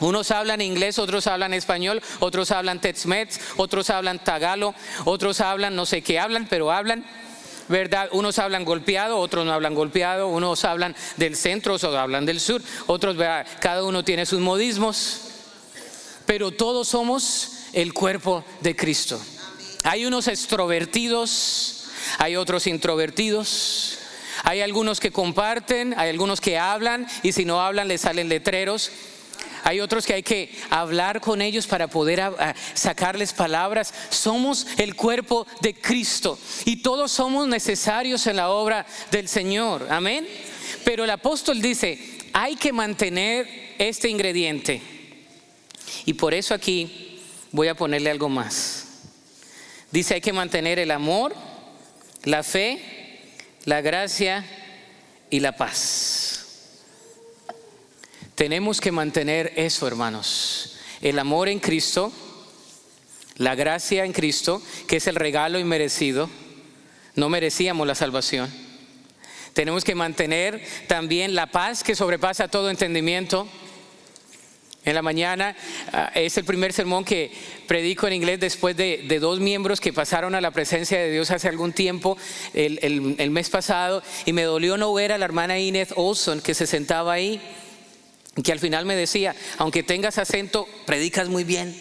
Unos 0.00 0.30
hablan 0.30 0.60
inglés, 0.60 0.98
otros 0.98 1.26
hablan 1.26 1.54
español, 1.54 2.02
otros 2.20 2.50
hablan 2.50 2.80
tex-mex, 2.80 3.38
otros 3.56 3.90
hablan 3.90 4.18
tagalo, 4.18 4.74
otros 5.04 5.40
hablan 5.40 5.76
no 5.76 5.86
sé 5.86 6.02
qué 6.02 6.18
hablan, 6.18 6.46
pero 6.48 6.72
hablan. 6.72 7.04
¿verdad? 7.68 8.08
Unos 8.10 8.40
hablan 8.40 8.64
golpeado, 8.64 9.18
otros 9.18 9.46
no 9.46 9.52
hablan 9.52 9.76
golpeado, 9.76 10.26
unos 10.26 10.64
hablan 10.64 10.96
del 11.16 11.36
centro, 11.36 11.74
otros 11.74 11.94
hablan 11.94 12.26
del 12.26 12.40
sur, 12.40 12.60
otros, 12.88 13.16
cada 13.60 13.84
uno 13.84 14.02
tiene 14.02 14.26
sus 14.26 14.40
modismos, 14.40 15.20
pero 16.26 16.50
todos 16.50 16.88
somos 16.88 17.52
el 17.72 17.94
cuerpo 17.94 18.44
de 18.60 18.74
Cristo. 18.74 19.20
Hay 19.84 20.04
unos 20.04 20.26
extrovertidos, 20.26 21.84
hay 22.18 22.34
otros 22.34 22.66
introvertidos, 22.66 23.98
hay 24.42 24.62
algunos 24.62 24.98
que 24.98 25.12
comparten, 25.12 25.94
hay 25.96 26.10
algunos 26.10 26.40
que 26.40 26.58
hablan 26.58 27.06
y 27.22 27.32
si 27.32 27.44
no 27.44 27.60
hablan 27.62 27.86
les 27.86 28.00
salen 28.00 28.28
letreros. 28.28 28.90
Hay 29.64 29.80
otros 29.80 30.06
que 30.06 30.14
hay 30.14 30.22
que 30.22 30.50
hablar 30.70 31.20
con 31.20 31.42
ellos 31.42 31.66
para 31.66 31.88
poder 31.88 32.20
ah, 32.20 32.32
ah, 32.38 32.54
sacarles 32.74 33.32
palabras. 33.32 33.92
Somos 34.10 34.66
el 34.76 34.94
cuerpo 34.96 35.46
de 35.60 35.74
Cristo 35.74 36.38
y 36.64 36.76
todos 36.82 37.12
somos 37.12 37.48
necesarios 37.48 38.26
en 38.26 38.36
la 38.36 38.50
obra 38.50 38.86
del 39.10 39.28
Señor. 39.28 39.86
Amén. 39.90 40.26
Pero 40.84 41.04
el 41.04 41.10
apóstol 41.10 41.60
dice, 41.60 41.98
hay 42.32 42.56
que 42.56 42.72
mantener 42.72 43.74
este 43.78 44.08
ingrediente. 44.08 44.80
Y 46.06 46.14
por 46.14 46.34
eso 46.34 46.54
aquí 46.54 47.20
voy 47.52 47.68
a 47.68 47.74
ponerle 47.74 48.10
algo 48.10 48.28
más. 48.28 48.86
Dice, 49.90 50.14
hay 50.14 50.20
que 50.20 50.32
mantener 50.32 50.78
el 50.78 50.90
amor, 50.92 51.34
la 52.24 52.42
fe, 52.42 52.80
la 53.64 53.80
gracia 53.80 54.46
y 55.30 55.40
la 55.40 55.56
paz. 55.56 56.19
Tenemos 58.40 58.80
que 58.80 58.90
mantener 58.90 59.52
eso, 59.56 59.86
hermanos. 59.86 60.78
El 61.02 61.18
amor 61.18 61.50
en 61.50 61.58
Cristo, 61.58 62.10
la 63.36 63.54
gracia 63.54 64.06
en 64.06 64.14
Cristo, 64.14 64.62
que 64.88 64.96
es 64.96 65.06
el 65.08 65.16
regalo 65.16 65.58
inmerecido. 65.58 66.30
No 67.16 67.28
merecíamos 67.28 67.86
la 67.86 67.94
salvación. 67.94 68.50
Tenemos 69.52 69.84
que 69.84 69.94
mantener 69.94 70.64
también 70.86 71.34
la 71.34 71.48
paz 71.48 71.84
que 71.84 71.94
sobrepasa 71.94 72.48
todo 72.48 72.70
entendimiento. 72.70 73.46
En 74.86 74.94
la 74.94 75.02
mañana 75.02 75.54
ah, 75.92 76.10
es 76.14 76.38
el 76.38 76.46
primer 76.46 76.72
sermón 76.72 77.04
que 77.04 77.30
predico 77.66 78.06
en 78.06 78.14
inglés 78.14 78.40
después 78.40 78.74
de, 78.74 79.18
dos 79.20 79.38
miembros 79.38 79.82
que 79.82 79.92
pasaron 79.92 80.34
a 80.34 80.40
la 80.40 80.50
presencia 80.50 80.98
de 80.98 81.10
Dios 81.10 81.30
hace 81.30 81.48
algún 81.48 81.74
tiempo, 81.74 82.16
el, 82.54 82.78
el 83.18 83.30
mes 83.30 83.50
pasado, 83.50 84.02
y 84.24 84.32
me 84.32 84.44
dolió 84.44 84.78
no 84.78 84.94
ver 84.94 85.12
a 85.12 85.18
la 85.18 85.26
hermana 85.26 85.58
Inés 85.58 85.92
Olson 85.94 86.40
que 86.40 86.54
se 86.54 86.66
sentaba 86.66 87.12
ahí 87.12 87.38
que 88.42 88.52
al 88.52 88.58
final 88.58 88.86
me 88.86 88.96
decía, 88.96 89.34
aunque 89.58 89.82
tengas 89.82 90.18
acento, 90.18 90.66
predicas 90.86 91.28
muy 91.28 91.44
bien. 91.44 91.74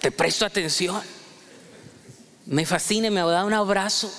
Te 0.00 0.10
presto 0.10 0.44
atención. 0.46 1.02
Me 2.46 2.66
fascina, 2.66 3.10
me 3.10 3.20
da 3.20 3.44
un 3.44 3.52
abrazo. 3.52 4.12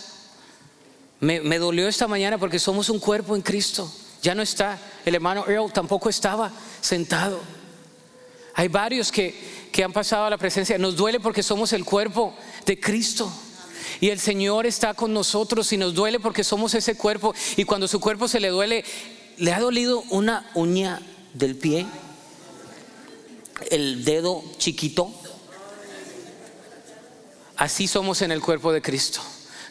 Me, 1.19 1.39
me, 1.41 1.59
dolió 1.59 1.87
esta 1.87 2.07
mañana 2.07 2.37
porque 2.37 2.59
somos 2.59 2.89
un 2.89 2.99
cuerpo 2.99 3.35
en 3.35 3.41
Cristo. 3.41 3.91
Ya 4.21 4.35
no 4.35 4.41
está. 4.41 4.79
El 5.05 5.15
hermano 5.15 5.47
Earl 5.47 5.71
tampoco 5.71 6.09
estaba 6.09 6.51
sentado. 6.81 7.39
Hay 8.55 8.67
varios 8.67 9.11
que, 9.11 9.35
que 9.71 9.83
han 9.83 9.93
pasado 9.93 10.25
a 10.25 10.29
la 10.29 10.37
presencia. 10.37 10.77
Nos 10.77 10.95
duele 10.95 11.19
porque 11.19 11.43
somos 11.43 11.71
el 11.73 11.85
cuerpo 11.85 12.33
de 12.65 12.79
Cristo. 12.79 13.31
Y 13.99 14.09
el 14.09 14.19
Señor 14.19 14.65
está 14.65 14.93
con 14.93 15.13
nosotros 15.13 15.71
y 15.71 15.77
nos 15.77 15.93
duele 15.93 16.19
porque 16.19 16.43
somos 16.43 16.73
ese 16.73 16.95
cuerpo. 16.95 17.33
Y 17.55 17.65
cuando 17.65 17.87
su 17.87 17.99
cuerpo 17.99 18.27
se 18.27 18.39
le 18.39 18.49
duele, 18.49 18.83
¿le 19.37 19.53
ha 19.53 19.59
dolido 19.59 20.03
una 20.09 20.49
uña 20.53 21.01
del 21.33 21.55
pie? 21.55 21.85
El 23.69 24.03
dedo 24.05 24.43
chiquito. 24.57 25.11
Así 27.57 27.87
somos 27.87 28.21
en 28.21 28.31
el 28.31 28.41
cuerpo 28.41 28.73
de 28.73 28.81
Cristo. 28.81 29.21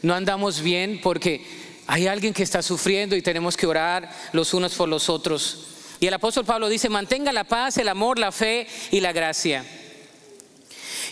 No 0.02 0.14
andamos 0.14 0.60
bien 0.60 1.00
porque 1.02 1.46
hay 1.86 2.06
alguien 2.06 2.32
que 2.32 2.42
está 2.42 2.62
sufriendo 2.62 3.14
y 3.16 3.22
tenemos 3.22 3.56
que 3.56 3.66
orar 3.66 4.10
los 4.32 4.54
unos 4.54 4.74
por 4.74 4.88
los 4.88 5.08
otros. 5.08 5.66
Y 6.00 6.06
el 6.06 6.14
apóstol 6.14 6.44
Pablo 6.44 6.68
dice, 6.68 6.88
mantenga 6.88 7.32
la 7.32 7.44
paz, 7.44 7.76
el 7.78 7.88
amor, 7.88 8.18
la 8.18 8.32
fe 8.32 8.66
y 8.90 9.00
la 9.00 9.12
gracia. 9.12 9.64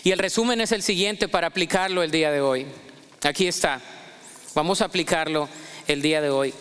Y 0.03 0.11
el 0.11 0.19
resumen 0.19 0.61
es 0.61 0.71
el 0.71 0.83
siguiente 0.83 1.27
para 1.27 1.47
aplicarlo 1.47 2.03
el 2.03 2.11
día 2.11 2.31
de 2.31 2.41
hoy. 2.41 2.65
Aquí 3.23 3.47
está. 3.47 3.81
Vamos 4.53 4.81
a 4.81 4.85
aplicarlo 4.85 5.47
el 5.87 6.01
día 6.01 6.21
de 6.21 6.29
hoy. 6.29 6.53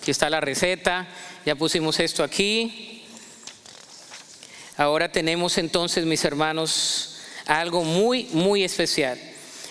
Aquí 0.00 0.10
está 0.10 0.30
la 0.30 0.40
receta. 0.40 1.06
Ya 1.44 1.54
pusimos 1.56 2.00
esto 2.00 2.24
aquí. 2.24 3.04
Ahora 4.78 5.12
tenemos 5.12 5.58
entonces, 5.58 6.06
mis 6.06 6.24
hermanos, 6.24 7.16
algo 7.44 7.84
muy, 7.84 8.24
muy 8.32 8.64
especial. 8.64 9.20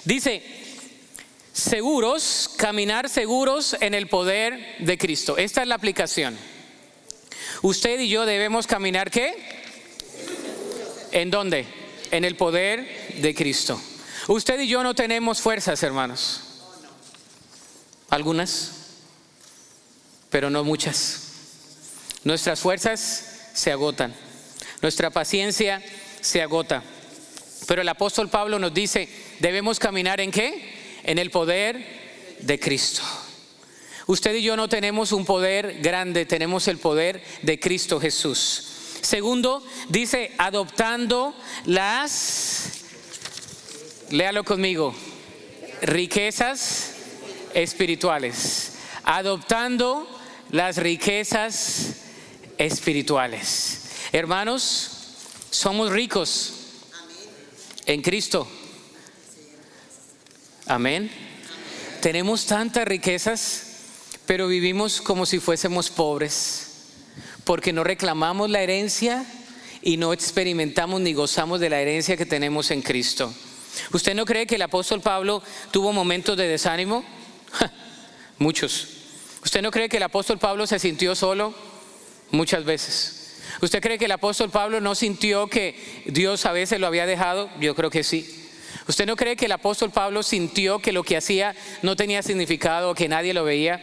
Dice, 0.06 0.44
seguros, 1.52 2.52
caminar 2.58 3.10
seguros 3.10 3.76
en 3.80 3.96
el 3.96 4.08
poder 4.08 4.78
de 4.78 5.00
Cristo. 5.00 5.36
Esta 5.36 5.64
es 5.64 5.68
la 5.68 5.74
aplicación. 5.74 6.38
Usted 7.64 8.00
y 8.00 8.10
yo 8.10 8.28
debemos 8.28 8.68
caminar 8.68 9.10
qué? 9.10 9.34
¿En 11.12 11.32
dónde? 11.32 11.66
En 12.12 12.24
el 12.24 12.36
poder 12.36 13.16
de 13.16 13.34
Cristo. 13.34 13.82
Usted 14.28 14.60
y 14.60 14.68
yo 14.68 14.84
no 14.84 14.94
tenemos 14.94 15.42
fuerzas, 15.42 15.82
hermanos. 15.82 16.42
Algunas, 18.12 18.79
pero 20.30 20.50
no 20.50 20.64
muchas. 20.64 21.24
Nuestras 22.24 22.60
fuerzas 22.60 23.50
se 23.54 23.72
agotan. 23.72 24.14
Nuestra 24.82 25.10
paciencia 25.10 25.84
se 26.22 26.42
agota. 26.42 26.84
Pero 27.68 27.82
el 27.82 27.90
apóstol 27.90 28.30
Pablo 28.30 28.60
nos 28.60 28.74
dice, 28.74 29.10
debemos 29.40 29.80
caminar 29.80 30.20
en 30.22 30.32
qué? 30.32 31.00
En 31.04 31.18
el 31.18 31.32
poder 31.32 32.38
de 32.40 32.60
Cristo. 32.60 33.02
Usted 34.08 34.34
y 34.36 34.42
yo 34.42 34.56
no 34.56 34.68
tenemos 34.68 35.12
un 35.12 35.24
poder 35.24 35.82
grande, 35.82 36.26
tenemos 36.26 36.68
el 36.68 36.80
poder 36.80 37.22
de 37.44 37.60
Cristo 37.60 38.00
Jesús. 38.00 38.66
Segundo, 39.02 39.64
dice, 39.88 40.32
adoptando 40.38 41.36
las, 41.66 42.72
léalo 44.10 44.44
conmigo, 44.44 44.96
riquezas 45.82 46.96
espirituales. 47.54 48.74
Adoptando 49.04 50.19
las 50.52 50.78
riquezas 50.78 51.96
espirituales. 52.58 53.82
Hermanos, 54.12 54.92
somos 55.50 55.92
ricos 55.92 56.54
en 57.86 58.02
Cristo. 58.02 58.48
Amén. 60.66 61.10
Tenemos 62.02 62.46
tantas 62.46 62.88
riquezas 62.88 63.70
pero 64.30 64.48
vivimos 64.48 65.02
como 65.02 65.26
si 65.26 65.40
fuésemos 65.40 65.90
pobres, 65.90 66.68
porque 67.46 67.74
no 67.74 67.84
reclamamos 67.84 68.48
la 68.48 68.62
herencia 68.62 69.26
y 69.82 69.98
no 69.98 70.14
experimentamos 70.14 71.02
ni 71.02 71.14
gozamos 71.14 71.60
de 71.60 71.72
la 71.72 71.82
herencia 71.82 72.16
que 72.16 72.28
tenemos 72.28 72.70
en 72.70 72.84
Cristo. 72.84 73.34
¿Usted 73.92 74.14
no 74.14 74.26
cree 74.26 74.46
que 74.46 74.54
el 74.54 74.62
apóstol 74.62 75.02
Pablo 75.02 75.42
tuvo 75.72 75.94
momentos 75.94 76.38
de 76.38 76.48
desánimo? 76.48 77.04
Muchos. 78.38 78.99
¿Usted 79.44 79.62
no 79.62 79.72
cree 79.72 79.90
que 79.90 79.98
el 79.98 80.04
apóstol 80.04 80.38
Pablo 80.38 80.68
se 80.68 80.80
sintió 80.80 81.16
solo? 81.16 81.54
Muchas 82.32 82.66
veces. 82.66 83.16
¿Usted 83.62 83.82
cree 83.82 83.98
que 83.98 84.06
el 84.06 84.12
apóstol 84.12 84.50
Pablo 84.50 84.80
no 84.82 84.96
sintió 84.96 85.48
que 85.48 86.04
Dios 86.06 86.46
a 86.46 86.52
veces 86.52 86.80
lo 86.80 86.88
había 86.88 87.06
dejado? 87.06 87.50
Yo 87.60 87.76
creo 87.76 87.90
que 87.90 88.04
sí. 88.04 88.36
¿Usted 88.88 89.06
no 89.06 89.16
cree 89.16 89.36
que 89.36 89.46
el 89.46 89.52
apóstol 89.52 89.92
Pablo 89.92 90.24
sintió 90.24 90.80
que 90.80 90.92
lo 90.92 91.04
que 91.04 91.18
hacía 91.18 91.56
no 91.82 91.96
tenía 91.96 92.24
significado, 92.24 92.96
que 92.96 93.08
nadie 93.08 93.34
lo 93.34 93.44
veía? 93.44 93.82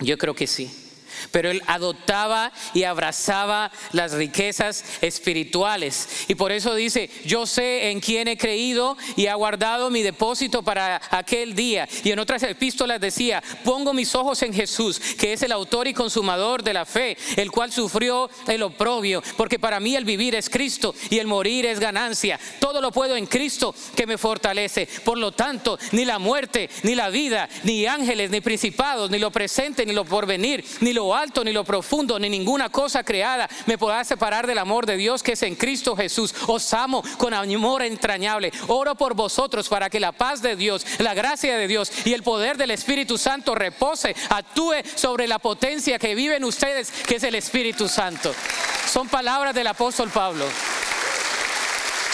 Yo 0.00 0.18
creo 0.18 0.34
que 0.34 0.46
sí. 0.46 0.85
Pero 1.30 1.50
él 1.50 1.62
adoptaba 1.66 2.52
y 2.74 2.84
abrazaba 2.84 3.70
las 3.92 4.12
riquezas 4.12 4.84
espirituales. 5.00 6.08
Y 6.28 6.34
por 6.34 6.52
eso 6.52 6.74
dice, 6.74 7.10
yo 7.24 7.46
sé 7.46 7.90
en 7.90 8.00
quién 8.00 8.28
he 8.28 8.36
creído 8.36 8.96
y 9.16 9.26
ha 9.26 9.34
guardado 9.34 9.90
mi 9.90 10.02
depósito 10.02 10.62
para 10.62 11.00
aquel 11.10 11.54
día. 11.54 11.88
Y 12.04 12.10
en 12.10 12.18
otras 12.18 12.42
epístolas 12.42 13.00
decía, 13.00 13.42
pongo 13.64 13.92
mis 13.92 14.14
ojos 14.14 14.42
en 14.42 14.52
Jesús, 14.52 15.00
que 15.18 15.32
es 15.32 15.42
el 15.42 15.52
autor 15.52 15.88
y 15.88 15.94
consumador 15.94 16.62
de 16.62 16.72
la 16.72 16.84
fe, 16.84 17.16
el 17.36 17.50
cual 17.50 17.72
sufrió 17.72 18.30
el 18.46 18.62
oprobio, 18.62 19.22
porque 19.36 19.58
para 19.58 19.80
mí 19.80 19.96
el 19.96 20.04
vivir 20.04 20.34
es 20.34 20.50
Cristo 20.50 20.94
y 21.10 21.18
el 21.18 21.26
morir 21.26 21.66
es 21.66 21.80
ganancia. 21.80 22.38
Todo 22.60 22.80
lo 22.80 22.92
puedo 22.92 23.16
en 23.16 23.26
Cristo 23.26 23.74
que 23.94 24.06
me 24.06 24.18
fortalece. 24.18 24.88
Por 25.04 25.18
lo 25.18 25.32
tanto, 25.32 25.78
ni 25.92 26.04
la 26.04 26.18
muerte, 26.18 26.68
ni 26.82 26.94
la 26.94 27.10
vida, 27.10 27.48
ni 27.64 27.86
ángeles, 27.86 28.30
ni 28.30 28.40
principados, 28.40 29.10
ni 29.10 29.18
lo 29.18 29.30
presente, 29.30 29.86
ni 29.86 29.92
lo 29.92 30.04
porvenir, 30.04 30.64
ni 30.80 30.92
lo 30.92 31.05
alto, 31.14 31.44
ni 31.44 31.52
lo 31.52 31.64
profundo, 31.64 32.18
ni 32.18 32.28
ninguna 32.28 32.68
cosa 32.68 33.02
creada 33.02 33.48
me 33.66 33.78
podrá 33.78 34.04
separar 34.04 34.46
del 34.46 34.58
amor 34.58 34.86
de 34.86 34.96
Dios 34.96 35.22
que 35.22 35.32
es 35.32 35.42
en 35.42 35.54
Cristo 35.54 35.96
Jesús. 35.96 36.34
Os 36.46 36.72
amo 36.72 37.02
con 37.18 37.34
amor 37.34 37.82
entrañable. 37.82 38.52
Oro 38.68 38.94
por 38.94 39.14
vosotros 39.14 39.68
para 39.68 39.90
que 39.90 40.00
la 40.00 40.12
paz 40.12 40.42
de 40.42 40.56
Dios, 40.56 40.86
la 40.98 41.14
gracia 41.14 41.56
de 41.56 41.68
Dios 41.68 41.90
y 42.04 42.12
el 42.12 42.22
poder 42.22 42.56
del 42.56 42.70
Espíritu 42.70 43.18
Santo 43.18 43.54
repose, 43.54 44.14
actúe 44.30 44.74
sobre 44.94 45.26
la 45.26 45.38
potencia 45.38 45.98
que 45.98 46.14
vive 46.14 46.36
en 46.36 46.44
ustedes, 46.44 46.90
que 46.90 47.16
es 47.16 47.22
el 47.22 47.34
Espíritu 47.34 47.88
Santo. 47.88 48.34
Son 48.90 49.08
palabras 49.08 49.54
del 49.54 49.66
apóstol 49.66 50.10
Pablo. 50.10 50.46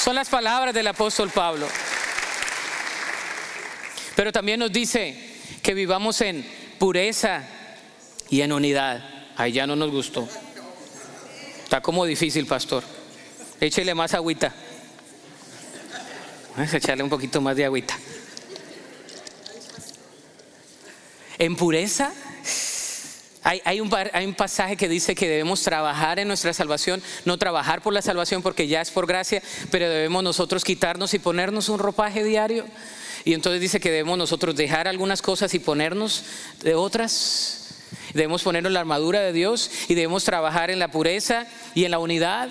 Son 0.03 0.15
las 0.15 0.29
palabras 0.29 0.75
del 0.75 0.87
apóstol 0.89 1.31
Pablo. 1.31 1.69
Pero 4.17 4.33
también 4.33 4.61
nos 4.61 4.73
dice 4.73 5.17
que 5.63 5.75
vivamos 5.75 6.21
en 6.21 6.45
pureza 6.79 7.45
y 8.33 8.41
en 8.41 8.51
unidad. 8.51 9.05
Ahí 9.37 9.53
ya 9.53 9.67
no 9.67 9.77
nos 9.77 9.91
gustó. 9.91 10.27
Está 11.65 11.83
como 11.83 12.07
difícil, 12.07 12.47
pastor. 12.47 12.83
Échele 13.61 13.95
más 13.95 14.15
agüita. 14.15 14.55
Vamos 16.57 16.73
a 16.73 16.77
echarle 16.79 17.05
un 17.05 17.11
poquito 17.11 17.43
más 17.43 17.55
de 17.57 17.67
agüita. 17.67 17.95
En 21.39 21.57
pureza 21.57 22.11
hay, 23.43 23.81
un, 23.81 23.91
hay, 24.15 24.25
un, 24.25 24.35
pasaje 24.35 24.79
que 24.79 24.89
dice 24.89 25.15
que 25.15 25.29
debemos 25.29 25.61
trabajar 25.63 26.19
en 26.19 26.27
nuestra 26.27 26.55
salvación, 26.55 27.03
no 27.27 27.37
trabajar 27.37 27.83
por 27.83 27.93
la 27.93 28.01
salvación 28.01 28.41
porque 28.41 28.67
ya 28.67 28.81
es 28.81 28.91
por 28.91 29.07
gracia, 29.07 29.43
pero 29.71 29.91
debemos 29.91 30.23
nosotros 30.23 30.65
quitarnos 30.65 31.13
y 31.13 31.19
ponernos 31.19 31.69
un 31.69 31.79
ropaje 31.79 32.25
diario. 32.25 32.65
Y 33.27 33.35
entonces 33.35 33.61
dice 33.61 33.79
que 33.79 33.91
debemos 33.91 34.17
nosotros 34.17 34.57
dejar 34.57 34.89
algunas 34.89 35.21
cosas 35.21 35.53
y 35.53 35.59
ponernos 35.59 36.25
de 36.63 36.75
otras. 36.75 37.62
Debemos 38.15 38.43
ponernos 38.43 38.73
la 38.73 38.81
armadura 38.81 39.21
de 39.21 39.33
Dios 39.33 39.71
y 39.89 39.95
debemos 39.95 40.25
trabajar 40.25 40.71
en 40.71 40.79
la 40.79 40.91
pureza 40.91 41.47
y 41.75 41.85
en 41.85 41.91
la 41.91 41.99
unidad. 41.99 42.51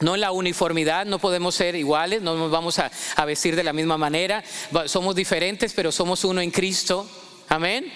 No 0.00 0.14
en 0.14 0.22
la 0.22 0.32
uniformidad, 0.32 1.04
no 1.04 1.18
podemos 1.18 1.54
ser 1.54 1.74
iguales, 1.74 2.22
no 2.22 2.34
nos 2.34 2.50
vamos 2.50 2.78
a, 2.78 2.90
vestir 3.26 3.54
de 3.54 3.62
la 3.62 3.74
misma 3.74 3.98
manera. 3.98 4.42
Somos 4.86 5.14
diferentes, 5.14 5.74
pero 5.74 5.92
somos 5.92 6.24
uno 6.24 6.40
en 6.40 6.50
Cristo. 6.50 7.06
Amén. 7.48 7.92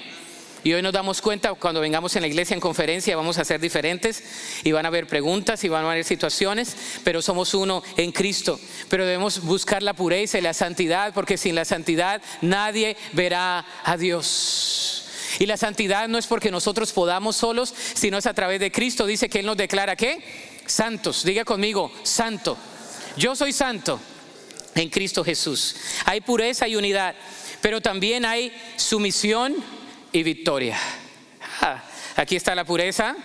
Y 0.64 0.72
hoy 0.72 0.81
nos 0.81 0.95
damos 0.95 1.20
cuenta, 1.20 1.53
cuando 1.55 1.81
vengamos 1.81 2.16
en 2.16 2.22
la 2.22 2.27
iglesia 2.27 2.55
en 2.55 2.61
conferencia, 2.61 3.16
vamos 3.16 3.37
a 3.37 3.45
ser 3.45 3.61
diferentes 3.61 4.22
y 4.64 4.72
van 4.72 4.87
a 4.87 4.89
haber 4.89 5.07
preguntas 5.07 5.62
y 5.62 5.68
van 5.68 5.85
a 5.85 5.91
haber 5.91 6.05
situaciones, 6.05 6.75
pero 7.05 7.20
somos 7.20 7.53
uno 7.53 7.83
en 7.99 8.12
Cristo. 8.12 8.59
Pero 8.89 9.05
debemos 9.05 9.43
buscar 9.43 9.83
la 9.83 9.93
pureza 9.93 10.39
y 10.39 10.41
la 10.41 10.55
santidad, 10.55 11.12
porque 11.12 11.37
sin 11.37 11.55
la 11.55 11.66
santidad 11.66 12.22
nadie 12.41 12.97
verá 13.12 13.64
a 13.85 13.97
Dios. 13.99 15.03
Y 15.39 15.47
la 15.47 15.57
santidad 15.57 16.09
no 16.09 16.18
es 16.18 16.26
porque 16.26 16.51
nosotros 16.51 16.93
podamos 16.93 17.37
solos, 17.37 17.74
sino 17.95 18.18
es 18.18 18.26
a 18.26 18.35
través 18.35 18.61
de 18.61 18.70
Cristo. 18.72 19.07
Dice 19.07 19.28
que 19.28 19.41
Él 19.41 19.47
nos 19.47 19.57
declara 19.57 19.97
que 19.97 20.22
santos. 20.66 21.24
Diga 21.24 21.45
conmigo, 21.45 21.93
santo. 22.03 22.57
Yo 23.16 23.37
soy 23.37 23.53
santo 23.53 24.01
en 24.74 24.91
Cristo 24.91 25.24
Jesús. 25.24 25.76
Hay 26.05 26.20
pureza 26.20 26.68
y 26.68 26.76
unidad, 26.76 27.14
pero 27.61 27.80
también 27.80 28.24
hay 28.24 28.53
sumisión 28.76 29.57
y 30.12 30.22
victoria. 30.22 30.78
Ah, 31.61 31.82
aquí 32.16 32.37
está 32.37 32.55
la 32.55 32.64
pureza. 32.64 33.16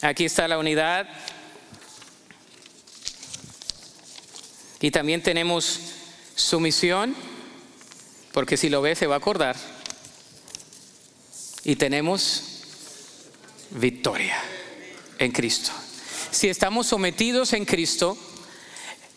Aquí 0.00 0.24
está 0.24 0.46
la 0.46 0.58
unidad. 0.58 1.08
Y 4.80 4.90
también 4.92 5.22
tenemos 5.22 5.80
sumisión 6.36 7.16
porque 8.32 8.56
si 8.56 8.68
lo 8.68 8.82
ve 8.82 8.94
se 8.94 9.06
va 9.06 9.14
a 9.14 9.18
acordar. 9.18 9.56
Y 11.64 11.76
tenemos 11.76 12.42
victoria 13.70 14.40
en 15.18 15.32
Cristo. 15.32 15.70
Si 16.30 16.48
estamos 16.48 16.86
sometidos 16.86 17.52
en 17.52 17.64
Cristo, 17.64 18.16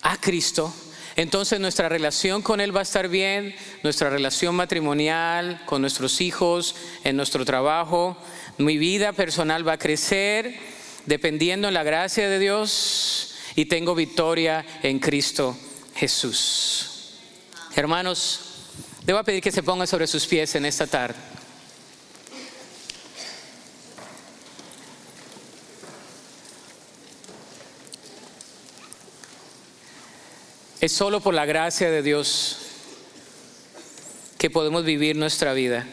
a 0.01 0.19
Cristo, 0.19 0.73
entonces 1.15 1.59
nuestra 1.59 1.89
relación 1.89 2.41
con 2.41 2.61
Él 2.61 2.75
va 2.75 2.79
a 2.79 2.83
estar 2.83 3.07
bien, 3.07 3.55
nuestra 3.83 4.09
relación 4.09 4.55
matrimonial, 4.55 5.61
con 5.65 5.81
nuestros 5.81 6.21
hijos, 6.21 6.75
en 7.03 7.17
nuestro 7.17 7.45
trabajo, 7.45 8.17
mi 8.57 8.77
vida 8.77 9.13
personal 9.13 9.67
va 9.67 9.73
a 9.73 9.77
crecer 9.77 10.57
dependiendo 11.05 11.67
en 11.67 11.73
la 11.73 11.83
gracia 11.83 12.29
de 12.29 12.39
Dios 12.39 13.35
y 13.55 13.65
tengo 13.65 13.95
victoria 13.95 14.65
en 14.83 14.99
Cristo 14.99 15.57
Jesús. 15.95 16.89
Hermanos, 17.75 18.50
voy 19.07 19.19
a 19.19 19.23
pedir 19.23 19.41
que 19.41 19.51
se 19.51 19.63
pongan 19.63 19.87
sobre 19.87 20.07
sus 20.07 20.25
pies 20.25 20.55
en 20.55 20.65
esta 20.65 20.87
tarde. 20.87 21.15
Es 30.79 30.91
solo 30.91 31.21
por 31.21 31.33
la 31.33 31.45
gracia 31.45 31.91
de 31.91 32.01
Dios 32.01 32.57
que 34.39 34.49
podemos 34.49 34.83
vivir 34.83 35.15
nuestra 35.15 35.53
vida. 35.53 35.85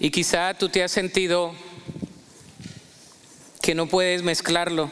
Y 0.00 0.10
quizá 0.10 0.54
tú 0.54 0.68
te 0.68 0.82
has 0.82 0.90
sentido 0.90 1.54
que 3.62 3.74
no 3.74 3.86
puedes 3.86 4.22
mezclarlo. 4.22 4.90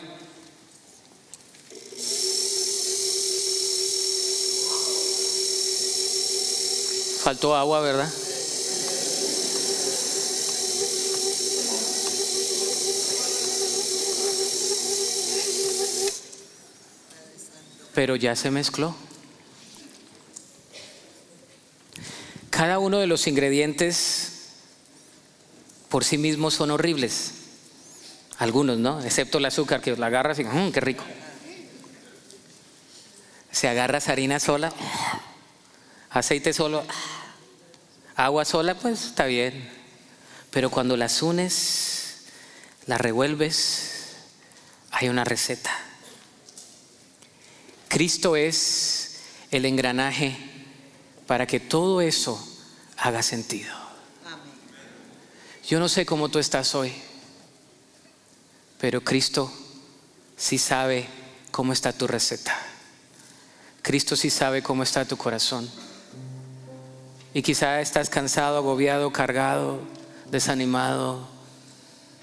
Faltó 7.25 7.57
agua, 7.57 7.81
¿verdad? 7.81 8.09
pero 17.95 18.17
ya 18.17 18.37
se 18.37 18.51
mezcló. 18.51 18.95
Cada 22.51 22.79
uno 22.79 22.99
de 22.99 23.07
los 23.07 23.27
ingredientes 23.27 24.33
por 25.89 26.05
sí 26.05 26.19
mismos 26.19 26.55
son 26.55 26.73
horribles. 26.73 27.33
Algunos, 28.39 28.79
¿no? 28.79 29.03
Excepto 29.03 29.39
el 29.39 29.45
azúcar, 29.45 29.81
que 29.81 29.97
la 29.97 30.07
agarras 30.07 30.39
y 30.41 30.45
mmm, 30.45 30.73
qué 30.73 30.81
rico. 30.81 31.05
Si 33.51 33.69
agarras 33.69 34.09
harina 34.09 34.41
sola, 34.41 34.73
aceite 36.15 36.53
solo, 36.53 36.85
agua 38.17 38.45
sola, 38.45 38.75
pues 38.75 39.05
está 39.05 39.27
bien. 39.27 39.71
Pero 40.51 40.71
cuando 40.71 40.97
las 40.97 41.21
unes, 41.23 42.25
las 42.87 43.01
revuelves, 43.01 44.15
hay 44.93 45.09
una 45.09 45.25
receta. 45.25 45.77
Cristo 47.89 48.37
es 48.37 49.21
el 49.51 49.65
engranaje 49.67 50.37
para 51.27 51.47
que 51.47 51.61
todo 51.61 52.01
eso 52.01 52.41
haga 52.97 53.23
sentido. 53.23 53.75
Yo 55.69 55.81
no 55.81 55.89
sé 55.89 56.07
cómo 56.07 56.29
tú 56.29 56.39
estás 56.39 56.75
hoy, 56.75 56.93
pero 58.79 59.03
Cristo 59.03 59.53
sí 60.37 60.59
sabe 60.59 61.09
cómo 61.51 61.73
está 61.73 61.93
tu 61.93 62.07
receta. 62.07 62.57
Cristo 63.83 64.15
sí 64.15 64.31
sabe 64.31 64.63
cómo 64.63 64.83
está 64.83 65.05
tu 65.05 65.17
corazón. 65.17 65.71
Y 67.35 67.43
quizá 67.43 67.81
estás 67.81 68.09
cansado, 68.09 68.57
agobiado, 68.57 69.13
cargado, 69.13 69.81
desanimado. 70.31 71.27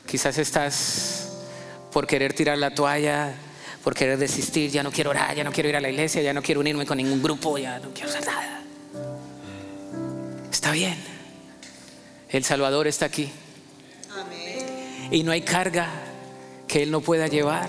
Quizás 0.07 0.37
estás 0.37 1.33
por 1.91 2.07
querer 2.07 2.31
tirar 2.33 2.57
la 2.57 2.73
toalla, 2.73 3.35
por 3.83 3.93
querer 3.93 4.17
desistir, 4.17 4.71
ya 4.71 4.83
no 4.83 4.91
quiero 4.91 5.09
orar, 5.09 5.35
ya 5.35 5.43
no 5.43 5.51
quiero 5.51 5.67
ir 5.67 5.75
a 5.75 5.81
la 5.81 5.89
iglesia, 5.89 6.21
ya 6.21 6.33
no 6.33 6.41
quiero 6.41 6.61
unirme 6.61 6.85
con 6.85 6.97
ningún 6.97 7.21
grupo, 7.21 7.57
ya 7.57 7.77
no 7.79 7.89
quiero 7.93 8.09
hacer 8.09 8.25
nada. 8.25 8.63
Está 10.49 10.71
bien. 10.71 10.95
El 12.29 12.45
Salvador 12.45 12.87
está 12.87 13.05
aquí. 13.05 13.29
Y 15.11 15.23
no 15.23 15.33
hay 15.33 15.41
carga 15.41 15.89
que 16.69 16.83
Él 16.83 16.91
no 16.91 17.01
pueda 17.01 17.27
llevar. 17.27 17.67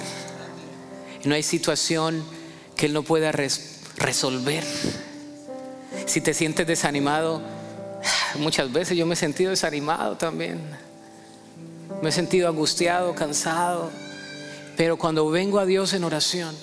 Y 1.25 1.29
no 1.29 1.35
hay 1.35 1.43
situación 1.43 2.25
que 2.77 2.87
Él 2.87 2.93
no 2.93 3.03
pueda 3.03 3.33
resolver. 3.33 4.65
Si 6.07 6.21
te 6.21 6.35
sientes 6.35 6.67
desanimado, 6.67 7.43
muchas 8.39 8.73
veces 8.73 8.97
yo 8.97 9.07
me 9.07 9.15
he 9.15 9.17
sentido 9.17 9.51
desanimado 9.51 10.17
también. 10.17 10.61
Me 12.03 12.09
he 12.09 12.13
sentido 12.13 12.49
angustiado, 12.49 13.15
cansado. 13.15 13.91
Pero 14.77 14.97
cuando 14.97 15.29
vengo 15.31 15.59
a 15.59 15.67
Dios 15.67 15.93
en 15.93 16.05
oración, 16.05 16.55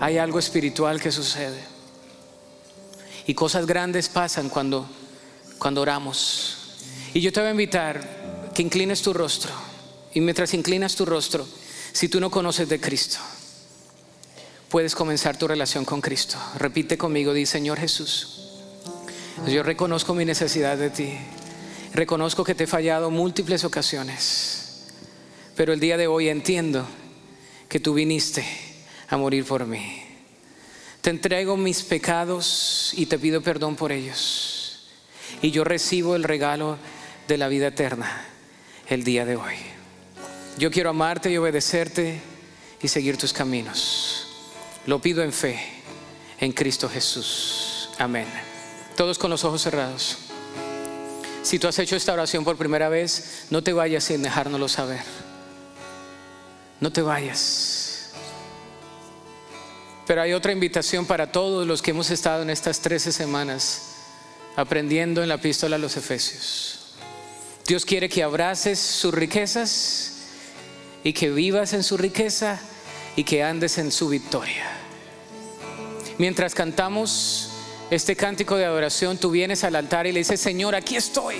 hay 0.00 0.18
algo 0.18 0.38
espiritual 0.38 1.00
que 1.00 1.12
sucede. 1.12 1.60
Y 3.26 3.34
cosas 3.34 3.66
grandes 3.66 4.08
pasan 4.08 4.48
cuando, 4.48 4.86
cuando 5.58 5.80
oramos. 5.80 6.56
Y 7.14 7.20
yo 7.20 7.32
te 7.32 7.40
voy 7.40 7.48
a 7.48 7.52
invitar 7.52 8.50
que 8.54 8.62
inclines 8.62 9.02
tu 9.02 9.12
rostro. 9.12 9.52
Y 10.14 10.20
mientras 10.20 10.54
inclinas 10.54 10.94
tu 10.94 11.04
rostro, 11.04 11.46
si 11.92 12.08
tú 12.08 12.20
no 12.20 12.30
conoces 12.30 12.68
de 12.68 12.80
Cristo, 12.80 13.18
puedes 14.72 14.96
comenzar 14.96 15.36
tu 15.36 15.46
relación 15.46 15.84
con 15.84 16.00
Cristo. 16.00 16.36
Repite 16.58 16.98
conmigo, 16.98 17.32
di 17.32 17.46
Señor 17.46 17.78
Jesús, 17.78 18.58
yo 19.46 19.62
reconozco 19.62 20.14
mi 20.14 20.24
necesidad 20.24 20.76
de 20.76 20.90
ti. 20.90 21.12
Reconozco 21.94 22.42
que 22.42 22.56
te 22.56 22.64
he 22.64 22.66
fallado 22.66 23.10
múltiples 23.10 23.62
ocasiones 23.62 24.62
pero 25.56 25.72
el 25.72 25.80
día 25.80 25.96
de 25.96 26.06
hoy 26.06 26.28
entiendo 26.28 26.86
que 27.68 27.80
tú 27.80 27.94
viniste 27.94 28.44
a 29.08 29.16
morir 29.16 29.44
por 29.44 29.66
mí. 29.66 30.02
Te 31.00 31.10
entrego 31.10 31.56
mis 31.56 31.82
pecados 31.82 32.92
y 32.96 33.06
te 33.06 33.18
pido 33.18 33.42
perdón 33.42 33.76
por 33.76 33.92
ellos. 33.92 34.88
Y 35.40 35.50
yo 35.50 35.64
recibo 35.64 36.16
el 36.16 36.24
regalo 36.24 36.78
de 37.28 37.38
la 37.38 37.48
vida 37.48 37.68
eterna 37.68 38.26
el 38.88 39.04
día 39.04 39.24
de 39.24 39.36
hoy. 39.36 39.54
Yo 40.58 40.70
quiero 40.70 40.90
amarte 40.90 41.30
y 41.30 41.36
obedecerte 41.36 42.20
y 42.80 42.88
seguir 42.88 43.16
tus 43.16 43.32
caminos. 43.32 44.11
Lo 44.86 45.00
pido 45.00 45.22
en 45.22 45.32
fe, 45.32 45.60
en 46.38 46.52
Cristo 46.52 46.88
Jesús. 46.88 47.90
Amén. 47.98 48.26
Todos 48.96 49.18
con 49.18 49.30
los 49.30 49.44
ojos 49.44 49.62
cerrados. 49.62 50.18
Si 51.42 51.58
tú 51.58 51.68
has 51.68 51.78
hecho 51.78 51.96
esta 51.96 52.12
oración 52.12 52.44
por 52.44 52.56
primera 52.56 52.88
vez, 52.88 53.46
no 53.50 53.62
te 53.62 53.72
vayas 53.72 54.04
sin 54.04 54.22
dejárnoslo 54.22 54.68
saber. 54.68 55.02
No 56.80 56.90
te 56.92 57.02
vayas. 57.02 58.10
Pero 60.06 60.22
hay 60.22 60.32
otra 60.32 60.52
invitación 60.52 61.06
para 61.06 61.30
todos 61.30 61.66
los 61.66 61.80
que 61.80 61.92
hemos 61.92 62.10
estado 62.10 62.42
en 62.42 62.50
estas 62.50 62.80
13 62.80 63.12
semanas 63.12 63.92
aprendiendo 64.56 65.22
en 65.22 65.28
la 65.28 65.36
epístola 65.36 65.76
a 65.76 65.78
los 65.78 65.96
Efesios. 65.96 66.78
Dios 67.66 67.84
quiere 67.84 68.08
que 68.08 68.22
abraces 68.22 68.78
sus 68.78 69.14
riquezas 69.14 70.12
y 71.04 71.12
que 71.12 71.30
vivas 71.30 71.72
en 71.72 71.82
su 71.82 71.96
riqueza 71.96 72.60
y 73.16 73.24
que 73.24 73.42
andes 73.42 73.78
en 73.78 73.92
su 73.92 74.08
victoria. 74.08 74.70
Mientras 76.18 76.54
cantamos 76.54 77.50
este 77.90 78.16
cántico 78.16 78.56
de 78.56 78.64
adoración, 78.64 79.18
tú 79.18 79.30
vienes 79.30 79.64
al 79.64 79.76
altar 79.76 80.06
y 80.06 80.12
le 80.12 80.20
dices, 80.20 80.40
Señor, 80.40 80.74
aquí 80.74 80.96
estoy. 80.96 81.36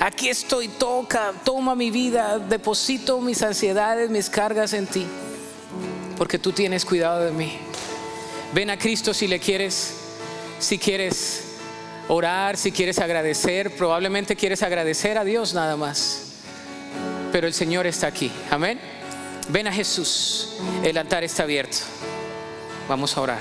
Aquí 0.00 0.28
estoy, 0.28 0.68
toca, 0.68 1.32
toma 1.44 1.74
mi 1.74 1.90
vida, 1.90 2.38
deposito 2.38 3.20
mis 3.20 3.42
ansiedades, 3.42 4.10
mis 4.10 4.28
cargas 4.28 4.72
en 4.72 4.86
ti, 4.86 5.06
porque 6.16 6.38
tú 6.38 6.52
tienes 6.52 6.84
cuidado 6.84 7.24
de 7.24 7.32
mí. 7.32 7.52
Ven 8.52 8.70
a 8.70 8.78
Cristo 8.78 9.14
si 9.14 9.28
le 9.28 9.38
quieres, 9.38 9.94
si 10.58 10.78
quieres 10.78 11.44
orar, 12.08 12.56
si 12.56 12.72
quieres 12.72 12.98
agradecer, 12.98 13.76
probablemente 13.76 14.36
quieres 14.36 14.62
agradecer 14.62 15.18
a 15.18 15.24
Dios 15.24 15.54
nada 15.54 15.76
más, 15.76 16.32
pero 17.30 17.46
el 17.46 17.54
Señor 17.54 17.86
está 17.86 18.08
aquí, 18.08 18.32
amén. 18.50 19.01
Ven 19.48 19.66
a 19.66 19.72
Jesús, 19.72 20.48
el 20.82 20.96
altar 20.96 21.24
está 21.24 21.42
abierto. 21.42 21.78
Vamos 22.88 23.16
a 23.16 23.20
orar. 23.20 23.40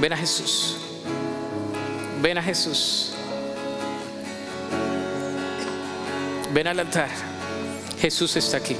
Ven 0.00 0.12
a 0.12 0.16
Jesús. 0.16 0.76
Ven 2.22 2.38
a 2.38 2.42
Jesús. 2.42 3.12
Ven 6.52 6.66
al 6.66 6.80
altar. 6.80 7.08
Jesús 8.00 8.36
está 8.36 8.58
aquí. 8.58 8.76